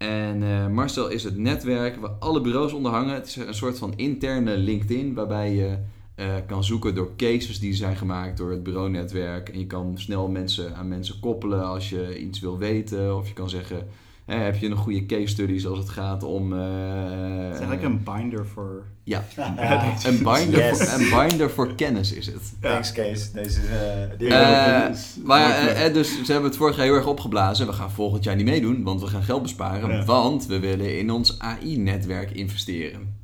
[0.00, 3.14] En eh, Marcel is het netwerk waar alle bureaus onder hangen.
[3.14, 5.78] Het is een soort van interne LinkedIn waarbij je
[6.14, 9.48] eh, kan zoeken door cases die zijn gemaakt door het bureaunetwerk.
[9.48, 13.16] En je kan snel mensen aan mensen koppelen als je iets wil weten.
[13.16, 13.88] Of je kan zeggen,
[14.30, 16.52] hè, heb je een goede case studies als het gaat om...
[16.52, 18.84] eh, Het is eigenlijk een binder voor...
[19.04, 19.84] Ja, Ja.
[20.06, 20.78] een binder, Yes.
[20.90, 22.52] voor, een binder voor kennis is het.
[22.60, 23.32] Thanks, Kees.
[23.32, 23.66] Deze is...
[23.68, 27.66] eh, Eh, maar eh, eh, dus ze hebben het vorig jaar heel erg opgeblazen.
[27.66, 29.90] We gaan volgend jaar niet meedoen, want we gaan geld besparen.
[29.90, 30.04] Ja.
[30.04, 33.18] Want we willen in ons AI-netwerk investeren.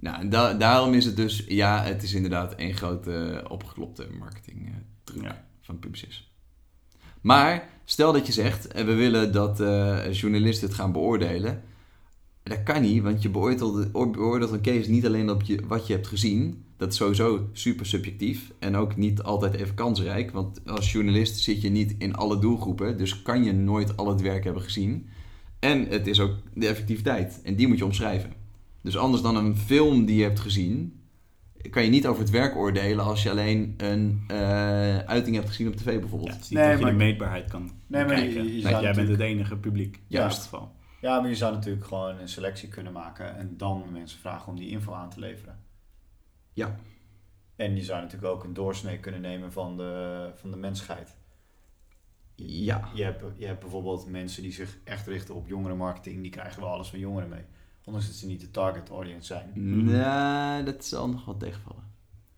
[0.00, 1.44] Nou, en da- daarom is het dus...
[1.48, 3.12] Ja, het is inderdaad één grote
[3.44, 4.72] eh, opgeklopte marketing eh,
[5.04, 5.44] truc Ja.
[5.60, 6.30] van Publicis.
[7.20, 11.62] Maar stel dat je zegt, eh, we willen dat eh, journalisten het gaan beoordelen.
[12.42, 15.92] Dat kan niet, want je beoordeelt, beoordeelt een case niet alleen op je, wat je
[15.92, 16.64] hebt gezien.
[16.76, 20.30] Dat is sowieso super subjectief en ook niet altijd even kansrijk.
[20.30, 24.20] Want als journalist zit je niet in alle doelgroepen, dus kan je nooit al het
[24.20, 25.08] werk hebben gezien.
[25.58, 28.32] En het is ook de effectiviteit en die moet je omschrijven.
[28.82, 30.95] Dus anders dan een film die je hebt gezien,
[31.70, 35.68] kan je niet over het werk oordelen als je alleen een eh, uiting hebt gezien
[35.68, 36.30] op tv bijvoorbeeld.
[36.30, 38.44] Ja, het is niet Nee, dat je maar- de meetbaarheid kan Nee, maar je- kijken.
[38.44, 40.00] je Nee, zou jij bent het enige publiek.
[40.06, 40.36] Juist.
[40.36, 40.74] In dit geval.
[41.00, 44.56] Ja, maar je zou natuurlijk gewoon een selectie kunnen maken en dan mensen vragen om
[44.56, 45.58] die info aan te leveren.
[46.52, 46.76] Ja.
[47.56, 51.16] En je zou natuurlijk ook een doorsnee kunnen nemen van de, van de mensheid.
[52.34, 52.88] Ja.
[52.94, 56.70] Je hebt, je hebt bijvoorbeeld mensen die zich echt richten op jongerenmarketing, die krijgen wel
[56.70, 57.44] alles van jongeren mee.
[57.86, 59.50] Ondanks dat ze niet de target audience zijn.
[59.84, 61.82] Nee, dat zal nog wat tegenvallen.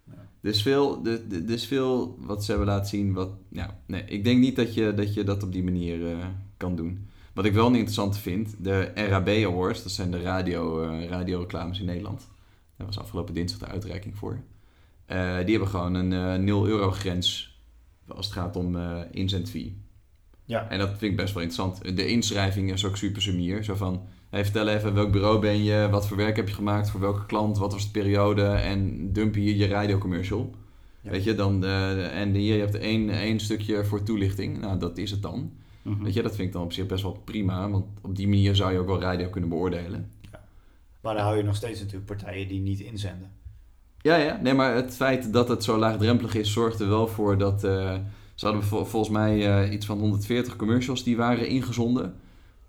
[0.05, 0.51] Ja.
[0.51, 1.03] Is veel,
[1.46, 3.12] is veel wat ze hebben laten zien.
[3.12, 6.26] Wat, nou, nee, ik denk niet dat je dat, je dat op die manier eh,
[6.57, 7.09] kan doen.
[7.32, 11.80] Wat ik wel een interessante vind, de RAB Awards, dat zijn de radio, eh radioreclames
[11.80, 12.28] in Nederland.
[12.76, 14.40] Daar was afgelopen dinsdag de uitreiking voor.
[15.07, 17.59] Eh, die hebben gewoon een eh 0 euro grens
[18.09, 19.82] als het gaat om eh inzendfee.
[20.44, 21.96] Ja, En dat vind ik best wel interessant.
[21.96, 23.64] De inschrijving is ook super sumier.
[23.64, 26.91] Zo van, hey, vertel even welk bureau ben je, wat voor werk heb je gemaakt,
[26.91, 30.51] voor welke klant, wat was de periode en dump hier je radiocommercial.
[31.03, 31.11] Ja.
[31.11, 34.61] Weet je, dan, eh, en hier je hebt één, één stukje voor toelichting.
[34.61, 35.53] Nou, dat is het dan.
[35.83, 36.03] Mhm.
[36.03, 38.57] Weet je, dat vind ik dan op zich best wel prima, want op die manier
[38.57, 40.11] zou je ook wel radio kunnen beoordelen.
[41.01, 43.31] maar dan hou je nog steeds natuurlijk partijen die niet inzenden.
[44.03, 44.39] Ja, ja.
[44.43, 47.64] Nee, maar het feit dat het zo laagdrempelig is, zorgt er wel voor dat...
[47.64, 47.95] eh,
[48.35, 52.14] ze hadden vol- volgens mij eh, iets van 140 commercials die waren ingezonden.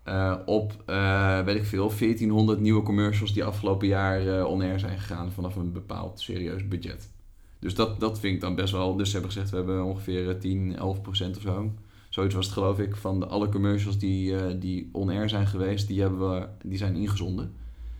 [0.04, 5.00] Eh, op, eh, weet ik veel, 1400 nieuwe commercials die afgelopen jaar eh on-air zijn
[5.00, 7.12] gegaan vanaf een bepaald serieus budget.
[7.60, 8.96] Dus dat, dat vind ik dan best wel...
[8.96, 11.74] Dus ze hebben gezegd, we hebben ongeveer eh, 10, 11 procent of zo.
[12.10, 16.02] Zoiets was het geloof ik, van de, alle commercials die, die on-air zijn geweest, die,
[16.02, 17.54] hebben we, die zijn ingezonden.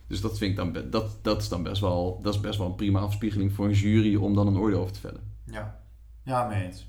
[0.06, 2.66] Dus dat vind ik dan, dat, dat is dan best wel, dat is best wel
[2.66, 5.20] een prima afspiegeling voor een jury om dan een oordeel over te vellen.
[5.44, 5.80] Ja,
[6.22, 6.86] ja, mee eens.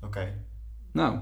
[0.00, 0.34] Oké,
[0.92, 1.18] Nou,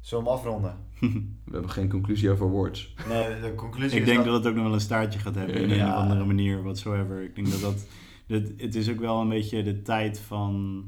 [0.00, 0.76] zullen we hem afronden?
[1.44, 2.94] we hebben geen conclusie over awards.
[3.08, 4.26] Nee, de conclusie Ik is denk dat...
[4.26, 5.86] dat het ook nog wel een staartje gaat hebben in Ja.
[5.86, 7.22] een of andere manier, whatsoever.
[7.22, 7.86] Ik denk dat dat...
[8.26, 10.84] dat het is ook wel een beetje de tijd van...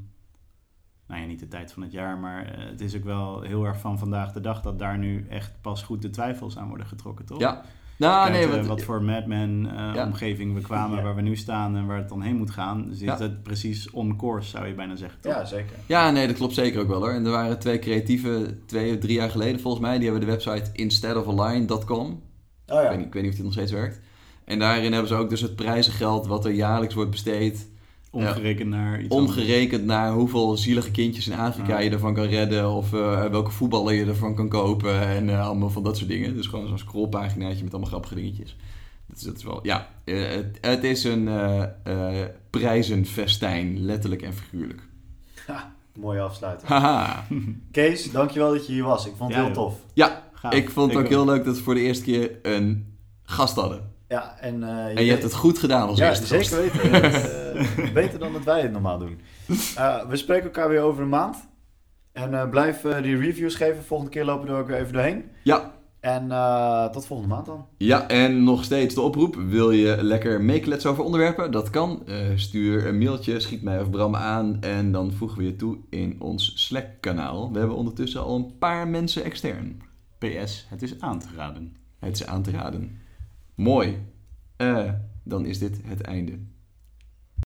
[1.07, 3.65] Nou ja, niet de tijd van het jaar, maar eh, het is ook wel heel
[3.65, 6.87] erg van vandaag de dag dat daar nu echt pas goed de twijfels aan worden
[6.87, 7.41] getrokken, toch?
[7.41, 7.65] Ja.
[8.03, 10.07] Nou, nee, eh, wat, wat voor Madman eh Ja.
[10.07, 11.03] omgeving we kwamen, Ja.
[11.03, 12.89] waar we nu staan en waar het dan heen moet gaan.
[12.89, 13.13] Dus Ja.
[13.13, 15.33] is dat precies on course, zou je bijna zeggen, toch?
[15.33, 15.77] Ja, zeker.
[15.87, 17.11] Ja, nee, dat klopt zeker ook wel hoor.
[17.13, 20.71] En er waren twee creatieve, twee, drie jaar geleden volgens mij, die hebben de website
[20.73, 22.07] insteadofalign.com.
[22.67, 24.01] Oh Ik, weet ja, niet, ik weet niet of die nog steeds werkt.
[24.45, 27.69] En daarin hebben ze ook dus het prijzengeld wat er jaarlijks wordt besteed,
[28.13, 29.37] Omgerekend naar iets anders.
[29.37, 33.95] omgerekend naar hoeveel zielige kindjes in Afrika je ervan kan redden of eh, welke voetballer
[33.95, 36.35] je ervan kan kopen en eh, allemaal van dat soort dingen.
[36.35, 38.57] Dus gewoon zo'n scrollpaginaatje met allemaal grappige dingetjes.
[39.07, 41.29] Dat is, dat is wel, ja, eh, het, het is een
[42.51, 44.81] prijzenfestijn, letterlijk en figuurlijk.
[45.47, 46.69] Ha, mooie afsluiting.
[46.69, 47.27] Haha.
[47.71, 49.07] Kees, dankjewel dat je hier was.
[49.07, 49.65] Ik vond het Ja, heel joh.
[49.65, 49.81] tof.
[49.95, 50.53] Ja, Gaaf.
[50.53, 51.19] ik vond het ook wel.
[51.25, 53.92] heel leuk dat we voor de eerste keer een gast hadden.
[54.13, 57.03] Ja, en, eh, En je hebt het goed gedaan als ja, eerste zeker weten.
[57.03, 59.21] Eh, beter dan dat wij het normaal doen.
[59.77, 61.51] Eh, we spreken elkaar weer over een maand.
[62.13, 63.85] En blijf die reviews geven.
[63.85, 65.25] Volgende keer lopen we er ook weer even doorheen.
[65.43, 66.29] Ja, En
[66.93, 67.67] tot volgende maand dan.
[67.77, 69.35] Ja, en nog steeds de oproep.
[69.35, 71.51] Wil je lekker meekletsen over onderwerpen?
[71.51, 72.07] Dat kan.
[72.37, 76.17] Stuur een mailtje, schiet mij of Bram aan en dan voegen we je toe in
[76.19, 77.53] ons Slack-kanaal.
[77.53, 79.83] We hebben ondertussen al een paar mensen extern.
[80.19, 81.77] PS, het is aan te raden.
[81.99, 83.02] Het is aan te raden.
[83.55, 83.99] Mooi.
[84.57, 84.93] Eh,
[85.25, 86.39] dan is dit het einde.